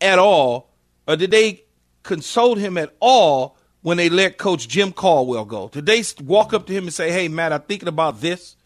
at 0.00 0.18
all, 0.18 0.70
or 1.06 1.16
did 1.16 1.30
they 1.30 1.64
consult 2.02 2.58
him 2.58 2.76
at 2.76 2.94
all 3.00 3.56
when 3.82 3.96
they 3.96 4.08
let 4.08 4.38
Coach 4.38 4.68
Jim 4.68 4.92
Caldwell 4.92 5.44
go? 5.44 5.68
Did 5.68 5.86
they 5.86 6.02
walk 6.22 6.52
up 6.52 6.66
to 6.66 6.72
him 6.72 6.84
and 6.84 6.92
say, 6.92 7.12
"Hey, 7.12 7.28
Matt, 7.28 7.52
I'm 7.52 7.62
thinking 7.62 7.88
about 7.88 8.20
this"? 8.20 8.56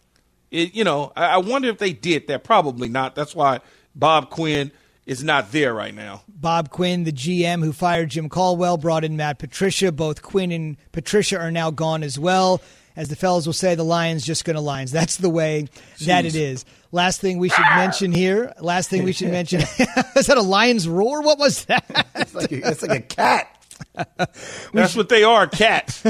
It, 0.51 0.75
you 0.75 0.85
know, 0.85 1.13
I, 1.17 1.27
I 1.27 1.37
wonder 1.39 1.69
if 1.69 1.79
they 1.79 1.93
did 1.93 2.29
that. 2.29 2.45
Probably 2.45 2.89
not. 2.89 3.15
That's 3.15 3.35
why 3.35 3.61
Bob 3.95 4.31
Quinn 4.31 4.73
is 5.05 5.25
not 5.25 5.51
there 5.53 5.75
right 5.75 5.95
now. 5.95 6.23
Bob 6.29 6.71
Quinn, 6.71 7.05
the 7.05 7.13
GM 7.13 7.63
who 7.63 7.73
fired 7.73 8.11
Jim 8.11 8.29
Caldwell, 8.29 8.77
brought 8.77 9.05
in 9.05 9.17
Matt 9.17 9.39
Patricia. 9.39 9.91
Both 9.93 10.23
Quinn 10.23 10.53
and 10.53 10.77
Patricia 10.93 11.39
are 11.39 11.51
now 11.51 11.71
gone 11.71 12.03
as 12.03 12.19
well. 12.19 12.61
As 12.97 13.09
the 13.09 13.17
fellas 13.17 13.47
will 13.47 13.53
say, 13.53 13.75
the 13.75 13.85
Lions 13.85 14.25
just 14.25 14.45
going 14.45 14.57
to 14.57 14.61
Lions. 14.61 14.93
That's 14.93 15.17
the 15.17 15.31
way 15.31 15.69
that 16.05 16.25
it 16.25 16.35
is. 16.35 16.65
Last 16.91 17.21
thing 17.21 17.39
we 17.39 17.49
should 17.49 17.65
mention 17.75 18.13
here. 18.13 18.53
Last 18.61 18.91
thing 18.91 19.05
we 19.05 19.13
should 19.13 19.31
mention. 19.33 19.61
is 20.17 20.27
that 20.27 20.37
a 20.37 20.43
lion's 20.43 20.87
roar? 20.87 21.23
What 21.23 21.39
was 21.39 21.65
that? 21.65 22.07
It's 22.15 22.35
like 22.35 22.53
a, 22.53 22.69
it's 22.69 22.83
like 22.83 22.99
a 22.99 23.01
cat. 23.01 23.49
That's 24.73 24.95
what 24.95 25.09
they 25.09 25.25
are, 25.25 25.47
cats. 25.47 26.05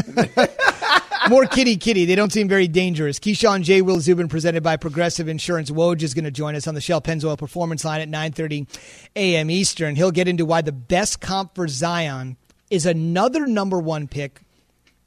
More 1.29 1.47
kitty 1.47 1.77
kitty. 1.77 2.05
They 2.05 2.17
don't 2.17 2.33
seem 2.33 2.49
very 2.49 2.69
dangerous. 2.69 3.19
Keyshawn 3.19 3.63
J. 3.63 3.81
Will 3.81 4.01
Zubin, 4.01 4.29
presented 4.29 4.63
by 4.63 4.77
Progressive 4.77 5.29
Insurance. 5.29 5.71
Woj 5.71 6.03
is 6.03 6.15
going 6.15 6.25
to 6.25 6.31
join 6.31 6.57
us 6.57 6.67
on 6.67 6.75
the 6.75 6.81
Shell 6.81 7.01
Pennzoil 7.03 7.39
Performance 7.39 7.85
Line 7.85 8.01
at 8.01 8.11
9.30 8.11 8.67
a.m. 9.15 9.51
Eastern. 9.51 9.95
He'll 9.95 10.11
get 10.11 10.27
into 10.29 10.45
why 10.45 10.63
the 10.63 10.73
best 10.73 11.21
comp 11.21 11.55
for 11.55 11.69
Zion 11.69 12.37
is 12.71 12.87
another 12.87 13.47
number 13.47 13.79
one 13.79 14.09
pick 14.09 14.41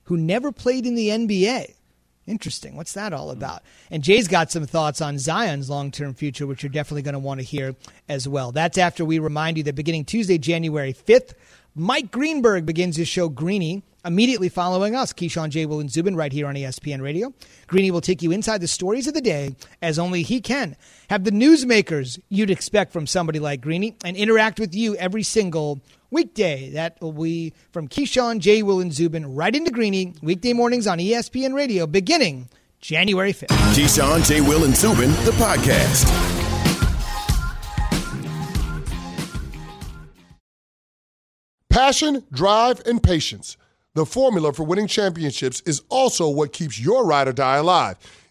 who 0.05 0.17
never 0.17 0.51
played 0.51 0.85
in 0.85 0.95
the 0.95 1.09
NBA. 1.09 1.73
Interesting. 2.27 2.75
What's 2.75 2.93
that 2.93 3.13
all 3.13 3.31
hmm. 3.31 3.37
about? 3.37 3.61
And 3.91 4.03
Jay's 4.03 4.27
got 4.27 4.51
some 4.51 4.65
thoughts 4.65 5.01
on 5.01 5.19
Zion's 5.19 5.69
long 5.69 5.91
term 5.91 6.13
future, 6.13 6.47
which 6.47 6.63
you're 6.63 6.71
definitely 6.71 7.03
going 7.03 7.13
to 7.13 7.19
want 7.19 7.39
to 7.39 7.45
hear 7.45 7.75
as 8.09 8.27
well. 8.27 8.51
That's 8.51 8.77
after 8.77 9.05
we 9.05 9.19
remind 9.19 9.57
you 9.57 9.63
that 9.63 9.75
beginning 9.75 10.05
Tuesday, 10.05 10.37
January 10.37 10.93
5th, 10.93 11.33
Mike 11.75 12.11
Greenberg 12.11 12.65
begins 12.65 12.95
his 12.95 13.07
show 13.07 13.29
Greeny 13.29 13.83
immediately 14.05 14.49
following 14.49 14.95
us, 14.95 15.11
Keyshawn 15.11 15.49
J. 15.49 15.65
Will 15.65 15.79
and 15.79 15.91
Zubin, 15.91 16.15
right 16.15 16.31
here 16.31 16.47
on 16.47 16.55
ESPN 16.55 17.01
Radio. 17.01 17.33
Greeny 17.67 17.91
will 17.91 18.01
take 18.01 18.21
you 18.21 18.31
inside 18.31 18.61
the 18.61 18.67
stories 18.67 19.07
of 19.07 19.13
the 19.13 19.21
day 19.21 19.55
as 19.81 19.97
only 19.97 20.21
he 20.21 20.39
can. 20.39 20.75
Have 21.09 21.23
the 21.23 21.31
newsmakers 21.31 22.19
you'd 22.29 22.51
expect 22.51 22.93
from 22.93 23.07
somebody 23.07 23.39
like 23.39 23.61
Greeny 23.61 23.95
and 24.05 24.15
interact 24.15 24.59
with 24.59 24.75
you 24.75 24.95
every 24.95 25.23
single 25.23 25.81
weekday. 26.11 26.69
That 26.71 27.01
will 27.01 27.13
be 27.13 27.53
from 27.71 27.87
Keyshawn 27.87 28.39
J. 28.39 28.63
Will 28.63 28.79
and 28.79 28.93
Zubin 28.93 29.35
right 29.35 29.55
into 29.55 29.71
Greeny, 29.71 30.13
weekday 30.21 30.53
mornings 30.53 30.87
on 30.87 30.99
ESPN 30.99 31.53
Radio, 31.53 31.87
beginning 31.87 32.49
January 32.79 33.33
5th. 33.33 33.47
Keyshawn, 33.73 34.25
J. 34.27 34.41
Will, 34.41 34.63
and 34.63 34.75
Zubin, 34.75 35.09
the 35.25 35.31
podcast. 35.31 36.05
Passion, 41.69 42.23
drive, 42.31 42.81
and 42.85 43.03
patience. 43.03 43.57
The 43.95 44.05
formula 44.05 44.53
for 44.53 44.63
winning 44.63 44.87
championships 44.87 45.61
is 45.65 45.81
also 45.89 46.29
what 46.29 46.53
keeps 46.53 46.79
your 46.79 47.05
ride 47.05 47.27
or 47.27 47.33
die 47.33 47.57
alive. 47.57 47.97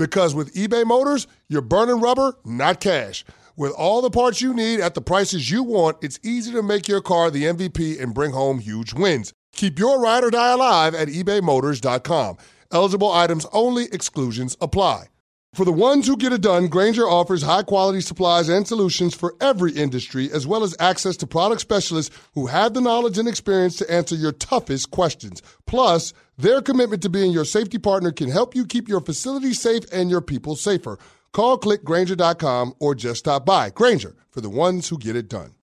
Because 0.00 0.34
with 0.34 0.54
eBay 0.54 0.86
Motors, 0.86 1.26
you're 1.46 1.60
burning 1.60 2.00
rubber, 2.00 2.34
not 2.42 2.80
cash. 2.80 3.22
With 3.54 3.72
all 3.72 4.00
the 4.00 4.08
parts 4.08 4.40
you 4.40 4.54
need 4.54 4.80
at 4.80 4.94
the 4.94 5.02
prices 5.02 5.50
you 5.50 5.62
want, 5.62 5.98
it's 6.00 6.18
easy 6.22 6.52
to 6.52 6.62
make 6.62 6.88
your 6.88 7.02
car 7.02 7.30
the 7.30 7.44
MVP 7.44 8.00
and 8.00 8.14
bring 8.14 8.30
home 8.30 8.60
huge 8.60 8.94
wins. 8.94 9.34
Keep 9.52 9.78
your 9.78 10.00
ride 10.00 10.24
or 10.24 10.30
die 10.30 10.52
alive 10.52 10.94
at 10.94 11.08
ebaymotors.com. 11.08 12.38
Eligible 12.72 13.12
items 13.12 13.44
only, 13.52 13.88
exclusions 13.92 14.56
apply. 14.62 15.08
For 15.52 15.64
the 15.64 15.72
ones 15.72 16.06
who 16.06 16.16
get 16.16 16.32
it 16.32 16.42
done, 16.42 16.68
Grainger 16.68 17.08
offers 17.08 17.42
high 17.42 17.64
quality 17.64 18.00
supplies 18.00 18.48
and 18.48 18.66
solutions 18.66 19.14
for 19.16 19.34
every 19.40 19.72
industry, 19.72 20.30
as 20.32 20.46
well 20.46 20.62
as 20.62 20.76
access 20.78 21.16
to 21.18 21.26
product 21.26 21.60
specialists 21.60 22.16
who 22.34 22.46
have 22.46 22.72
the 22.72 22.80
knowledge 22.80 23.18
and 23.18 23.28
experience 23.28 23.76
to 23.76 23.92
answer 23.92 24.14
your 24.14 24.30
toughest 24.30 24.92
questions. 24.92 25.42
Plus, 25.66 26.14
their 26.40 26.62
commitment 26.62 27.02
to 27.02 27.08
being 27.08 27.32
your 27.32 27.44
safety 27.44 27.78
partner 27.78 28.12
can 28.12 28.30
help 28.30 28.54
you 28.54 28.66
keep 28.66 28.88
your 28.88 29.00
facility 29.00 29.52
safe 29.52 29.84
and 29.92 30.10
your 30.10 30.20
people 30.20 30.56
safer. 30.56 30.98
Call 31.32 31.58
clickgrainger.com 31.58 32.74
or 32.78 32.94
just 32.94 33.20
stop 33.20 33.44
by. 33.46 33.70
Grainger 33.70 34.16
for 34.30 34.40
the 34.40 34.50
ones 34.50 34.88
who 34.88 34.98
get 34.98 35.16
it 35.16 35.28
done. 35.28 35.54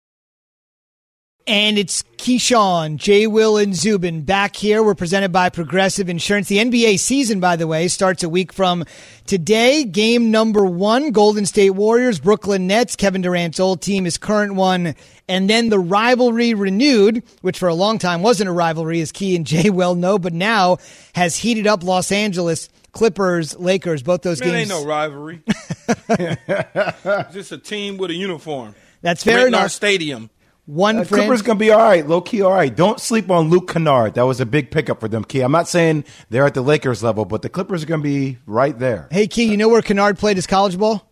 And 1.47 1.77
it's 1.77 2.03
Keyshawn, 2.17 2.97
J. 2.97 3.25
Will, 3.25 3.55
and 3.55 3.73
Zubin 3.73 4.23
back 4.23 4.57
here. 4.57 4.83
We're 4.83 4.95
presented 4.95 5.31
by 5.31 5.47
Progressive 5.47 6.09
Insurance. 6.09 6.49
The 6.49 6.57
NBA 6.57 6.99
season, 6.99 7.39
by 7.39 7.55
the 7.55 7.67
way, 7.67 7.87
starts 7.87 8.21
a 8.21 8.27
week 8.27 8.51
from 8.51 8.83
today. 9.25 9.85
Game 9.85 10.29
number 10.29 10.65
one 10.65 11.11
Golden 11.11 11.45
State 11.45 11.69
Warriors, 11.69 12.19
Brooklyn 12.19 12.67
Nets. 12.67 12.97
Kevin 12.97 13.21
Durant's 13.21 13.61
old 13.61 13.81
team, 13.81 14.03
his 14.03 14.17
current 14.17 14.55
one. 14.55 14.93
And 15.29 15.49
then 15.49 15.69
the 15.69 15.79
rivalry 15.79 16.53
renewed, 16.53 17.23
which 17.39 17.59
for 17.59 17.69
a 17.69 17.73
long 17.73 17.97
time 17.97 18.21
wasn't 18.21 18.49
a 18.49 18.53
rivalry, 18.53 18.99
as 18.99 19.13
Key 19.13 19.33
and 19.37 19.47
Jay 19.47 19.69
well 19.71 19.95
know, 19.95 20.19
but 20.19 20.33
now 20.33 20.79
has 21.15 21.37
heated 21.37 21.65
up 21.65 21.81
Los 21.81 22.11
Angeles. 22.11 22.67
Clippers, 22.91 23.57
Lakers, 23.57 24.01
both 24.03 24.23
those 24.23 24.41
Man, 24.41 24.49
games. 24.49 24.71
ain't 24.71 24.81
no 24.81 24.85
rivalry. 24.85 25.43
Just 27.31 27.51
a 27.51 27.57
team 27.57 27.97
with 27.97 28.09
a 28.09 28.15
uniform. 28.15 28.73
That's 29.01 29.23
fair 29.23 29.37
Renting 29.37 29.53
our 29.53 29.69
stadium. 29.69 30.31
One 30.67 30.97
Uh, 30.99 31.03
friend. 31.05 31.23
Clippers 31.23 31.41
gonna 31.41 31.57
be 31.57 31.71
all 31.71 31.79
right, 31.79 32.05
low 32.05 32.19
key 32.19 32.41
all 32.41 32.51
right. 32.51 32.75
Don't 32.75 32.99
sleep 32.99 33.31
on 33.31 33.49
Luke 33.49 33.71
Kennard. 33.71 34.15
That 34.15 34.23
was 34.23 34.41
a 34.41 34.45
big 34.45 34.69
pickup 34.69 34.99
for 34.99 35.07
them. 35.07 35.23
Key. 35.23 35.39
I'm 35.39 35.51
not 35.51 35.69
saying 35.69 36.03
they're 36.29 36.45
at 36.45 36.55
the 36.55 36.61
Lakers 36.61 37.01
level, 37.01 37.23
but 37.23 37.41
the 37.41 37.47
Clippers 37.47 37.83
are 37.83 37.85
gonna 37.85 38.03
be 38.03 38.37
right 38.45 38.77
there. 38.77 39.07
Hey, 39.09 39.27
Key, 39.27 39.45
you 39.45 39.55
know 39.55 39.69
where 39.69 39.81
Kennard 39.81 40.17
played 40.17 40.35
his 40.35 40.45
college 40.45 40.77
ball? 40.77 41.06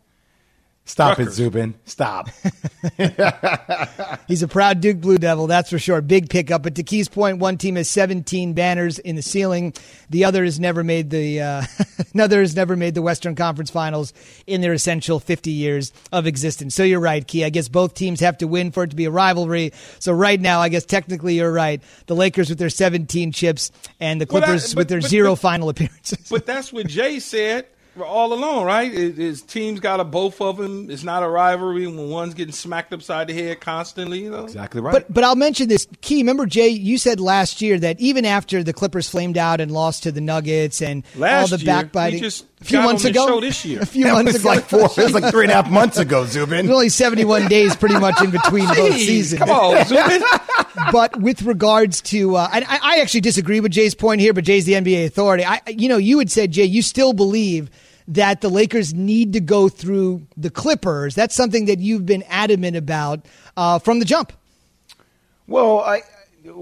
Stop 0.88 1.20
it, 1.20 1.32
Zubin. 1.32 1.74
Stop. 1.86 2.30
He's 4.28 4.44
a 4.44 4.48
proud 4.48 4.82
Duke 4.82 5.02
Blue 5.02 5.18
Devil, 5.18 5.48
that's 5.48 5.72
for 5.72 5.80
sure. 5.80 6.00
Big 6.00 6.30
pickup. 6.30 6.62
But 6.62 6.76
to 6.76 6.84
Key's 6.84 7.08
point, 7.10 7.40
one 7.40 7.58
team 7.58 7.76
has 7.76 7.90
17 7.90 8.54
banners 8.54 9.00
in 9.00 9.16
the 9.16 9.24
ceiling. 9.24 9.74
The 10.12 10.26
other 10.26 10.44
has 10.44 10.60
never 10.60 10.84
made 10.84 11.10
the 11.10 11.42
uh, 11.42 11.64
another 12.14 12.42
has 12.42 12.56
never 12.56 12.76
made 12.76 12.94
the 12.94 13.02
Western 13.02 13.36
Conference 13.36 13.72
Finals 13.72 14.14
in 14.46 14.62
their 14.62 14.74
essential 14.74 15.20
50 15.20 15.50
years 15.52 15.92
of 16.12 16.28
existence. 16.28 16.76
So 16.76 16.84
you're 16.84 17.00
right, 17.00 17.26
Key. 17.26 17.44
I 17.46 17.50
guess 17.50 17.68
both 17.68 17.96
teams 17.96 18.20
have 18.20 18.38
to 18.38 18.48
win 18.48 18.72
for 18.72 18.84
it 18.84 18.92
to 18.92 18.96
be 18.96 19.06
a 19.06 19.12
rivalry. 19.12 19.72
So 19.98 20.14
right 20.14 20.40
now, 20.40 20.62
I 20.62 20.70
guess 20.70 20.86
technically 20.86 21.36
you're 21.36 21.52
right. 21.52 21.82
The 22.06 22.16
Lakers 22.16 22.50
with 22.50 22.60
their 22.60 22.70
17 22.70 23.32
chips 23.32 23.72
and 24.00 24.22
the 24.22 24.28
Clippers 24.28 24.74
but- 24.76 24.82
with 24.82 24.90
their 24.90 25.02
but- 25.02 25.10
zero 25.10 25.32
but- 25.32 25.40
final 25.40 25.70
appearances. 25.76 26.30
But 26.30 26.46
that's 26.46 26.72
what 26.72 26.88
Jay 26.88 27.20
said 27.20 27.66
all 28.04 28.34
alone, 28.34 28.66
right? 28.66 28.92
His 28.92 29.16
his 29.16 29.42
team's 29.42 29.80
got 29.80 30.00
a 30.00 30.04
both 30.04 30.42
of 30.42 30.58
them. 30.58 30.90
It's 30.90 31.04
not 31.04 31.24
a 31.24 31.28
rivalry 31.28 31.88
when 31.88 32.10
one's 32.10 32.34
getting 32.34 32.54
smacked 32.54 32.92
upside 32.94 33.28
the 33.28 33.34
head 33.34 33.62
constantly. 33.62 34.24
You 34.24 34.32
know, 34.32 34.44
exactly 34.44 34.82
right. 34.82 34.92
But 34.92 35.14
but 35.14 35.24
I'll 35.24 35.36
mention 35.36 35.70
this 35.70 35.88
key. 36.02 36.18
Remember, 36.18 36.46
Jay, 36.46 36.70
you 36.70 36.98
said 36.98 37.20
last 37.20 37.62
year 37.62 37.80
that 37.80 38.00
even 38.00 38.26
after 38.26 38.64
the 38.64 38.74
Clippers 38.74 39.10
flamed 39.10 39.38
out 39.38 39.62
and 39.62 39.72
lost 39.72 40.04
to 40.04 40.12
the 40.12 40.22
Nuggets 40.22 40.82
and 40.82 41.04
Last 41.16 41.52
all 41.52 41.58
the 41.58 41.64
year, 41.64 41.74
backbiting, 41.74 42.20
we 42.20 42.22
just 42.22 42.46
a 42.62 42.66
few 42.66 42.78
got 42.80 42.86
months 42.86 43.06
on 43.06 43.12
ago, 43.12 43.28
show 43.28 43.42
this 43.42 43.66
year. 43.66 43.80
a 43.82 43.86
few 43.86 44.06
that 44.06 44.14
months 44.14 44.34
was 44.34 44.42
ago, 44.42 44.50
like 44.50 44.64
four. 44.66 44.86
It 44.86 44.98
was 44.98 45.14
like 45.14 45.32
three 45.32 45.44
and 45.44 45.52
a 45.52 45.56
half 45.56 45.70
months 45.70 45.98
ago, 45.98 46.26
Zubin. 46.26 46.66
There's 46.66 46.76
only 46.76 46.90
71 46.90 47.48
days 47.50 47.76
pretty 47.76 48.00
much 48.00 48.22
in 48.22 48.32
between 48.32 48.68
both 48.68 48.94
seasons. 48.96 49.40
Come 49.40 49.50
on, 49.50 49.86
Zubin. 49.86 50.24
but 50.92 51.16
with 51.20 51.44
regards 51.44 52.02
to, 52.02 52.36
uh, 52.36 52.50
and 52.52 52.66
I, 52.66 52.80
I 52.82 53.00
actually 53.02 53.22
disagree 53.22 53.60
with 53.60 53.72
Jay's 53.72 53.96
point 53.96 54.22
here, 54.22 54.34
but 54.34 54.44
Jay's 54.44 54.66
the 54.66 54.74
NBA 54.74 55.06
authority. 55.06 55.46
I, 55.46 55.62
you 55.68 55.90
know, 55.90 55.98
you 55.98 56.20
had 56.20 56.32
said, 56.32 56.52
Jay, 56.52 56.66
you 56.66 56.82
still 56.82 57.14
believe 57.14 57.70
that 58.08 58.42
the 58.42 58.50
Lakers 58.50 58.94
need 58.94 59.34
to 59.34 59.40
go 59.40 59.70
through 59.70 60.28
the 60.38 60.50
Clippers. 60.50 61.16
That's 61.16 61.36
something 61.36 61.66
that 61.66 61.80
you've 61.80 62.06
been 62.06 62.24
adamant 62.30 62.76
about 62.76 63.26
uh, 63.58 63.80
from 63.80 64.00
the 64.00 64.06
jump. 64.06 64.34
Well, 65.48 65.80
I 65.80 66.02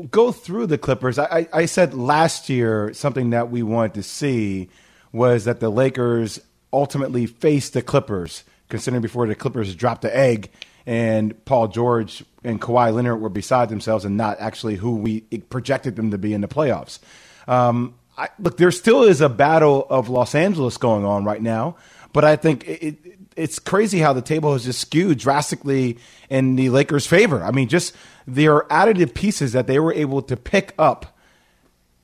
go 0.10 0.32
through 0.32 0.68
the 0.68 0.78
Clippers. 0.78 1.20
I, 1.20 1.48
I, 1.52 1.66
said 1.66 1.94
last 1.94 2.50
year 2.50 2.94
something 2.94 3.32
that 3.32 3.50
we 3.52 3.64
wanted 3.64 3.96
to 3.96 4.04
see 4.04 4.70
was 5.12 5.46
that 5.46 5.60
the 5.60 5.70
Lakers 5.70 6.40
ultimately 6.72 7.26
faced 7.26 7.74
the 7.74 7.82
Clippers, 7.82 8.44
considering 8.70 9.02
before 9.02 9.28
the 9.28 9.36
Clippers 9.36 9.76
dropped 9.76 10.02
the 10.02 10.16
egg 10.16 10.50
and 10.86 11.46
Paul 11.46 11.68
George 11.68 12.24
and 12.44 12.60
Kawhi 12.60 12.94
Leonard 12.94 13.22
were 13.22 13.30
beside 13.30 13.70
themselves 13.70 14.06
and 14.06 14.18
not 14.18 14.38
actually 14.40 14.76
who 14.76 14.96
we 14.96 15.22
projected 15.50 15.96
them 15.96 16.12
to 16.12 16.18
be 16.18 16.34
in 16.34 16.42
the 16.42 16.48
playoffs. 16.48 17.00
Um, 17.48 17.96
I, 18.18 18.30
look, 18.40 18.58
there 18.58 18.72
still 18.72 19.04
is 19.04 19.22
a 19.22 19.30
battle 19.30 19.88
of 19.90 20.10
Los 20.10 20.36
Angeles 20.36 20.78
going 20.78 21.04
on 21.04 21.26
right 21.26 21.42
now, 21.42 21.78
but 22.12 22.24
I 22.24 22.36
think 22.36 22.68
it, 22.68 22.84
it, 22.84 22.98
it's 23.36 23.60
crazy 23.60 24.00
how 24.00 24.14
the 24.14 24.22
table 24.22 24.54
has 24.54 24.66
just 24.66 24.80
skewed 24.80 25.18
drastically 25.18 25.98
in 26.30 26.56
the 26.56 26.70
Lakers' 26.70 27.08
favor. 27.08 27.44
I 27.44 27.52
mean, 27.52 27.70
just 27.70 27.96
their 28.28 28.62
additive 28.64 29.14
pieces 29.14 29.54
that 29.54 29.68
they 29.68 29.80
were 29.80 29.94
able 29.94 30.22
to 30.24 30.38
pick 30.38 30.74
up 30.78 31.18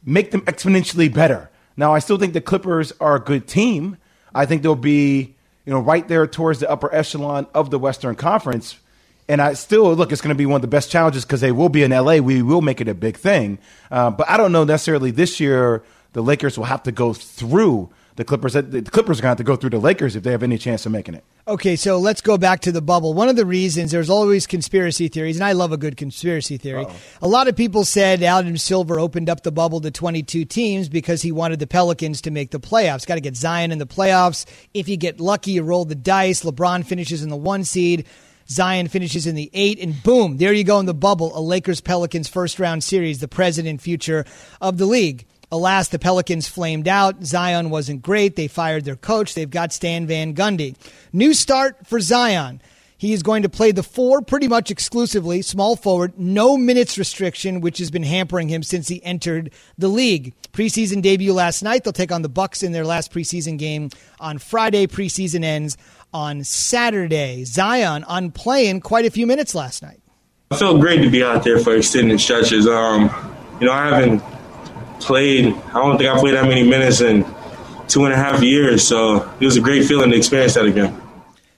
make 0.06 0.32
them 0.32 0.42
exponentially 0.42 1.14
better. 1.14 1.50
Now, 1.78 1.94
I 1.94 2.00
still 2.00 2.18
think 2.18 2.34
the 2.34 2.42
Clippers 2.42 2.92
are 3.00 3.16
a 3.16 3.20
good 3.20 3.48
team. 3.48 3.98
I 4.34 4.46
think 4.46 4.64
they'll 4.64 4.76
be, 4.76 5.36
you 5.66 5.74
know, 5.74 5.80
right 5.80 6.08
there 6.08 6.26
towards 6.28 6.60
the 6.60 6.70
upper 6.70 6.94
echelon 6.94 7.48
of 7.54 7.70
the 7.70 7.80
Western 7.80 8.16
Conference. 8.16 8.78
And 9.28 9.42
I 9.42 9.54
still 9.54 9.94
look, 9.94 10.12
it's 10.12 10.22
going 10.22 10.34
to 10.34 10.38
be 10.38 10.46
one 10.46 10.56
of 10.56 10.62
the 10.62 10.68
best 10.68 10.90
challenges 10.90 11.24
because 11.24 11.42
they 11.42 11.52
will 11.52 11.70
be 11.70 11.84
in 11.84 11.92
LA. 11.92 12.18
We 12.18 12.42
will 12.42 12.62
make 12.62 12.82
it 12.82 12.88
a 12.88 12.96
big 12.96 13.16
thing. 13.16 13.60
Uh, 13.92 14.10
but 14.10 14.28
I 14.30 14.38
don't 14.38 14.52
know 14.52 14.64
necessarily 14.64 15.12
this 15.12 15.40
year 15.40 15.84
the 16.14 16.22
Lakers 16.22 16.58
will 16.58 16.66
have 16.66 16.84
to 16.84 16.92
go 16.92 17.14
through 17.14 17.90
the 18.16 18.26
Clippers. 18.26 18.54
The 18.54 18.82
Clippers 18.82 19.20
are 19.20 19.22
going 19.22 19.28
to 19.28 19.28
have 19.30 19.38
to 19.38 19.44
go 19.44 19.56
through 19.56 19.70
the 19.70 19.80
Lakers 19.80 20.16
if 20.16 20.24
they 20.24 20.32
have 20.32 20.44
any 20.44 20.58
chance 20.58 20.86
of 20.86 20.92
making 20.92 21.16
it. 21.16 21.24
Okay, 21.48 21.76
so 21.76 21.98
let's 21.98 22.22
go 22.22 22.38
back 22.38 22.60
to 22.62 22.72
the 22.72 22.82
bubble. 22.82 23.14
One 23.14 23.30
of 23.30 23.36
the 23.36 23.46
reasons 23.46 23.92
there's 23.92 24.10
always 24.10 24.46
conspiracy 24.46 25.08
theories, 25.08 25.38
and 25.38 25.44
I 25.44 25.54
love 25.54 25.72
a 25.72 25.78
good 25.78 25.98
conspiracy 25.98 26.58
theory. 26.58 26.86
Uh-oh. 26.86 26.96
A 27.22 27.28
lot 27.28 27.48
of 27.48 27.56
people 27.56 27.86
said 27.86 28.22
Adam 28.22 28.58
Silver 28.58 29.00
opened 29.00 29.30
up 29.30 29.42
the 29.42 29.52
bubble 29.52 29.82
to 29.82 29.90
22 29.90 30.46
teams 30.46 30.90
because 30.90 31.22
he 31.22 31.32
wanted 31.32 31.60
the 31.60 31.66
Pelicans 31.66 32.22
to 32.22 32.32
make 32.32 32.52
the 32.52 32.60
playoffs. 32.60 33.08
Got 33.08 33.16
to 33.16 33.22
get 33.22 33.36
Zion 33.36 33.72
in 33.72 33.80
the 33.80 33.88
playoffs. 33.88 34.46
If 34.74 34.90
you 34.90 34.98
get 34.98 35.20
lucky, 35.20 35.54
you 35.54 35.64
roll 35.64 35.86
the 35.86 35.96
dice. 35.96 36.44
LeBron 36.44 36.86
finishes 36.86 37.24
in 37.24 37.30
the 37.30 37.36
one 37.36 37.64
seed. 37.64 38.06
Zion 38.50 38.88
finishes 38.88 39.28
in 39.28 39.36
the 39.36 39.50
eight, 39.54 39.80
and 39.80 40.02
boom, 40.04 40.38
there 40.38 40.52
you 40.54 40.64
go 40.64 40.80
in 40.80 40.88
the 40.88 40.94
bubble. 40.94 41.38
A 41.38 41.42
Lakers 41.42 41.82
Pelicans 41.82 42.28
first 42.28 42.60
round 42.60 42.84
series, 42.84 43.20
the 43.20 43.28
present 43.28 43.68
and 43.68 43.80
future 43.80 44.26
of 44.60 44.78
the 44.78 44.88
league. 44.88 45.26
Alas, 45.52 45.88
the 45.88 46.00
Pelicans 46.00 46.48
flamed 46.48 46.88
out. 46.88 47.24
Zion 47.24 47.70
wasn't 47.70 48.02
great. 48.02 48.36
They 48.36 48.48
fired 48.48 48.86
their 48.86 48.96
coach. 48.96 49.34
They've 49.34 49.50
got 49.50 49.74
Stan 49.74 50.06
Van 50.06 50.36
Gundy. 50.36 50.76
New 51.12 51.34
start 51.34 51.88
for 51.88 52.00
Zion. 52.00 52.62
He 53.00 53.14
is 53.14 53.24
going 53.24 53.44
to 53.44 53.50
play 53.50 53.72
the 53.72 53.82
four 53.82 54.22
pretty 54.22 54.50
much 54.50 54.70
exclusively, 54.70 55.42
small 55.42 55.78
forward, 55.78 56.20
no 56.20 56.58
minutes 56.58 56.98
restriction, 56.98 57.62
which 57.62 57.78
has 57.78 57.90
been 57.90 58.04
hampering 58.04 58.50
him 58.50 58.62
since 58.62 58.90
he 58.90 59.02
entered 59.06 59.54
the 59.78 59.88
league. 59.88 60.34
Preseason 60.52 61.02
debut 61.02 61.32
last 61.32 61.64
night. 61.64 61.86
They'll 61.86 61.94
take 61.94 62.12
on 62.12 62.24
the 62.24 62.30
Bucks 62.30 62.62
in 62.62 62.74
their 62.74 62.86
last 62.86 63.14
preseason 63.14 63.58
game 63.58 63.90
on 64.20 64.38
Friday. 64.38 64.86
Preseason 64.86 65.46
ends 65.46 65.78
on 66.14 66.44
Saturday. 66.44 67.46
Zion 67.46 68.04
on 68.04 68.32
playing 68.32 68.82
quite 68.82 69.06
a 69.06 69.12
few 69.12 69.26
minutes 69.26 69.56
last 69.56 69.82
night. 69.82 70.02
I 70.52 70.58
felt 70.58 70.82
great 70.82 71.02
to 71.02 71.10
be 71.10 71.24
out 71.24 71.46
there 71.46 71.60
for 71.60 71.76
extended 71.78 72.20
stretches. 72.20 72.68
Um, 72.68 73.10
you 73.62 73.68
know, 73.68 73.72
I 73.72 73.86
haven't 73.96 74.22
played. 75.00 75.48
I 75.48 75.74
don't 75.74 75.98
think 75.98 76.10
I 76.10 76.20
played 76.20 76.36
that 76.36 76.48
many 76.48 76.64
minutes 76.64 77.02
in 77.02 77.26
two 77.88 78.06
and 78.06 78.14
a 78.14 78.18
half 78.18 78.42
years, 78.42 78.88
so 78.88 79.30
it 79.40 79.46
was 79.46 79.58
a 79.58 79.62
great 79.62 79.86
feeling 79.86 80.12
to 80.12 80.18
experience 80.18 80.54
that 80.54 80.66
again. 80.66 81.02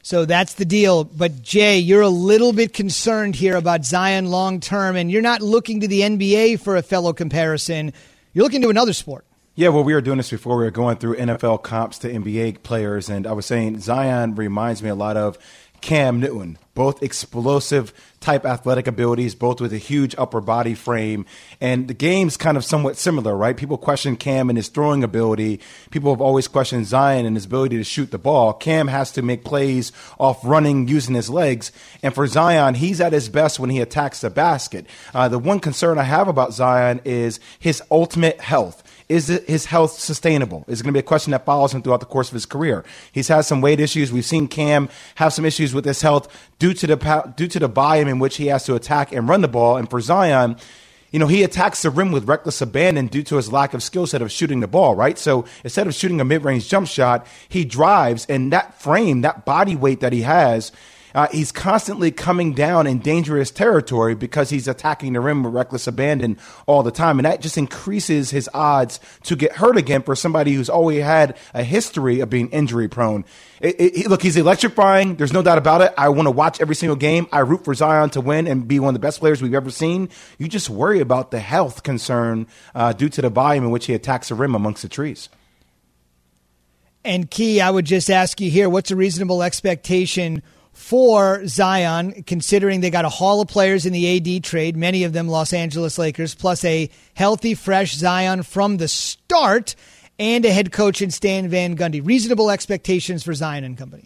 So 0.03 0.25
that's 0.25 0.55
the 0.55 0.65
deal. 0.65 1.03
But 1.03 1.43
Jay, 1.43 1.77
you're 1.77 2.01
a 2.01 2.09
little 2.09 2.53
bit 2.53 2.73
concerned 2.73 3.35
here 3.35 3.55
about 3.55 3.85
Zion 3.85 4.31
long 4.31 4.59
term, 4.59 4.95
and 4.95 5.11
you're 5.11 5.21
not 5.21 5.41
looking 5.41 5.81
to 5.81 5.87
the 5.87 6.01
NBA 6.01 6.59
for 6.59 6.75
a 6.75 6.81
fellow 6.81 7.13
comparison. 7.13 7.93
You're 8.33 8.43
looking 8.43 8.61
to 8.63 8.69
another 8.69 8.93
sport. 8.93 9.25
Yeah, 9.53 9.69
well, 9.69 9.83
we 9.83 9.93
were 9.93 10.01
doing 10.01 10.17
this 10.17 10.29
before. 10.29 10.57
We 10.57 10.63
were 10.63 10.71
going 10.71 10.97
through 10.97 11.17
NFL 11.17 11.61
comps 11.63 11.99
to 11.99 12.09
NBA 12.09 12.63
players, 12.63 13.09
and 13.09 13.27
I 13.27 13.33
was 13.33 13.45
saying 13.45 13.79
Zion 13.79 14.35
reminds 14.35 14.81
me 14.81 14.89
a 14.89 14.95
lot 14.95 15.17
of 15.17 15.37
Cam 15.82 16.19
Newton, 16.19 16.57
both 16.75 17.01
explosive 17.03 17.91
type 18.19 18.45
athletic 18.45 18.86
abilities, 18.86 19.34
both 19.34 19.59
with 19.59 19.73
a 19.73 19.79
huge 19.79 20.13
upper 20.17 20.39
body 20.39 20.75
frame. 20.75 21.25
And 21.59 21.88
the 21.88 21.95
game's 21.95 22.38
kind 22.38 22.55
of 22.55 22.63
somewhat 22.63 22.97
similar, 22.97 23.36
right? 23.36 23.57
People 23.57 23.79
question 23.79 24.15
Cam 24.15 24.49
and 24.49 24.57
his 24.57 24.69
throwing 24.69 25.03
ability. 25.03 25.59
People 25.89 26.13
have 26.13 26.21
always 26.21 26.47
questioned 26.47 26.86
Zion 26.86 27.25
and 27.25 27.36
his 27.36 27.45
ability 27.45 27.77
to 27.77 27.84
shoot 27.84 28.11
the 28.11 28.19
ball. 28.19 28.53
Cam 28.53 28.88
has 28.88 29.11
to 29.13 29.23
make 29.23 29.43
plays 29.43 29.91
off 30.19 30.39
running 30.45 30.88
using 30.88 31.15
his 31.15 31.29
legs. 31.29 31.71
And 32.03 32.13
for 32.13 32.27
Zion, 32.27 32.75
he's 32.75 33.01
at 33.01 33.11
his 33.11 33.27
best 33.27 33.59
when 33.59 33.71
he 33.71 33.82
attacks 33.82 34.21
the 34.21 34.29
basket. 34.29 34.86
Uh, 35.15 35.27
the 35.27 35.39
one 35.39 35.59
concern 35.59 35.97
I 35.97 36.03
have 36.03 36.27
about 36.27 36.53
Zion 36.53 37.01
is 37.03 37.39
his 37.59 37.82
ultimate 37.89 38.39
health 38.39 38.84
is 39.12 39.28
his 39.28 39.66
health 39.66 39.99
sustainable? 39.99 40.64
Is 40.68 40.82
going 40.82 40.93
to 40.93 40.97
be 40.97 40.99
a 40.99 41.03
question 41.03 41.32
that 41.32 41.45
follows 41.45 41.74
him 41.74 41.82
throughout 41.82 41.99
the 41.99 42.05
course 42.05 42.30
of 42.30 42.34
his 42.34 42.45
career. 42.45 42.86
He's 43.12 43.28
had 43.28 43.41
some 43.41 43.59
weight 43.59 43.80
issues. 43.80 44.12
We've 44.12 44.26
seen 44.26 44.47
Cam 44.47 44.88
have 45.16 45.34
some 45.34 45.43
issues 45.43 45.74
with 45.74 45.84
his 45.84 46.01
health 46.01 46.34
due 46.59 46.74
to 46.74 46.88
the 46.88 47.34
due 47.36 47.47
to 47.47 47.59
the 47.59 47.68
volume 47.68 48.07
in 48.07 48.20
which 48.20 48.38
he 48.38 48.47
has 48.47 48.66
to 48.66 48.76
attack 48.76 49.12
and 49.12 49.28
run 49.28 49.41
the 49.41 49.49
ball. 49.49 49.76
And 49.76 49.89
for 49.89 49.99
Zion, 49.99 50.55
you 51.12 51.20
know, 51.20 51.28
he 51.28 51.43
attacks 51.43 51.82
the 51.82 51.89
rim 51.89 52.14
with 52.14 52.28
reckless 52.28 52.62
abandon 52.62 53.07
due 53.07 53.24
to 53.24 53.36
his 53.36 53.51
lack 53.51 53.74
of 53.74 53.84
skill 53.84 54.07
set 54.07 54.22
of 54.22 54.32
shooting 54.32 54.62
the 54.62 54.68
ball, 54.68 54.95
right? 54.95 55.18
So 55.20 55.45
instead 55.64 55.88
of 55.88 55.93
shooting 55.93 56.22
a 56.22 56.26
mid 56.26 56.45
range 56.45 56.70
jump 56.70 56.88
shot, 56.88 57.28
he 57.49 57.66
drives, 57.66 58.26
and 58.28 58.53
that 58.53 58.82
frame, 58.82 59.22
that 59.22 59.43
body 59.43 59.76
weight 59.76 59.99
that 59.99 60.14
he 60.14 60.22
has, 60.22 60.72
uh, 61.14 61.28
he's 61.32 61.51
constantly 61.51 62.12
coming 62.12 62.53
down 62.53 62.88
in 62.88 62.99
dangerous 62.99 63.51
territory 63.51 64.16
because 64.16 64.49
he's 64.49 64.68
attacking 64.68 65.14
the 65.14 65.20
rim 65.20 65.43
with 65.43 65.53
reckless 65.53 65.88
abandon 65.88 66.38
all 66.66 66.84
the 66.84 66.91
time. 66.91 67.20
And 67.20 67.26
that 67.26 67.41
just 67.41 67.57
increases 67.57 68.32
his 68.32 68.49
odds 68.53 68.99
to 69.24 69.36
get 69.36 69.53
hurt 69.53 69.78
again 69.78 70.03
for 70.03 70.16
somebody 70.16 70.53
who's 70.53 70.70
always 70.70 71.03
had 71.03 71.38
a 71.53 71.64
history 71.64 72.20
of 72.20 72.30
being 72.30 72.49
injury 72.49 72.88
prone. 72.88 73.26
It, 73.59 73.76
it, 73.80 74.07
look, 74.09 74.24
he's 74.24 74.38
electrifying. 74.38 75.16
There's 75.16 75.34
no 75.34 75.43
doubt 75.43 75.59
about 75.59 75.82
it. 75.82 75.93
I 75.97 76.09
want 76.09 76.26
to 76.26 76.32
watch 76.32 76.59
every 76.62 76.76
single 76.76 76.95
game. 76.95 77.28
I 77.32 77.39
root 77.39 77.64
for 77.64 77.74
Zion 77.74 78.09
to 78.12 78.22
win 78.22 78.47
and 78.47 78.68
be 78.68 78.80
one 78.80 78.89
of 78.89 78.99
the 78.99 79.05
best 79.05 79.20
players 79.20 79.41
we've 79.41 79.53
ever 79.53 79.70
seen. 79.70 80.09
You 80.39 80.47
just 80.47 80.70
worry 80.70 80.99
about 80.99 81.32
the 81.32 81.39
health 81.39 81.84
concern 81.84 82.47
uh, 82.74 82.93
due 82.93 83.09
to 83.09 83.22
the 83.22 83.30
volume 83.30 83.66
in 83.66 83.72
which 83.72 83.86
he 83.86 83.93
attacks 83.93 84.30
the 84.30 84.36
rim 84.36 84.55
amongst 84.55 84.82
the 84.82 84.89
trees. 84.89 85.30
And 87.03 87.30
Key, 87.30 87.62
I 87.62 87.70
would 87.70 87.86
just 87.86 88.09
ask 88.09 88.39
you 88.41 88.49
here 88.49 88.70
what's 88.70 88.91
a 88.91 88.95
reasonable 88.95 89.41
expectation 89.41 90.43
for 90.74 91.45
Zion, 91.47 92.24
considering 92.24 92.82
they 92.82 92.89
got 92.89 93.05
a 93.05 93.09
haul 93.09 93.41
of 93.41 93.47
players 93.47 93.86
in 93.86 93.93
the 93.93 94.38
AD 94.38 94.43
trade, 94.43 94.76
many 94.76 95.03
of 95.03 95.13
them 95.13 95.28
Los 95.28 95.53
Angeles 95.53 95.97
Lakers, 95.97 96.34
plus 96.34 96.63
a 96.65 96.89
healthy, 97.13 97.53
fresh 97.53 97.95
Zion 97.95 98.43
from 98.43 98.78
the 98.78 98.88
start, 98.88 99.76
and 100.17 100.45
a 100.45 100.51
head 100.51 100.72
coach 100.72 101.01
in 101.01 101.11
Stan 101.11 101.49
Van 101.49 101.76
Gundy. 101.76 102.05
Reasonable 102.05 102.49
expectations 102.49 103.24
for 103.24 103.34
Zion 103.34 103.63
and 103.63 103.78
company. 103.78 104.05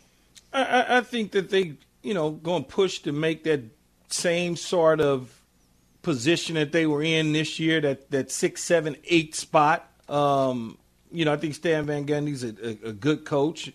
I, 0.54 0.98
I 0.98 1.02
think 1.02 1.32
that 1.32 1.50
they, 1.50 1.74
you 2.02 2.14
know, 2.14 2.32
going 2.32 2.64
to 2.64 2.70
push 2.70 3.00
to 3.00 3.12
make 3.12 3.44
that 3.44 3.62
same 4.10 4.56
sort 4.56 5.02
of 5.02 5.42
position 6.02 6.56
that 6.56 6.72
they 6.72 6.86
were 6.86 7.04
in 7.04 7.34
this 7.34 7.60
year, 7.60 7.82
that 7.82 8.12
that 8.12 8.32
six, 8.32 8.64
seven, 8.64 8.96
eight 9.06 9.36
spot. 9.36 9.90
Um, 10.08 10.78
you 11.12 11.26
know, 11.26 11.34
I 11.34 11.38
think 11.38 11.56
Stan 11.56 11.86
Van 11.86 12.06
Gundy's 12.06 12.44
a, 12.44 12.56
a, 12.64 12.90
a 12.90 12.94
good 12.94 13.26
coach 13.26 13.72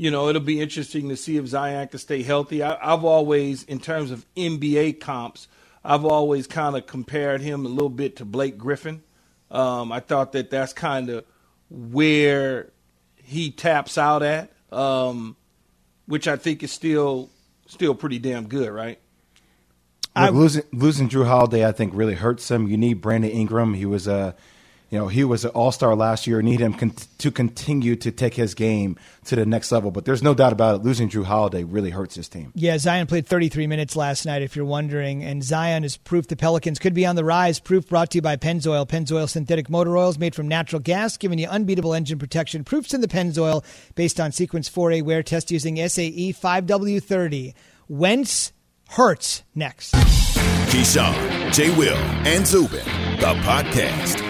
you 0.00 0.10
know, 0.10 0.30
it'll 0.30 0.40
be 0.40 0.62
interesting 0.62 1.10
to 1.10 1.16
see 1.16 1.36
if 1.36 1.46
Zion 1.46 1.86
can 1.88 1.98
stay 1.98 2.22
healthy. 2.22 2.62
I, 2.62 2.92
have 2.92 3.04
always, 3.04 3.64
in 3.64 3.80
terms 3.80 4.10
of 4.10 4.24
NBA 4.34 4.98
comps, 4.98 5.46
I've 5.84 6.06
always 6.06 6.46
kind 6.46 6.74
of 6.74 6.86
compared 6.86 7.42
him 7.42 7.66
a 7.66 7.68
little 7.68 7.90
bit 7.90 8.16
to 8.16 8.24
Blake 8.24 8.56
Griffin. 8.56 9.02
Um, 9.50 9.92
I 9.92 10.00
thought 10.00 10.32
that 10.32 10.48
that's 10.48 10.72
kind 10.72 11.10
of 11.10 11.26
where 11.68 12.70
he 13.16 13.50
taps 13.50 13.98
out 13.98 14.22
at, 14.22 14.50
um, 14.72 15.36
which 16.06 16.26
I 16.26 16.36
think 16.36 16.62
is 16.62 16.72
still 16.72 17.28
still 17.66 17.94
pretty 17.94 18.18
damn 18.18 18.48
good, 18.48 18.70
right? 18.70 18.98
Look, 20.16 20.32
losing 20.32 20.62
losing 20.72 21.08
Jrue 21.10 21.26
Holiday, 21.26 21.68
I 21.68 21.72
think, 21.72 21.92
really 21.94 22.14
hurts 22.14 22.50
him. 22.50 22.68
You 22.68 22.78
need 22.78 23.02
Brandon 23.02 23.30
Ingram. 23.30 23.74
He 23.74 23.84
was 23.84 24.06
a 24.06 24.34
you 24.90 24.98
know, 24.98 25.06
he 25.06 25.22
was 25.22 25.44
an 25.44 25.52
all 25.52 25.70
star 25.70 25.94
last 25.94 26.26
year. 26.26 26.42
Need 26.42 26.60
him 26.60 26.74
con- 26.74 26.92
to 27.18 27.30
continue 27.30 27.94
to 27.96 28.10
take 28.10 28.34
his 28.34 28.54
game 28.54 28.96
to 29.26 29.36
the 29.36 29.46
next 29.46 29.70
level. 29.70 29.92
But 29.92 30.04
there's 30.04 30.22
no 30.22 30.34
doubt 30.34 30.52
about 30.52 30.76
it. 30.76 30.82
Losing 30.82 31.08
Jrue 31.08 31.24
Holiday 31.24 31.62
really 31.62 31.90
hurts 31.90 32.16
his 32.16 32.28
team. 32.28 32.50
Yeah, 32.56 32.76
Zion 32.76 33.06
played 33.06 33.26
33 33.26 33.68
minutes 33.68 33.94
last 33.94 34.26
night, 34.26 34.42
if 34.42 34.56
you're 34.56 34.64
wondering. 34.64 35.22
And 35.22 35.44
Zion 35.44 35.84
is 35.84 35.96
proof 35.96 36.26
the 36.26 36.34
Pelicans 36.34 36.80
could 36.80 36.92
be 36.92 37.06
on 37.06 37.14
the 37.14 37.24
rise. 37.24 37.60
Proof 37.60 37.88
brought 37.88 38.10
to 38.10 38.18
you 38.18 38.22
by 38.22 38.36
Pennzoil. 38.36 38.86
Pennzoil 38.86 39.28
synthetic 39.28 39.70
motor 39.70 39.96
oils 39.96 40.18
made 40.18 40.34
from 40.34 40.48
natural 40.48 40.80
gas, 40.80 41.16
giving 41.16 41.38
you 41.38 41.46
unbeatable 41.46 41.94
engine 41.94 42.18
protection. 42.18 42.64
Proofs 42.64 42.92
in 42.92 43.00
the 43.00 43.08
Pennzoil 43.08 43.64
based 43.94 44.18
on 44.18 44.32
Sequence 44.32 44.68
4A 44.68 45.02
wear 45.02 45.22
test 45.22 45.52
using 45.52 45.76
SAE 45.76 46.32
5W30. 46.32 47.54
Wentz 47.88 48.52
hurts 48.88 49.44
next. 49.54 49.94
Keyshawn, 49.94 51.52
J. 51.52 51.76
Will, 51.76 51.96
and 51.96 52.46
Zubin, 52.46 52.84
the 53.18 53.34
podcast. 53.42 54.29